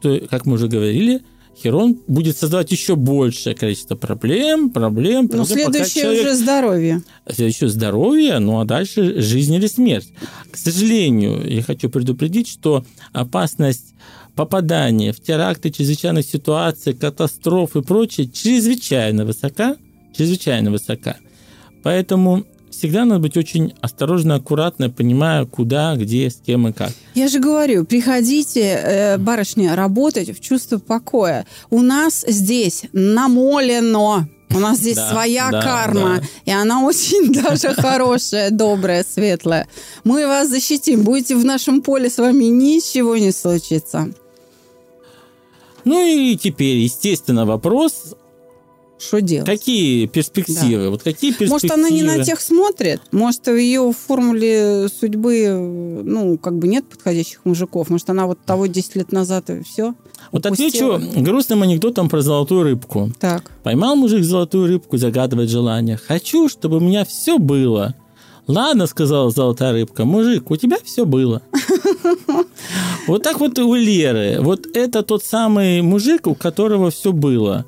то, 0.03 0.21
как 0.29 0.45
мы 0.45 0.55
уже 0.55 0.67
говорили, 0.67 1.23
Херон 1.57 2.01
будет 2.09 2.37
создавать 2.37 2.73
еще 2.73 2.97
большее 2.97 3.55
количество 3.55 3.95
проблем, 3.95 4.71
проблем, 4.71 5.29
пока 5.29 5.45
следующее 5.45 6.03
человек- 6.03 6.27
уже 6.27 6.35
здоровье. 6.35 7.03
еще 7.47 7.69
здоровье, 7.69 8.41
ну 8.41 8.59
а 8.59 8.65
дальше 8.65 9.21
жизнь 9.21 9.55
или 9.55 9.69
смерть. 9.69 10.09
К 10.51 10.57
сожалению, 10.57 11.49
я 11.49 11.63
хочу 11.63 11.91
предупредить, 11.91 12.49
что 12.49 12.85
опасность 13.13 13.95
попадания 14.35 15.13
в 15.13 15.21
теракты, 15.21 15.71
чрезвычайных 15.71 16.27
ситуаций, 16.27 16.93
катастроф 16.93 17.77
и 17.77 17.83
прочее 17.83 18.29
чрезвычайно 18.29 19.25
высока, 19.25 19.77
чрезвычайно 20.17 20.71
высока. 20.71 21.17
Поэтому 21.83 22.45
всегда 22.71 23.05
надо 23.05 23.21
быть 23.21 23.37
очень 23.37 23.75
осторожно, 23.81 24.37
аккуратно, 24.37 24.91
понимая, 24.91 25.45
куда, 25.47 25.97
где, 25.97 26.29
с 26.29 26.37
кем 26.37 26.69
и 26.69 26.73
как. 26.73 26.93
Я 27.15 27.29
же 27.29 27.39
говорю, 27.39 27.85
приходите, 27.85 28.61
э, 28.61 29.19
барышни, 29.19 29.67
работать 29.67 30.37
в 30.37 30.41
чувство 30.41 30.79
покоя. 30.79 31.47
У 31.71 31.81
нас 31.81 32.25
здесь 32.27 32.85
намолено. 32.93 34.29
У 34.55 34.59
нас 34.59 34.79
здесь 34.79 34.97
Да, 35.05 35.11
своя 35.11 35.51
да, 35.51 35.63
карма, 35.63 36.21
да. 36.21 36.27
и 36.45 36.51
она 36.51 36.83
очень 36.85 37.33
даже 37.43 37.75
хорошая, 37.75 38.51
добрая, 38.51 39.05
светлая. 39.09 39.69
Мы 40.05 40.27
вас 40.27 40.49
защитим. 40.49 41.03
Будете 41.03 41.37
в 41.37 41.45
нашем 41.45 41.83
поле, 41.83 42.11
с 42.11 42.19
вами 42.19 42.45
ничего 42.45 43.17
не 43.17 43.33
случится. 43.33 44.09
Ну 45.85 46.01
и 46.01 46.37
теперь, 46.37 46.79
естественно, 46.79 47.45
вопрос, 47.45 48.15
Что 48.99 49.21
делать? 49.21 49.47
какие 49.47 50.07
перспективы? 50.07 50.91
Вот 50.91 51.03
какие 51.03 51.33
перспективы? 51.33 51.51
Может, 51.51 51.71
она 51.71 51.91
не 51.91 52.03
на 52.03 52.25
тех 52.25 52.41
смотрит? 52.41 53.01
Может, 53.13 53.47
в 53.47 53.57
ее 53.57 53.93
формуле 53.93 54.89
судьбы, 54.89 56.03
ну, 56.05 56.39
как 56.39 56.59
бы 56.59 56.69
нет 56.69 56.85
подходящих 56.87 57.45
мужиков? 57.45 57.91
Может, 57.91 58.11
она 58.11 58.27
вот 58.27 58.39
того 58.45 58.67
10 58.67 58.97
лет 58.97 59.13
назад 59.13 59.51
и 59.51 59.63
все? 59.63 59.95
Вот 60.33 60.47
отвечу 60.47 61.01
грустным 61.17 61.63
анекдотом 61.63 62.09
про 62.09 62.23
золотую 62.23 62.63
рыбку. 62.63 63.11
Так. 63.21 63.51
Поймал 63.63 63.97
мужик 63.97 64.25
золотую 64.25 64.69
рыбку, 64.69 64.97
загадывает 64.97 65.51
желание. 65.51 65.97
Хочу, 65.97 66.49
чтобы 66.49 66.79
у 66.79 66.81
меня 66.81 67.05
все 67.05 67.39
было. 67.39 67.95
Ладно, 68.47 68.87
сказала 68.87 69.31
золотая 69.31 69.73
рыбка, 69.73 70.05
мужик, 70.05 70.51
у 70.51 70.57
тебя 70.57 70.77
все 70.83 71.05
было. 71.05 71.43
Вот 73.07 73.23
так 73.23 73.39
вот 73.39 73.59
у 73.59 73.75
Леры. 73.75 74.39
Вот 74.41 74.67
это 74.75 75.03
тот 75.03 75.23
самый 75.23 75.83
мужик, 75.83 76.27
у 76.27 76.35
которого 76.35 76.91
все 76.91 77.13
было. 77.13 77.67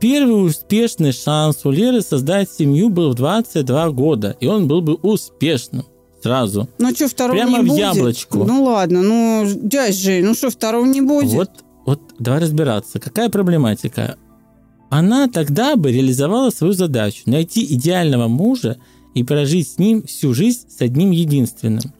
Первый 0.00 0.46
успешный 0.46 1.12
шанс 1.12 1.64
у 1.64 1.70
Леры 1.70 2.02
создать 2.02 2.50
семью 2.50 2.88
был 2.88 3.10
в 3.10 3.14
22 3.14 3.90
года, 3.90 4.36
и 4.38 4.46
он 4.46 4.68
был 4.68 4.80
бы 4.80 4.94
успешным 4.94 5.84
сразу. 6.22 6.68
Ну 6.78 6.94
что, 6.94 7.08
второго 7.08 7.36
Прямо 7.36 7.58
не 7.58 7.64
в 7.64 7.68
будет? 7.68 7.78
яблочку. 7.80 8.44
Ну 8.44 8.64
ладно, 8.64 9.02
ну, 9.02 9.44
дядь 9.54 9.96
Жень, 9.96 10.24
ну 10.24 10.34
что, 10.34 10.50
второго 10.50 10.86
не 10.86 11.00
будет? 11.00 11.32
Вот, 11.32 11.50
вот 11.84 12.00
давай 12.18 12.40
разбираться. 12.40 13.00
Какая 13.00 13.28
проблематика? 13.28 14.16
Она 14.90 15.28
тогда 15.28 15.76
бы 15.76 15.92
реализовала 15.92 16.50
свою 16.50 16.72
задачу– 16.72 17.22
найти 17.26 17.64
идеального 17.74 18.28
мужа 18.28 18.78
и 19.14 19.22
прожить 19.22 19.68
с 19.68 19.78
ним 19.78 20.04
всю 20.04 20.32
жизнь 20.32 20.68
с 20.70 20.80
одним 20.80 21.10
единственным. 21.10 21.92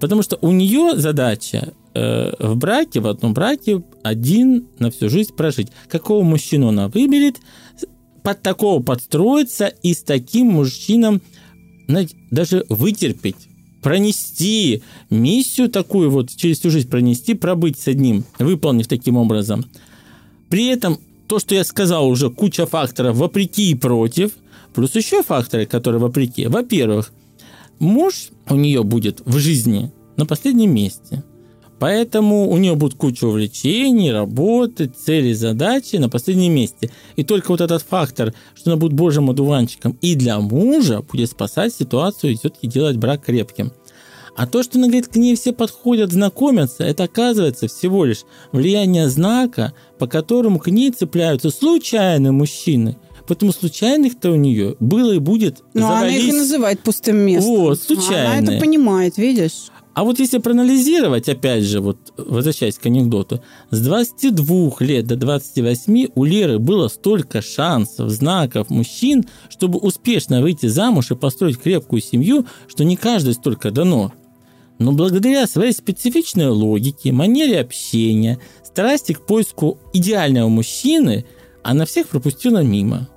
Потому 0.00 0.22
что 0.22 0.38
у 0.40 0.50
нее 0.50 0.96
задача 0.96 1.74
э, 1.98 2.46
в 2.46 2.56
браке, 2.56 3.00
в 3.00 3.06
одном 3.06 3.34
браке, 3.34 3.82
один 4.02 4.66
на 4.78 4.90
всю 4.90 5.08
жизнь 5.08 5.34
прожить. 5.34 5.68
Какого 5.88 6.22
мужчину 6.22 6.68
она 6.68 6.88
выберет, 6.88 7.36
под 8.22 8.42
такого 8.42 8.82
подстроиться 8.82 9.66
и 9.66 9.94
с 9.94 10.02
таким 10.02 10.48
мужчином 10.48 11.22
знаете, 11.88 12.16
даже 12.30 12.64
вытерпеть, 12.68 13.48
пронести 13.82 14.82
миссию 15.10 15.68
такую 15.70 16.10
вот 16.10 16.28
через 16.28 16.60
всю 16.60 16.70
жизнь 16.70 16.88
пронести, 16.88 17.34
пробыть 17.34 17.78
с 17.78 17.88
одним, 17.88 18.24
выполнив 18.38 18.86
таким 18.86 19.16
образом. 19.16 19.64
При 20.50 20.66
этом 20.66 20.98
то, 21.26 21.38
что 21.38 21.54
я 21.54 21.64
сказал 21.64 22.08
уже, 22.08 22.30
куча 22.30 22.66
факторов 22.66 23.16
вопреки 23.16 23.70
и 23.70 23.74
против, 23.74 24.32
плюс 24.74 24.94
еще 24.94 25.22
факторы, 25.22 25.66
которые 25.66 26.00
вопреки. 26.00 26.46
Во-первых, 26.46 27.12
муж 27.78 28.28
у 28.48 28.54
нее 28.54 28.82
будет 28.82 29.22
в 29.24 29.38
жизни 29.38 29.90
на 30.16 30.26
последнем 30.26 30.74
месте. 30.74 31.24
Поэтому 31.78 32.50
у 32.50 32.56
нее 32.56 32.74
будет 32.74 32.94
куча 32.94 33.24
увлечений, 33.24 34.10
работы, 34.12 34.86
целей, 34.88 35.34
задачи 35.34 35.96
на 35.96 36.08
последнем 36.08 36.52
месте. 36.52 36.90
И 37.16 37.22
только 37.24 37.48
вот 37.52 37.60
этот 37.60 37.82
фактор, 37.82 38.34
что 38.54 38.70
она 38.70 38.76
будет 38.76 38.92
божьим 38.94 39.30
одуванчиком 39.30 39.96
и 40.00 40.14
для 40.14 40.38
мужа 40.40 41.02
будет 41.02 41.30
спасать 41.30 41.74
ситуацию 41.74 42.32
и 42.32 42.36
все-таки 42.36 42.66
делать 42.66 42.96
брак 42.96 43.24
крепким. 43.24 43.72
А 44.36 44.46
то, 44.46 44.62
что 44.62 44.78
она 44.78 44.86
говорит, 44.86 45.08
к 45.08 45.16
ней 45.16 45.34
все 45.34 45.52
подходят, 45.52 46.12
знакомятся, 46.12 46.84
это 46.84 47.04
оказывается 47.04 47.66
всего 47.66 48.04
лишь 48.04 48.24
влияние 48.52 49.08
знака, 49.08 49.72
по 49.98 50.06
которому 50.06 50.60
к 50.60 50.68
ней 50.68 50.92
цепляются 50.92 51.50
случайные 51.50 52.30
мужчины. 52.30 52.96
Поэтому 53.26 53.52
случайных-то 53.52 54.30
у 54.30 54.36
нее 54.36 54.76
было 54.80 55.12
и 55.12 55.18
будет 55.18 55.58
Но 55.74 55.88
она 55.90 56.08
их 56.08 56.18
и 56.18 56.20
завались. 56.22 56.34
называет 56.38 56.80
пустым 56.80 57.16
местом. 57.18 57.52
Вот, 57.56 57.78
Она 57.90 58.00
случайные. 58.00 58.56
это 58.56 58.64
понимает, 58.64 59.18
видишь? 59.18 59.70
А 59.98 60.04
вот 60.04 60.20
если 60.20 60.38
проанализировать, 60.38 61.28
опять 61.28 61.64
же, 61.64 61.80
вот 61.80 61.98
возвращаясь 62.16 62.78
к 62.78 62.86
анекдоту, 62.86 63.42
с 63.72 63.80
22 63.80 64.76
лет 64.78 65.08
до 65.08 65.16
28 65.16 66.10
у 66.14 66.24
Леры 66.24 66.60
было 66.60 66.86
столько 66.86 67.42
шансов, 67.42 68.08
знаков 68.08 68.70
мужчин, 68.70 69.24
чтобы 69.48 69.80
успешно 69.80 70.40
выйти 70.40 70.66
замуж 70.66 71.10
и 71.10 71.16
построить 71.16 71.58
крепкую 71.58 72.00
семью, 72.00 72.46
что 72.68 72.84
не 72.84 72.94
каждой 72.94 73.34
столько 73.34 73.72
дано. 73.72 74.12
Но 74.78 74.92
благодаря 74.92 75.48
своей 75.48 75.72
специфичной 75.72 76.46
логике, 76.46 77.10
манере 77.10 77.58
общения, 77.58 78.38
страсти 78.62 79.14
к 79.14 79.26
поиску 79.26 79.80
идеального 79.92 80.48
мужчины, 80.48 81.24
она 81.64 81.86
всех 81.86 82.06
пропустила 82.06 82.62
мимо. 82.62 83.08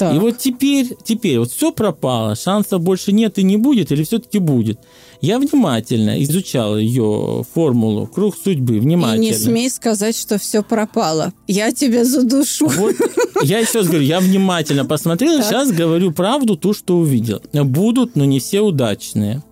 Так. 0.00 0.16
И 0.16 0.18
вот 0.18 0.38
теперь, 0.38 0.96
теперь 1.04 1.38
вот 1.38 1.50
все 1.52 1.72
пропало, 1.72 2.34
шансов 2.34 2.80
больше 2.80 3.12
нет 3.12 3.38
и 3.38 3.42
не 3.42 3.58
будет, 3.58 3.92
или 3.92 4.02
все-таки 4.02 4.38
будет. 4.38 4.80
Я 5.20 5.38
внимательно 5.38 6.22
изучал 6.22 6.78
ее 6.78 7.44
формулу 7.52 8.06
«Круг 8.06 8.34
судьбы», 8.34 8.76
И 8.76 8.80
внимательно. 8.80 9.20
не 9.22 9.34
смей 9.34 9.68
сказать, 9.68 10.16
что 10.16 10.38
все 10.38 10.62
пропало. 10.62 11.34
Я 11.46 11.70
тебя 11.70 12.06
задушу. 12.06 12.66
Вот 12.68 12.96
я 13.42 13.58
еще 13.58 13.80
раз 13.80 13.88
говорю, 13.88 14.04
я 14.04 14.20
внимательно 14.20 14.86
посмотрел, 14.86 15.36
Так. 15.36 15.44
сейчас 15.46 15.70
говорю 15.70 16.12
правду, 16.12 16.56
ту, 16.56 16.72
что 16.72 16.96
увидел. 16.96 17.42
Будут, 17.52 18.16
но 18.16 18.24
не 18.24 18.40
все 18.40 18.62
удачные. 18.62 19.42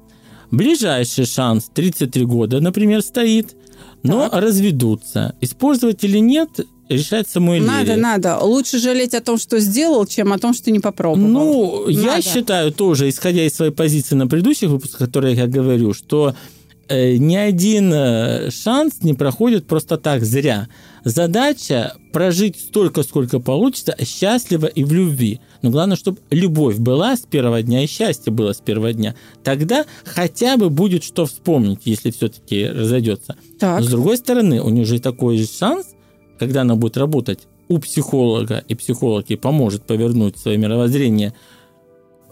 Ближайший 0.51 1.27
шанс 1.27 1.71
33 1.75 2.25
года, 2.25 2.61
например, 2.61 3.03
стоит, 3.03 3.55
но 4.03 4.31
разведутся. 4.33 5.35
Использовать 5.43 6.03
или 6.05 6.19
нет, 6.19 6.49
решать 6.89 7.29
самой 7.29 7.61
Надо, 7.61 7.93
Лере. 7.93 7.97
надо. 7.97 8.39
Лучше 8.39 8.79
жалеть 8.79 9.15
о 9.15 9.21
том, 9.21 9.39
что 9.39 9.59
сделал, 9.61 10.07
чем 10.07 10.33
о 10.33 10.39
том, 10.39 10.55
что 10.55 10.71
не 10.71 10.81
попробовал. 10.81 11.29
Ну, 11.29 11.89
я 11.89 12.17
Надо. 12.17 12.23
считаю 12.23 12.73
тоже, 12.73 13.09
исходя 13.09 13.45
из 13.45 13.55
своей 13.55 13.73
позиции 13.73 14.15
на 14.15 14.27
предыдущих 14.27 14.69
выпусках, 14.71 14.99
которые 14.99 15.35
я 15.37 15.47
говорю, 15.47 15.93
что 15.95 16.35
э, 16.89 17.17
ни 17.17 17.37
один 17.37 17.93
э, 17.93 18.51
шанс 18.51 19.03
не 19.03 19.15
проходит 19.15 19.67
просто 19.67 19.99
так 19.99 20.25
зря. 20.25 20.69
Задача 21.05 21.95
прожить 22.13 22.59
столько, 22.59 23.03
сколько 23.03 23.39
получится, 23.39 23.97
счастливо 24.05 24.67
и 24.67 24.85
в 24.85 24.93
любви. 24.93 25.41
Но 25.63 25.71
главное, 25.71 25.97
чтобы 25.97 26.19
любовь 26.31 26.77
была 26.77 27.17
с 27.17 27.21
первого 27.21 27.63
дня 27.63 27.85
и 27.85 27.87
счастье 27.87 28.33
было 28.33 28.53
с 28.53 28.61
первого 28.61 28.93
дня. 28.93 29.15
Тогда 29.45 29.85
хотя 30.05 30.57
бы 30.57 30.71
будет 30.71 31.05
что 31.05 31.27
вспомнить, 31.27 31.81
если 31.85 32.11
все-таки 32.11 32.67
разойдется. 32.67 33.37
Так. 33.59 33.81
Но 33.81 33.87
с 33.87 33.91
другой 33.91 34.17
стороны, 34.17 34.61
у 34.61 34.69
нее 34.71 34.85
же 34.85 34.99
такой 35.01 35.39
же 35.39 35.47
шанс, 35.47 35.87
когда 36.39 36.63
она 36.63 36.77
будет 36.77 36.97
работать 36.97 37.41
у 37.69 37.79
психолога, 37.79 38.65
и 38.69 38.75
психолог 38.75 39.29
ей 39.29 39.37
поможет 39.37 39.83
повернуть 39.83 40.39
свое 40.39 40.57
мировоззрение, 40.57 41.35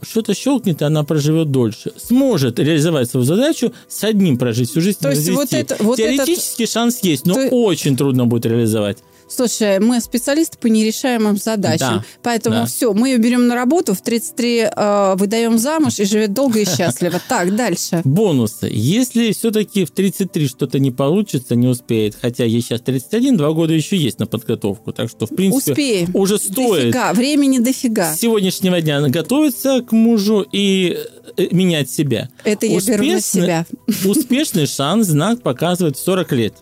что-то 0.02 0.34
щелкнет, 0.34 0.82
и 0.82 0.84
она 0.84 1.04
проживет 1.04 1.50
дольше. 1.50 1.92
Сможет 1.96 2.58
реализовать 2.58 3.10
свою 3.10 3.24
задачу 3.24 3.72
с 3.88 4.04
одним 4.04 4.38
прожить 4.38 4.70
всю 4.70 4.80
жизнь. 4.80 4.98
То 5.00 5.10
есть 5.10 5.28
вот 5.30 5.52
это- 5.52 5.76
вот 5.80 5.96
Теоретически 5.96 6.66
шанс 6.66 7.00
есть, 7.02 7.26
но 7.26 7.34
То- 7.34 7.48
очень 7.48 7.96
трудно 7.96 8.26
будет 8.26 8.46
реализовать. 8.46 8.98
Слушай, 9.28 9.80
мы 9.80 10.00
специалисты 10.00 10.56
по 10.58 10.68
нерешаемым 10.68 11.36
задачам. 11.36 11.96
Да, 11.98 12.04
Поэтому 12.22 12.56
да. 12.56 12.66
все, 12.66 12.92
мы 12.92 13.08
ее 13.10 13.18
берем 13.18 13.48
на 13.48 13.54
работу, 13.56 13.92
в 13.94 14.00
33 14.00 14.58
э, 14.74 15.14
выдаем 15.16 15.58
замуж 15.58 15.98
и 15.98 16.04
живет 16.04 16.32
долго 16.32 16.60
и 16.60 16.64
счастливо. 16.64 17.20
Так, 17.28 17.56
дальше. 17.56 18.02
Бонусы. 18.04 18.68
Если 18.70 19.32
все-таки 19.32 19.84
в 19.84 19.90
33 19.90 20.46
что-то 20.48 20.78
не 20.78 20.92
получится, 20.92 21.56
не 21.56 21.66
успеет, 21.66 22.16
хотя 22.20 22.44
ей 22.44 22.60
сейчас 22.60 22.82
31, 22.82 23.36
два 23.36 23.50
года 23.52 23.72
еще 23.72 23.96
есть 23.96 24.18
на 24.20 24.26
подготовку, 24.26 24.92
так 24.92 25.10
что, 25.10 25.26
в 25.26 25.30
принципе, 25.30 25.72
Успеем. 25.72 26.10
уже 26.14 26.38
стоит 26.38 26.92
Дофига, 26.92 27.12
времени 27.12 27.58
дофига. 27.58 28.14
с 28.14 28.20
сегодняшнего 28.20 28.80
дня 28.80 29.00
готовиться 29.08 29.80
к 29.82 29.90
мужу 29.92 30.46
и 30.52 30.96
э, 31.36 31.48
менять 31.50 31.90
себя. 31.90 32.30
Это 32.44 32.66
я 32.66 32.80
беру 32.80 33.04
на 33.04 33.16
Успешный- 33.16 33.22
себя. 33.22 33.66
Успешный 34.04 34.66
шанс 34.66 35.08
знак 35.08 35.42
показывает 35.42 35.96
в 35.96 36.00
40 36.04 36.32
лет. 36.32 36.54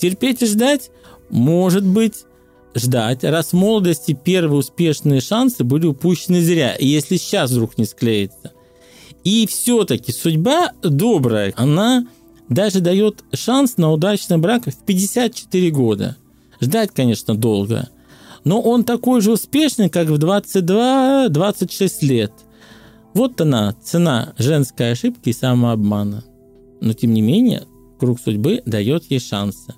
Терпеть 0.00 0.42
и 0.42 0.46
ждать, 0.46 0.90
может 1.32 1.84
быть, 1.84 2.24
ждать. 2.74 3.24
Раз 3.24 3.48
в 3.48 3.52
молодости 3.54 4.12
первые 4.12 4.58
успешные 4.58 5.20
шансы 5.20 5.64
были 5.64 5.86
упущены 5.86 6.40
зря. 6.40 6.74
И 6.74 6.86
если 6.86 7.16
сейчас 7.16 7.50
вдруг 7.50 7.78
не 7.78 7.86
склеится. 7.86 8.52
И 9.24 9.46
все-таки 9.46 10.12
судьба 10.12 10.72
добрая, 10.82 11.52
она 11.56 12.06
даже 12.48 12.80
дает 12.80 13.24
шанс 13.32 13.76
на 13.78 13.90
удачный 13.90 14.36
брак 14.36 14.66
в 14.66 14.84
54 14.84 15.70
года. 15.70 16.16
Ждать, 16.60 16.90
конечно, 16.92 17.34
долго. 17.34 17.88
Но 18.44 18.60
он 18.60 18.84
такой 18.84 19.20
же 19.20 19.32
успешный, 19.32 19.88
как 19.88 20.08
в 20.08 20.14
22-26 20.14 21.90
лет. 22.02 22.32
Вот 23.14 23.40
она, 23.40 23.74
цена 23.82 24.32
женской 24.38 24.92
ошибки 24.92 25.30
и 25.30 25.32
самообмана. 25.32 26.24
Но, 26.80 26.92
тем 26.92 27.14
не 27.14 27.22
менее, 27.22 27.62
круг 27.98 28.20
судьбы 28.20 28.62
дает 28.66 29.04
ей 29.10 29.20
шансы. 29.20 29.74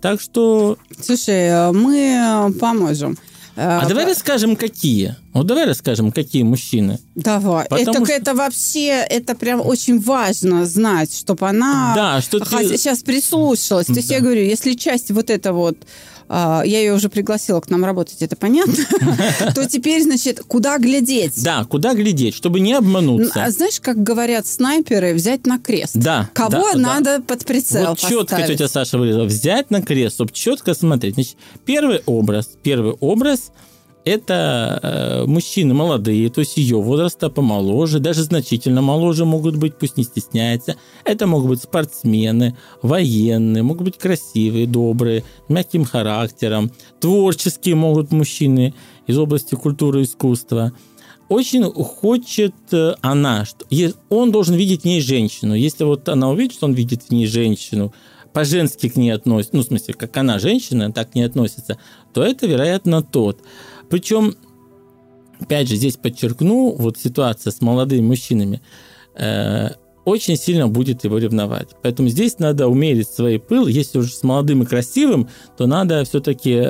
Так 0.00 0.20
что... 0.20 0.76
Слушай, 1.00 1.48
э, 1.48 1.72
мы 1.72 2.52
поможем. 2.60 3.16
А 3.60 3.86
давай 3.88 4.06
расскажем, 4.06 4.54
какие. 4.54 5.16
Вот 5.32 5.46
давай 5.46 5.64
расскажем, 5.66 6.12
какие 6.12 6.44
мужчины. 6.44 7.00
Давай. 7.16 7.66
Потому 7.68 7.90
это, 7.90 8.04
что- 8.04 8.12
это 8.14 8.34
вообще, 8.34 9.04
это 9.08 9.34
прям 9.34 9.60
очень 9.60 9.98
важно 9.98 10.64
знать, 10.64 11.12
чтобы 11.12 11.48
она 11.48 11.92
Да, 11.96 12.20
что 12.20 12.38
ты- 12.38 12.68
сейчас 12.68 13.02
прислушалась. 13.02 13.86
То 13.86 13.94
есть 13.94 14.08
Да. 14.08 14.14
я 14.14 14.20
говорю, 14.20 14.42
если 14.42 14.74
часть 14.74 15.10
вот 15.10 15.28
это 15.28 15.52
вот, 15.52 15.76
а, 15.76 16.17
я 16.28 16.62
ее 16.64 16.94
уже 16.94 17.08
пригласила 17.08 17.60
к 17.60 17.70
нам 17.70 17.84
работать, 17.84 18.20
это 18.20 18.36
понятно, 18.36 18.74
то 19.54 19.66
теперь, 19.66 20.02
значит, 20.02 20.40
куда 20.46 20.78
глядеть? 20.78 21.42
Да, 21.42 21.64
куда 21.64 21.94
глядеть, 21.94 22.34
чтобы 22.34 22.60
не 22.60 22.74
обмануться. 22.74 23.44
А 23.44 23.50
знаешь, 23.50 23.80
как 23.80 24.02
говорят 24.02 24.46
снайперы, 24.46 25.14
взять 25.14 25.46
на 25.46 25.58
крест? 25.58 25.96
Да. 25.96 26.30
Кого 26.34 26.74
надо 26.74 27.22
под 27.22 27.44
прицел 27.44 27.88
Вот 27.88 27.98
четко 27.98 28.42
тетя 28.46 28.68
Саша 28.68 28.98
вырезала. 28.98 29.24
Взять 29.24 29.70
на 29.70 29.82
крест, 29.82 30.16
чтобы 30.16 30.32
четко 30.32 30.74
смотреть. 30.74 31.14
Значит, 31.14 31.36
первый 31.64 32.02
образ. 32.06 32.50
Первый 32.62 32.92
образ 32.92 33.50
это 34.08 34.80
э, 34.82 35.26
мужчины 35.26 35.74
молодые, 35.74 36.30
то 36.30 36.40
есть 36.40 36.56
ее 36.56 36.80
возраста 36.80 37.30
помоложе, 37.30 37.98
даже 37.98 38.22
значительно 38.22 38.82
моложе 38.82 39.24
могут 39.24 39.56
быть, 39.56 39.76
пусть 39.76 39.96
не 39.96 40.04
стесняется. 40.04 40.76
Это 41.04 41.26
могут 41.26 41.48
быть 41.50 41.62
спортсмены, 41.62 42.56
военные, 42.82 43.62
могут 43.62 43.84
быть 43.84 43.98
красивые, 43.98 44.66
добрые, 44.66 45.24
мягким 45.48 45.84
характером, 45.84 46.70
творческие 47.00 47.74
могут 47.74 48.10
мужчины 48.12 48.74
из 49.06 49.18
области 49.18 49.54
культуры 49.54 50.00
и 50.00 50.04
искусства. 50.04 50.72
Очень 51.28 51.64
хочет 51.64 52.54
э, 52.72 52.94
она, 53.02 53.44
что 53.44 53.66
он 54.08 54.32
должен 54.32 54.54
видеть 54.54 54.82
в 54.82 54.84
ней 54.86 55.02
женщину. 55.02 55.54
Если 55.54 55.84
вот 55.84 56.08
она 56.08 56.30
увидит, 56.30 56.54
что 56.54 56.66
он 56.66 56.72
видит 56.72 57.02
в 57.02 57.10
ней 57.10 57.26
женщину, 57.26 57.92
по-женски 58.32 58.88
к 58.88 58.96
ней 58.96 59.10
относится, 59.10 59.56
ну, 59.56 59.62
в 59.62 59.66
смысле, 59.66 59.94
как 59.94 60.16
она 60.16 60.38
женщина, 60.38 60.92
так 60.92 61.10
к 61.10 61.14
ней 61.14 61.24
относится, 61.24 61.78
то 62.12 62.22
это, 62.22 62.46
вероятно, 62.46 63.02
тот. 63.02 63.40
Причем, 63.90 64.34
опять 65.40 65.68
же, 65.68 65.76
здесь 65.76 65.96
подчеркну, 65.96 66.72
вот 66.72 66.98
ситуация 66.98 67.50
с 67.50 67.60
молодыми 67.60 68.02
мужчинами 68.02 68.60
э, 69.14 69.70
очень 70.04 70.36
сильно 70.36 70.68
будет 70.68 71.04
его 71.04 71.18
ревновать. 71.18 71.70
Поэтому 71.82 72.08
здесь 72.08 72.38
надо 72.38 72.68
умерить 72.68 73.08
свой 73.08 73.38
пыл. 73.38 73.66
Если 73.66 73.98
уже 73.98 74.12
с 74.12 74.22
молодым 74.22 74.62
и 74.62 74.66
красивым, 74.66 75.28
то 75.56 75.66
надо 75.66 76.04
все-таки 76.04 76.66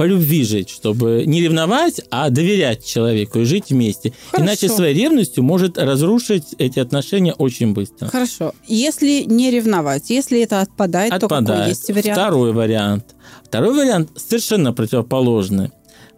по 0.00 0.04
любви 0.04 0.44
жить, 0.44 0.70
чтобы 0.70 1.24
не 1.26 1.42
ревновать, 1.42 2.00
а 2.10 2.30
доверять 2.30 2.86
человеку 2.86 3.40
и 3.40 3.44
жить 3.44 3.68
вместе. 3.68 4.14
Хорошо. 4.30 4.44
Иначе 4.46 4.68
своей 4.70 4.94
ревностью 4.94 5.44
может 5.44 5.76
разрушить 5.76 6.54
эти 6.56 6.78
отношения 6.78 7.34
очень 7.34 7.74
быстро. 7.74 8.08
Хорошо. 8.08 8.54
Если 8.66 9.24
не 9.24 9.50
ревновать, 9.50 10.08
если 10.08 10.40
это 10.40 10.62
отпадает, 10.62 11.12
то 11.12 11.28
какой 11.28 11.38
Отпадает. 11.40 11.68
есть 11.68 11.88
вариант? 11.90 12.18
Второй 12.18 12.52
вариант. 12.54 13.04
Второй 13.44 13.74
вариант 13.74 14.10
совершенно 14.16 14.72
противоположный. 14.72 15.70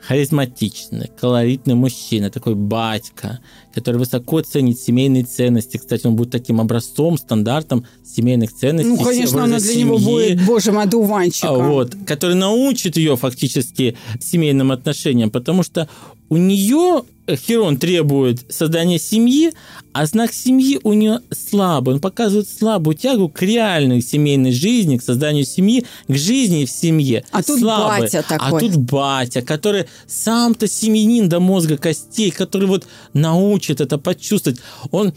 Харизматичный, 0.07 1.11
колоритный 1.21 1.75
мужчина, 1.75 2.31
такой 2.31 2.55
батька, 2.55 3.39
который 3.73 3.99
высоко 3.99 4.41
ценит 4.41 4.81
семейные 4.81 5.25
ценности. 5.25 5.77
Кстати, 5.77 6.07
он 6.07 6.17
будет 6.17 6.31
таким 6.31 6.61
образцом, 6.61 7.17
стандартом 7.17 7.87
семейных 8.05 8.53
ценностей. 8.53 8.91
Ну, 8.91 8.99
конечно, 8.99 9.45
она 9.45 9.59
для 9.59 9.75
него 9.77 9.99
семьи. 9.99 10.11
будет, 10.35 10.47
боже 10.47 10.73
мой, 10.73 10.85
одуванчиком. 10.85 11.51
А, 11.63 11.69
Вот, 11.69 11.95
который 12.07 12.35
научит 12.37 12.97
ее 12.97 13.17
фактически 13.17 13.97
семейным 14.21 14.73
отношениям, 14.73 15.31
потому 15.31 15.63
что 15.63 15.89
у 16.33 16.39
нее 16.39 17.03
Херон 17.29 17.77
требует 17.77 18.51
создания 18.51 18.99
семьи, 18.99 19.53
а 19.93 20.07
знак 20.07 20.33
семьи 20.33 20.81
у 20.83 20.95
нее 20.95 21.21
слабый. 21.31 21.97
Он 21.97 22.01
показывает 22.01 22.49
слабую 22.49 22.97
тягу 22.97 23.29
к 23.29 23.43
реальной 23.43 24.01
семейной 24.01 24.53
жизни, 24.53 24.97
к 24.97 25.03
созданию 25.03 25.45
семьи, 25.45 25.85
к 26.09 26.15
жизни 26.15 26.65
в 26.65 26.71
семье. 26.71 27.27
А 27.33 27.43
тут 27.43 27.61
Слабый. 27.61 28.01
батя 28.01 28.25
такой. 28.27 28.49
А 28.49 28.61
тут 28.61 28.77
батя, 28.77 29.43
который 29.43 29.85
сам-то 30.07 30.67
семьянин 30.67 31.29
до 31.29 31.39
мозга 31.39 31.77
костей, 31.77 32.31
который 32.31 32.67
вот 32.67 32.87
научит 33.13 33.83
это 33.83 33.99
почувствовать. 33.99 34.59
Он 34.91 35.13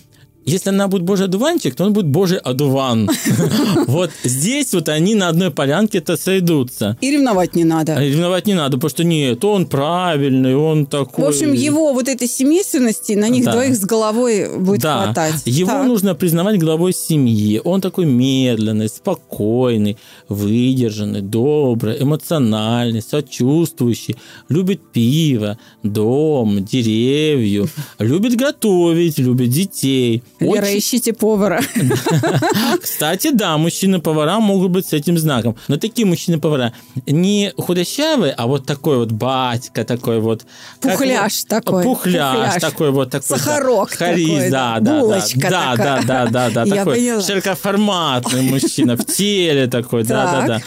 если 0.45 0.69
она 0.69 0.87
будет 0.87 1.01
божий 1.01 1.25
одуванчик, 1.25 1.75
то 1.75 1.85
он 1.85 1.93
будет 1.93 2.05
божий 2.05 2.37
одуван. 2.37 3.09
Вот 3.87 4.11
здесь 4.23 4.73
вот 4.73 4.89
они 4.89 5.15
на 5.15 5.29
одной 5.29 5.51
полянке-то 5.51 6.17
сойдутся. 6.17 6.97
И 7.01 7.11
ревновать 7.11 7.55
не 7.55 7.63
надо. 7.63 7.99
Ревновать 7.99 8.47
не 8.47 8.53
надо, 8.53 8.77
потому 8.77 8.89
что 8.89 9.03
нет, 9.03 9.43
он 9.43 9.65
правильный, 9.65 10.55
он 10.55 10.85
такой... 10.85 11.25
В 11.25 11.27
общем, 11.27 11.53
его 11.53 11.93
вот 11.93 12.07
этой 12.07 12.27
семейственности 12.27 13.13
на 13.13 13.29
них 13.29 13.45
двоих 13.45 13.75
с 13.75 13.85
головой 13.85 14.57
будет 14.59 14.81
хватать. 14.81 15.41
Его 15.45 15.83
нужно 15.83 16.15
признавать 16.15 16.59
главой 16.59 16.93
семьи. 16.93 17.61
Он 17.63 17.81
такой 17.81 18.05
медленный, 18.05 18.89
спокойный, 18.89 19.97
выдержанный, 20.29 21.21
добрый, 21.21 22.01
эмоциональный, 22.01 23.01
сочувствующий, 23.01 24.15
любит 24.49 24.81
пиво, 24.91 25.57
дом, 25.83 26.63
деревья, 26.63 27.67
любит 27.99 28.35
готовить, 28.35 29.17
любит 29.17 29.49
детей– 29.49 30.23
Лера, 30.39 30.65
Очень... 30.65 30.79
ищите 30.79 31.13
повара. 31.13 31.61
Кстати, 32.81 33.31
да, 33.31 33.57
мужчины-повара 33.57 34.39
могут 34.39 34.71
быть 34.71 34.86
с 34.86 34.93
этим 34.93 35.17
знаком. 35.17 35.55
Но 35.67 35.77
такие 35.77 36.05
мужчины-повара 36.05 36.73
не 37.05 37.53
худощавые, 37.57 38.33
а 38.33 38.45
вот 38.47 38.65
такой 38.65 38.97
вот 38.97 39.11
батька, 39.11 39.86
такой 39.86 40.19
вот... 40.19 40.45
Пухляш 40.81 41.43
такой. 41.43 41.83
Пухляш, 41.83 42.61
такой 42.61 42.91
вот. 42.91 43.11
Такой, 43.11 43.38
Сахарок 43.38 43.91
Хариз, 43.91 44.27
такой. 44.27 44.49
Да, 44.49 44.77
да, 44.81 44.99
Булочка 44.99 45.49
да, 45.49 45.75
да, 45.75 46.01
да, 46.05 46.25
да, 46.25 46.49
да, 46.49 46.65
да, 46.65 46.75
такой 46.75 47.21
широкоформатный 47.21 48.41
мужчина 48.41 48.97
в 48.97 49.05
теле 49.05 49.67
такой, 49.67 50.03
да, 50.03 50.31
да, 50.31 50.47
да 50.47 50.61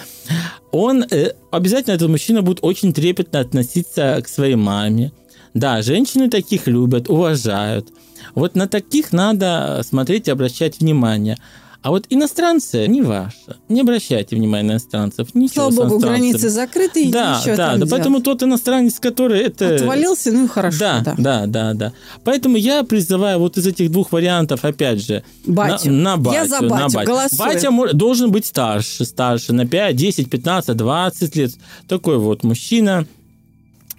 он 0.70 1.04
э, 1.10 1.32
обязательно 1.50 1.94
этот 1.94 2.08
мужчина 2.08 2.42
будет 2.42 2.58
очень 2.62 2.92
трепетно 2.92 3.40
относиться 3.40 4.20
к 4.22 4.28
своей 4.28 4.54
маме. 4.54 5.12
Да, 5.54 5.82
женщины 5.82 6.28
таких 6.28 6.66
любят, 6.66 7.08
уважают. 7.08 7.88
Вот 8.34 8.54
на 8.54 8.68
таких 8.68 9.12
надо 9.12 9.82
смотреть 9.84 10.28
и 10.28 10.30
обращать 10.30 10.80
внимание. 10.80 11.38
А 11.80 11.90
вот 11.90 12.06
иностранцы 12.10 12.88
не 12.88 13.02
ваше. 13.02 13.56
Не 13.68 13.82
обращайте 13.82 14.34
внимания 14.34 14.66
на 14.66 14.72
иностранцев. 14.72 15.28
Ничего 15.34 15.70
Слава 15.70 15.88
богу, 15.88 16.00
границы 16.00 16.48
закрыты. 16.48 17.08
Да, 17.10 17.40
да, 17.46 17.76
да. 17.76 17.86
Поэтому 17.88 18.20
тот 18.20 18.42
иностранец, 18.42 18.98
который 18.98 19.42
это... 19.42 19.76
Отвалился, 19.76 20.32
ну 20.32 20.46
и 20.46 20.48
хорошо. 20.48 20.78
Да, 20.80 21.00
да, 21.00 21.14
да, 21.16 21.46
да, 21.46 21.74
да. 21.74 21.92
Поэтому 22.24 22.56
я 22.56 22.82
призываю 22.82 23.38
вот 23.38 23.56
из 23.58 23.66
этих 23.66 23.92
двух 23.92 24.10
вариантов, 24.10 24.64
опять 24.64 25.04
же, 25.04 25.22
батю. 25.46 25.92
На, 25.92 26.14
на 26.14 26.16
батю. 26.16 26.36
Я 26.36 26.46
за 26.46 26.60
батю, 26.62 26.74
на 26.74 26.88
батю. 26.88 27.06
голосую. 27.06 27.38
Батя 27.38 27.94
должен 27.94 28.32
быть 28.32 28.46
старше, 28.46 29.04
старше, 29.04 29.52
на 29.52 29.64
5, 29.64 29.94
10, 29.94 30.28
15, 30.28 30.76
20 30.76 31.36
лет. 31.36 31.52
Такой 31.86 32.18
вот 32.18 32.42
мужчина. 32.42 33.06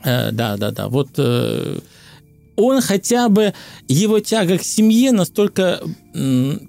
Э, 0.03 0.32
да, 0.32 0.57
да, 0.57 0.72
да. 0.72 0.89
Вот... 0.89 1.09
Э, 1.17 1.80
он 2.60 2.82
хотя 2.82 3.30
бы, 3.30 3.53
его 3.88 4.20
тяга 4.20 4.57
к 4.57 4.64
семье 4.64 5.12
настолько 5.12 5.82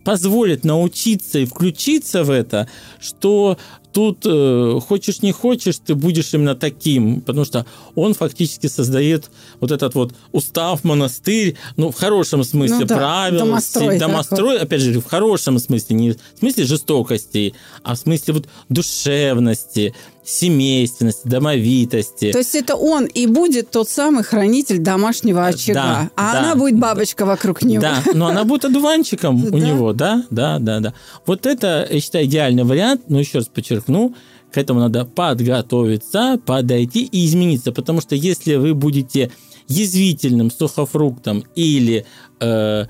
позволит 0.04 0.64
научиться 0.64 1.38
и 1.38 1.46
включиться 1.46 2.24
в 2.24 2.30
это, 2.30 2.68
что 3.00 3.58
тут 3.92 4.24
э, 4.24 4.80
хочешь 4.86 5.22
не 5.22 5.32
хочешь, 5.32 5.78
ты 5.78 5.94
будешь 5.94 6.32
именно 6.34 6.54
таким, 6.54 7.20
потому 7.20 7.44
что 7.44 7.66
он 7.94 8.14
фактически 8.14 8.66
создает 8.66 9.30
вот 9.60 9.70
этот 9.70 9.94
вот 9.94 10.12
устав, 10.32 10.84
монастырь, 10.84 11.56
ну, 11.76 11.90
в 11.90 11.96
хорошем 11.96 12.44
смысле, 12.44 12.80
ну, 12.80 12.86
да, 12.86 12.96
правил, 12.96 13.38
домострой, 13.40 13.98
домострой 13.98 14.58
опять 14.58 14.80
же, 14.80 15.00
в 15.00 15.06
хорошем 15.06 15.58
смысле, 15.58 15.96
не 15.96 16.10
в 16.12 16.16
смысле 16.38 16.64
жестокости, 16.64 17.54
а 17.82 17.94
в 17.94 17.98
смысле 17.98 18.34
вот 18.34 18.46
душевности, 18.68 19.94
семейственности, 20.24 21.26
домовитости. 21.26 22.32
То 22.32 22.38
есть 22.38 22.54
это 22.54 22.76
он 22.76 23.06
и 23.06 23.26
будет 23.26 23.70
тот 23.70 23.88
самый 23.88 24.22
хранитель 24.22 24.78
домашнего 24.78 25.46
очага, 25.46 25.74
да, 25.74 26.10
а 26.16 26.32
да. 26.32 26.38
она 26.40 26.54
будет 26.54 26.78
бабочка 26.78 27.26
вокруг 27.26 27.62
него. 27.62 27.82
Да, 27.82 28.02
но 28.14 28.26
она 28.26 28.44
будет 28.50 28.64
одуванчиком 28.64 29.44
у 29.44 29.58
него, 29.58 29.92
да, 29.92 30.24
да, 30.30 30.58
да, 30.58 30.80
да. 30.80 30.94
Вот 31.26 31.46
это, 31.46 31.86
я 31.90 32.00
считаю, 32.00 32.26
идеальный 32.26 32.64
вариант, 32.64 33.02
но 33.08 33.18
еще 33.18 33.38
раз 33.38 33.48
подчеркну, 33.48 33.79
к 33.88 34.58
этому 34.58 34.80
надо 34.80 35.04
подготовиться, 35.04 36.40
подойти 36.44 37.04
и 37.04 37.26
измениться, 37.26 37.72
потому 37.72 38.00
что 38.00 38.14
если 38.14 38.56
вы 38.56 38.74
будете 38.74 39.30
язвительным 39.68 40.50
сухофруктом 40.50 41.44
или 41.54 42.04
э, 42.40 42.86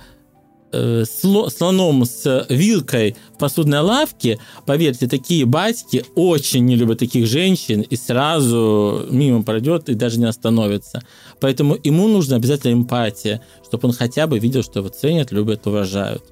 э, 0.73 1.05
слоном 1.05 2.05
с 2.07 2.47
вилкой 2.49 3.17
в 3.35 3.39
посудной 3.39 3.81
лавке, 3.81 4.39
поверьте, 4.65 5.07
такие 5.07 5.45
батьки 5.45 6.05
очень 6.15 6.65
не 6.65 6.77
любят 6.77 6.99
таких 6.99 7.27
женщин 7.27 7.83
и 7.83 7.97
сразу 7.97 9.07
мимо 9.11 9.43
пройдет 9.43 9.91
и 9.91 9.95
даже 9.95 10.19
не 10.19 10.27
остановится. 10.27 11.03
Поэтому 11.39 11.77
ему 11.85 12.09
нужна 12.09 12.37
обязательно 12.37 12.73
эмпатия, 12.73 13.43
чтобы 13.67 13.89
он 13.89 13.95
хотя 13.95 14.27
бы 14.27 14.39
видел, 14.39 14.63
что 14.63 14.81
его 14.81 14.89
ценят, 14.89 15.33
любят, 15.33 15.67
уважают. 15.67 16.25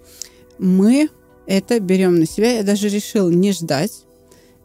Мы 0.59 1.11
это 1.47 1.79
берем 1.79 2.19
на 2.19 2.27
себя. 2.27 2.57
Я 2.57 2.63
даже 2.63 2.89
решил 2.89 3.29
не 3.31 3.53
ждать 3.53 4.05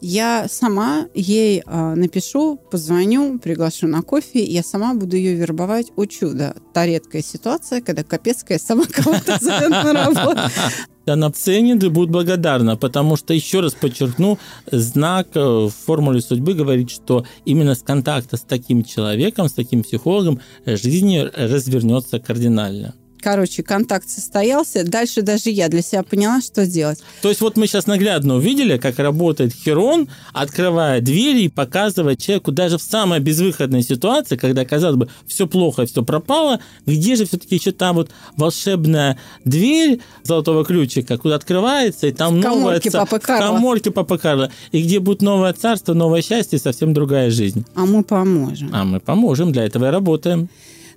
я 0.00 0.46
сама 0.48 1.06
ей 1.14 1.62
э, 1.64 1.94
напишу, 1.94 2.56
позвоню, 2.70 3.38
приглашу 3.38 3.88
на 3.88 4.02
кофе, 4.02 4.42
я 4.44 4.62
сама 4.62 4.94
буду 4.94 5.16
ее 5.16 5.34
вербовать. 5.34 5.92
О 5.96 6.04
чудо! 6.06 6.54
Та 6.72 6.86
редкая 6.86 7.22
ситуация, 7.22 7.80
когда 7.80 8.02
Капецкая 8.02 8.58
сама 8.58 8.84
кого-то 8.84 9.38
зовет 9.40 9.70
на 9.70 9.92
работу. 9.92 10.40
Она 11.06 11.30
ценит 11.30 11.84
и 11.84 11.88
будет 11.88 12.10
благодарна, 12.10 12.76
потому 12.76 13.16
что, 13.16 13.34
еще 13.34 13.60
раз 13.60 13.74
подчеркну, 13.74 14.38
знак 14.70 15.28
э, 15.34 15.40
в 15.40 15.70
формуле 15.70 16.20
судьбы 16.20 16.54
говорит, 16.54 16.90
что 16.90 17.24
именно 17.44 17.74
с 17.74 17.82
контакта 17.82 18.36
с 18.36 18.42
таким 18.42 18.84
человеком, 18.84 19.48
с 19.48 19.52
таким 19.52 19.82
психологом 19.82 20.40
жизнь 20.66 21.18
развернется 21.18 22.18
кардинально. 22.20 22.94
Короче, 23.24 23.62
контакт 23.62 24.10
состоялся. 24.10 24.84
Дальше 24.84 25.22
даже 25.22 25.48
я 25.48 25.68
для 25.68 25.80
себя 25.80 26.02
поняла, 26.02 26.42
что 26.42 26.66
делать. 26.66 27.02
То 27.22 27.30
есть 27.30 27.40
вот 27.40 27.56
мы 27.56 27.66
сейчас 27.66 27.86
наглядно 27.86 28.34
увидели, 28.34 28.76
как 28.76 28.98
работает 28.98 29.54
Херон, 29.54 30.10
открывая 30.34 31.00
двери 31.00 31.44
и 31.44 31.48
показывая 31.48 32.16
человеку 32.16 32.52
даже 32.52 32.76
в 32.76 32.82
самой 32.82 33.20
безвыходной 33.20 33.82
ситуации, 33.82 34.36
когда, 34.36 34.66
казалось 34.66 34.96
бы, 34.96 35.08
все 35.26 35.46
плохо, 35.46 35.86
все 35.86 36.04
пропало, 36.04 36.60
где 36.84 37.16
же 37.16 37.24
все-таки 37.24 37.54
еще 37.54 37.72
та 37.72 37.94
вот 37.94 38.10
волшебная 38.36 39.18
дверь 39.46 40.00
золотого 40.22 40.62
ключика, 40.62 41.16
куда 41.16 41.36
открывается, 41.36 42.06
и 42.06 42.12
там 42.12 42.34
в 42.34 42.36
новое 42.36 42.78
коморке 42.78 43.90
Папа 43.90 44.18
Карла. 44.18 44.50
И 44.70 44.82
где 44.82 45.00
будет 45.00 45.22
новое 45.22 45.54
царство, 45.54 45.94
новое 45.94 46.20
счастье 46.20 46.58
и 46.58 46.60
совсем 46.60 46.92
другая 46.92 47.30
жизнь. 47.30 47.64
А 47.74 47.86
мы 47.86 48.04
поможем. 48.04 48.68
А 48.74 48.84
мы 48.84 49.00
поможем, 49.00 49.50
для 49.50 49.64
этого 49.64 49.86
и 49.86 49.90
работаем. 49.90 50.50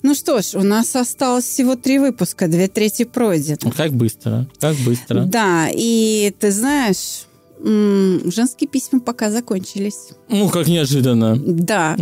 Ну 0.08 0.16
что 0.16 0.42
ж, 0.42 0.56
у 0.56 0.64
нас 0.64 0.96
осталось 0.96 1.44
всего 1.44 1.76
три 1.76 2.00
выпуска, 2.00 2.48
две 2.48 2.70
трети 2.70 3.04
пройдено. 3.04 3.58
Ну, 3.62 3.72
как 3.76 3.92
быстро, 3.92 4.48
как 4.58 4.78
быстро. 4.78 5.26
Да, 5.26 5.68
и 5.70 6.34
ты 6.40 6.50
знаешь, 6.50 7.26
женские 7.62 8.70
письма 8.70 9.02
пока 9.02 9.30
закончились. 9.30 10.12
Ну, 10.30 10.48
как 10.48 10.68
неожиданно. 10.68 11.36
Да. 11.38 11.98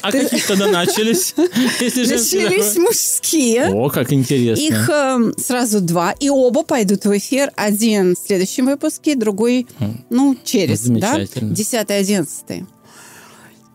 А 0.00 0.10
Ты... 0.10 0.22
какие 0.22 0.40
тогда 0.40 0.68
начались? 0.68 1.34
Начались 1.36 2.76
мужские. 2.78 3.66
О, 3.66 3.90
как 3.90 4.14
интересно. 4.14 4.62
Их 4.62 4.88
э, 4.88 5.32
сразу 5.36 5.82
два, 5.82 6.12
и 6.12 6.30
оба 6.30 6.62
пойдут 6.62 7.04
в 7.04 7.14
эфир. 7.18 7.52
Один 7.54 8.14
в 8.14 8.26
следующем 8.26 8.64
выпуске, 8.64 9.14
другой, 9.14 9.66
ну, 10.08 10.38
через, 10.42 10.86
да? 10.86 11.20
Десятый, 11.34 11.98
одиннадцатый. 11.98 12.64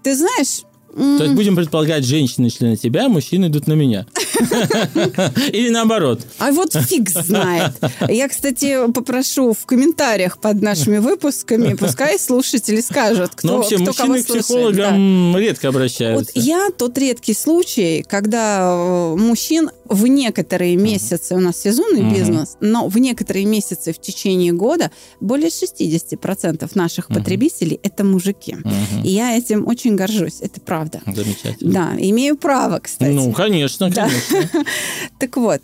Ты 0.02 0.16
знаешь, 0.16 0.64
то 0.98 1.24
есть 1.24 1.36
будем 1.36 1.56
предполагать, 1.56 2.06
женщины 2.06 2.50
шли 2.50 2.70
на 2.70 2.76
тебя, 2.78 3.08
мужчины 3.08 3.46
идут 3.48 3.68
на 3.68 3.74
меня. 3.74 4.08
Или 5.52 5.70
наоборот. 5.70 6.22
А 6.40 6.52
вот 6.52 6.74
фиг 6.74 7.10
знает. 7.10 7.74
Я, 8.08 8.28
кстати, 8.28 8.92
попрошу 8.92 9.54
в 9.54 9.66
комментариях 9.66 10.40
под 10.40 10.62
нашими 10.62 10.98
выпусками, 10.98 11.74
пускай 11.74 12.20
слушатели 12.20 12.82
скажут, 12.82 13.32
кто, 13.36 13.48
ну, 13.48 13.58
вообще, 13.58 13.76
кто 13.76 13.86
мужчины 13.86 14.24
кого 14.24 14.24
к 14.24 14.26
психологам 14.26 15.34
да. 15.34 15.40
редко 15.40 15.68
обращаются. 15.70 16.32
Вот 16.36 16.44
я 16.44 16.70
тот 16.78 16.98
редкий 16.98 17.34
случай, 17.34 18.06
когда 18.08 18.74
э, 18.74 19.16
мужчин 19.16 19.70
в 19.90 20.08
некоторые 20.08 20.76
месяцы, 20.76 21.36
у 21.36 21.40
нас 21.40 21.62
сезонный 21.62 22.02
uh-huh. 22.02 22.14
бизнес, 22.14 22.58
но 22.60 22.88
в 22.88 22.98
некоторые 22.98 23.46
месяцы 23.46 23.94
в 23.94 24.00
течение 24.00 24.52
года 24.52 24.92
более 25.20 25.50
60% 25.50 26.70
наших 26.76 27.10
uh-huh. 27.10 27.16
потребителей 27.16 27.80
это 27.84 28.04
мужики. 28.04 28.54
Uh-huh. 28.54 29.04
И 29.04 29.10
я 29.10 29.38
этим 29.38 29.68
очень 29.68 29.96
горжусь, 29.96 30.42
это 30.42 30.60
правда. 30.62 31.02
Замечательно. 31.06 31.74
Да, 31.74 31.94
имею 31.98 32.38
право, 32.38 32.80
кстати. 32.80 33.12
Ну, 33.12 33.32
конечно, 33.32 33.92
конечно. 33.92 34.27
Так 35.20 35.38
вот, 35.38 35.62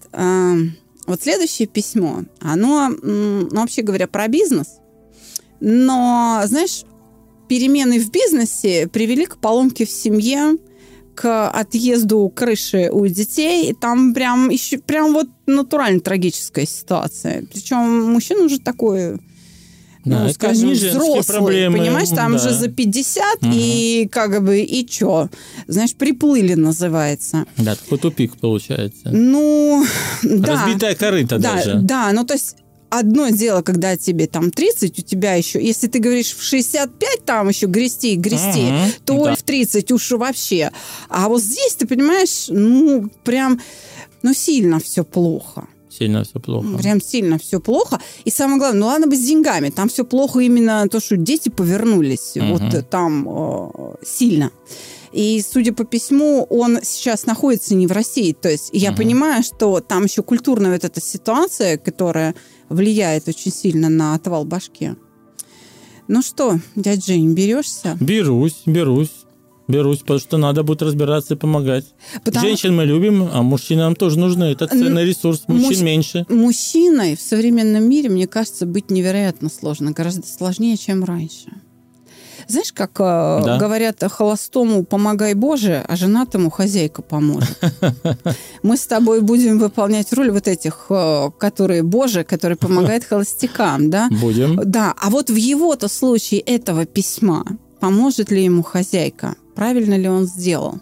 вот 1.05 1.21
следующее 1.21 1.67
письмо, 1.67 2.23
оно, 2.39 2.89
ну, 3.01 3.47
вообще 3.51 3.81
говоря, 3.81 4.07
про 4.07 4.27
бизнес, 4.27 4.79
но, 5.59 6.41
знаешь, 6.45 6.83
перемены 7.47 7.99
в 7.99 8.11
бизнесе 8.11 8.87
привели 8.87 9.25
к 9.25 9.37
поломке 9.37 9.85
в 9.85 9.91
семье, 9.91 10.57
к 11.15 11.49
отъезду 11.49 12.31
крыши 12.35 12.89
у 12.91 13.05
детей. 13.07 13.69
И 13.69 13.73
там 13.73 14.13
прям 14.13 14.49
еще 14.49 14.79
прям 14.79 15.13
вот 15.13 15.27
натурально 15.45 15.99
трагическая 15.99 16.65
ситуация. 16.65 17.45
Причем 17.51 18.11
мужчина 18.11 18.43
уже 18.43 18.59
такой 18.59 19.19
Да, 20.05 20.25
ну, 20.25 20.33
скажем, 20.33 20.71
взрослый, 20.71 21.23
проблемы, 21.23 21.77
понимаешь, 21.77 22.09
там 22.09 22.33
да. 22.33 22.37
же 22.39 22.53
за 22.53 22.67
50, 22.67 23.25
и 23.53 24.09
как 24.11 24.43
бы, 24.43 24.59
и 24.59 24.85
чё? 24.85 25.29
Знаешь, 25.67 25.95
приплыли 25.95 26.55
называется. 26.55 27.45
Да, 27.57 27.75
такой 27.75 27.99
тупик 27.99 28.35
получается. 28.37 29.09
Ну, 29.11 29.85
да. 30.23 30.65
Разбитая 30.65 30.95
корыта 30.95 31.39
да, 31.39 31.55
даже. 31.55 31.75
Да, 31.81 32.11
ну 32.11 32.25
то 32.25 32.33
есть 32.33 32.57
одно 32.89 33.29
дело, 33.29 33.61
когда 33.61 33.97
тебе 33.97 34.27
там 34.27 34.51
30, 34.51 34.99
у 34.99 35.01
тебя 35.01 35.33
еще, 35.35 35.63
если 35.63 35.87
ты 35.87 35.99
говоришь 35.99 36.35
в 36.35 36.43
65, 36.43 37.25
там 37.25 37.49
еще 37.49 37.67
грести 37.67 38.13
и 38.13 38.17
грести, 38.17 38.61
Мгм, 38.61 38.91
то 39.05 39.23
да. 39.25 39.35
в 39.35 39.41
30 39.41 39.91
уж 39.91 40.11
вообще. 40.11 40.71
А 41.09 41.27
вот 41.29 41.41
здесь, 41.41 41.75
ты 41.75 41.87
понимаешь, 41.87 42.47
ну, 42.49 43.09
прям, 43.23 43.59
ну, 44.21 44.33
сильно 44.33 44.79
все 44.79 45.03
плохо. 45.03 45.67
Сильно 45.97 46.23
все 46.23 46.39
плохо. 46.39 46.77
Прям 46.77 47.01
сильно 47.01 47.37
все 47.37 47.59
плохо. 47.59 47.99
И 48.25 48.31
самое 48.31 48.59
главное, 48.59 48.79
ну 48.79 48.85
ладно 48.87 49.07
бы 49.07 49.15
с 49.15 49.21
деньгами. 49.21 49.69
Там 49.69 49.89
все 49.89 50.03
плохо 50.03 50.39
именно 50.39 50.87
то, 50.89 50.99
что 50.99 51.17
дети 51.17 51.49
повернулись. 51.49 52.35
Мгм. 52.35 52.53
Вот 52.53 52.89
там 52.89 53.27
э, 53.29 53.95
сильно. 54.05 54.51
И, 55.11 55.43
судя 55.47 55.73
по 55.73 55.83
письму, 55.83 56.47
он 56.49 56.79
сейчас 56.81 57.27
находится 57.27 57.75
не 57.75 57.85
в 57.85 57.91
России. 57.91 58.33
То 58.33 58.49
есть 58.49 58.71
я 58.73 58.91
понимаю, 58.91 59.43
что 59.43 59.79
там 59.79 60.05
еще 60.05 60.23
культурная 60.23 60.73
вот 60.73 60.83
эта 60.83 60.99
ситуация, 60.99 61.77
которая 61.77 62.33
влияет 62.69 63.27
очень 63.27 63.51
сильно 63.51 63.89
на 63.89 64.15
отвал 64.15 64.43
башки. 64.43 64.95
Ну 66.07 66.21
что, 66.21 66.59
дядь 66.75 67.05
Жень, 67.05 67.33
берешься? 67.33 67.95
Берусь, 67.99 68.63
берусь. 68.65 69.22
Берусь, 69.67 69.99
потому 69.99 70.19
что 70.19 70.37
надо 70.37 70.63
будет 70.63 70.81
разбираться 70.81 71.35
и 71.35 71.37
помогать. 71.37 71.85
Потому- 72.23 72.45
Женщин 72.45 72.75
мы 72.75 72.83
любим, 72.85 73.29
а 73.31 73.41
мужчины 73.43 73.81
нам 73.83 73.95
тоже 73.95 74.19
нужны. 74.19 74.45
Это 74.45 74.67
ценный 74.67 75.05
ресурс. 75.05 75.43
Мужчин 75.47 75.67
муж- 75.69 75.79
меньше. 75.81 76.25
Мужчиной 76.29 77.15
в 77.15 77.21
современном 77.21 77.83
мире, 77.89 78.09
мне 78.09 78.27
кажется, 78.27 78.65
быть 78.65 78.91
невероятно 78.91 79.49
сложно. 79.49 79.91
Гораздо 79.91 80.27
сложнее, 80.27 80.75
чем 80.77 81.03
раньше. 81.05 81.49
Знаешь, 82.49 82.73
как 82.73 82.91
э, 82.99 83.03
Да. 83.45 83.57
говорят, 83.57 84.03
холостому 84.11 84.83
помогай 84.83 85.33
Боже, 85.33 85.81
а 85.87 85.95
женатому 85.95 86.49
хозяйка 86.49 87.01
поможет. 87.01 87.57
Мы 88.63 88.75
с 88.75 88.85
тобой 88.85 89.21
будем 89.21 89.59
выполнять 89.59 90.11
роль 90.11 90.29
вот 90.29 90.49
этих, 90.49 90.87
э, 90.89 91.29
которые 91.39 91.83
Боже, 91.83 92.25
которые 92.25 92.57
помогают 92.57 93.05
холостякам, 93.05 93.89
да? 93.89 94.09
Будем. 94.21 94.59
Да, 94.65 94.93
а 94.99 95.09
вот 95.09 95.29
в 95.29 95.35
его-то 95.35 95.87
случае 95.87 96.41
этого 96.41 96.85
письма 96.85 97.45
поможет 97.79 98.29
ли 98.29 98.43
ему 98.43 98.61
хозяйка? 98.61 99.35
Правильно 99.55 99.95
ли 99.95 100.07
он 100.07 100.25
сделал? 100.25 100.79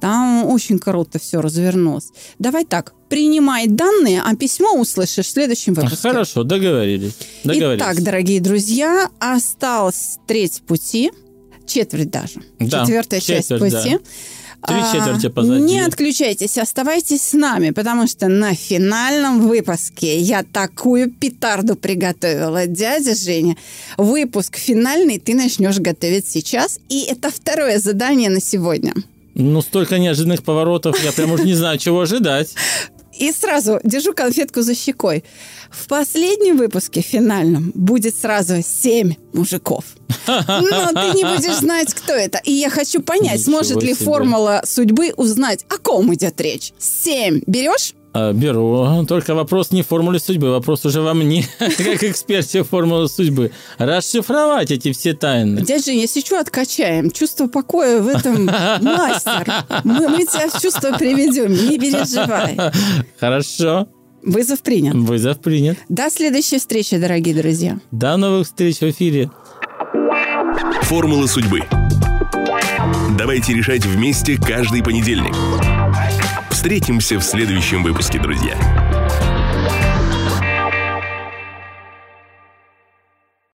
Там 0.00 0.46
очень 0.46 0.78
круто 0.78 1.18
все 1.18 1.40
развернулось. 1.40 2.08
Давай 2.38 2.64
так, 2.64 2.94
принимай 3.10 3.66
данные, 3.66 4.22
а 4.24 4.34
письмо 4.34 4.74
услышишь 4.80 5.26
в 5.26 5.30
следующем 5.30 5.74
выпуске. 5.74 6.08
Хорошо, 6.08 6.42
договорились. 6.42 7.12
Договорились. 7.44 7.82
Итак, 7.82 8.02
дорогие 8.02 8.40
друзья, 8.40 9.10
осталась 9.18 10.18
треть 10.26 10.62
пути, 10.66 11.12
четверть 11.66 12.10
даже, 12.10 12.40
Да, 12.58 12.80
четвертая 12.80 13.20
часть 13.20 13.48
пути. 13.50 13.98
Три 14.66 14.76
А, 14.76 14.92
четверти 14.92 15.28
позади. 15.28 15.62
Не 15.62 15.80
отключайтесь, 15.80 16.58
оставайтесь 16.58 17.22
с 17.22 17.32
нами, 17.32 17.70
потому 17.70 18.06
что 18.06 18.28
на 18.28 18.54
финальном 18.54 19.48
выпуске 19.48 20.18
я 20.18 20.42
такую 20.42 21.10
петарду 21.10 21.76
приготовила, 21.76 22.66
дядя 22.66 23.14
Женя. 23.14 23.56
Выпуск 23.96 24.56
финальный 24.56 25.18
ты 25.18 25.34
начнешь 25.34 25.78
готовить 25.78 26.28
сейчас, 26.28 26.78
и 26.88 27.02
это 27.02 27.30
второе 27.30 27.78
задание 27.78 28.28
на 28.28 28.40
сегодня. 28.40 28.92
Ну, 29.34 29.62
столько 29.62 29.98
неожиданных 29.98 30.42
поворотов, 30.42 31.02
я 31.02 31.12
прям 31.12 31.32
уже 31.32 31.44
не 31.44 31.54
знаю, 31.54 31.78
чего 31.78 32.00
ожидать. 32.00 32.54
И 33.18 33.32
сразу 33.32 33.80
держу 33.84 34.12
конфетку 34.14 34.62
за 34.62 34.74
щекой. 34.74 35.24
В 35.70 35.86
последнем 35.88 36.56
выпуске 36.56 37.00
финальном 37.00 37.72
будет 37.74 38.16
сразу 38.16 38.62
семь 38.62 39.14
мужиков. 39.32 39.84
Но 40.26 40.38
ты 40.92 41.16
не 41.16 41.24
будешь 41.24 41.56
знать, 41.58 41.92
кто 41.94 42.12
это. 42.12 42.40
И 42.44 42.52
я 42.52 42.70
хочу 42.70 43.02
понять, 43.02 43.40
Ничего 43.40 43.62
сможет 43.62 43.82
ли 43.82 43.94
себе. 43.94 44.04
формула 44.04 44.62
судьбы 44.64 45.12
узнать, 45.16 45.64
о 45.68 45.78
ком 45.78 46.12
идет 46.14 46.40
речь. 46.40 46.72
Семь. 46.78 47.40
Берешь? 47.46 47.94
А, 48.12 48.32
Беру. 48.32 49.04
Только 49.06 49.34
вопрос 49.34 49.70
не 49.70 49.82
в 49.82 49.86
формуле 49.86 50.18
судьбы, 50.18 50.50
вопрос 50.50 50.84
уже 50.84 51.00
во 51.00 51.14
мне, 51.14 51.46
как 51.58 52.02
эксперте 52.02 52.64
формулы 52.64 53.08
судьбы. 53.08 53.52
Расшифровать 53.78 54.70
эти 54.70 54.92
все 54.92 55.14
тайны. 55.14 55.60
Дядя 55.62 55.84
Жень, 55.84 56.00
если 56.00 56.20
что, 56.20 56.40
откачаем. 56.40 57.10
Чувство 57.10 57.46
покоя 57.46 58.00
в 58.00 58.08
этом 58.08 58.44
мастер. 58.82 59.52
Мы, 59.84 60.08
мы 60.08 60.24
тебя 60.24 60.48
в 60.48 60.60
чувство 60.60 60.92
приведем, 60.98 61.52
не 61.52 61.78
переживай. 61.78 62.58
Хорошо. 63.20 63.88
Вызов 64.22 64.60
принят. 64.60 64.94
Вызов 64.94 65.40
принят. 65.40 65.78
До 65.88 66.10
следующей 66.10 66.58
встречи, 66.58 66.98
дорогие 66.98 67.34
друзья. 67.34 67.78
До 67.90 68.16
новых 68.16 68.46
встреч 68.46 68.78
в 68.78 68.90
эфире. 68.90 69.30
Формула 70.82 71.26
судьбы. 71.26 71.62
Давайте 73.16 73.54
решать 73.54 73.86
вместе 73.86 74.36
каждый 74.36 74.82
понедельник. 74.82 75.34
Встретимся 76.60 77.18
в 77.18 77.22
следующем 77.22 77.82
выпуске, 77.82 78.18
друзья. 78.18 78.89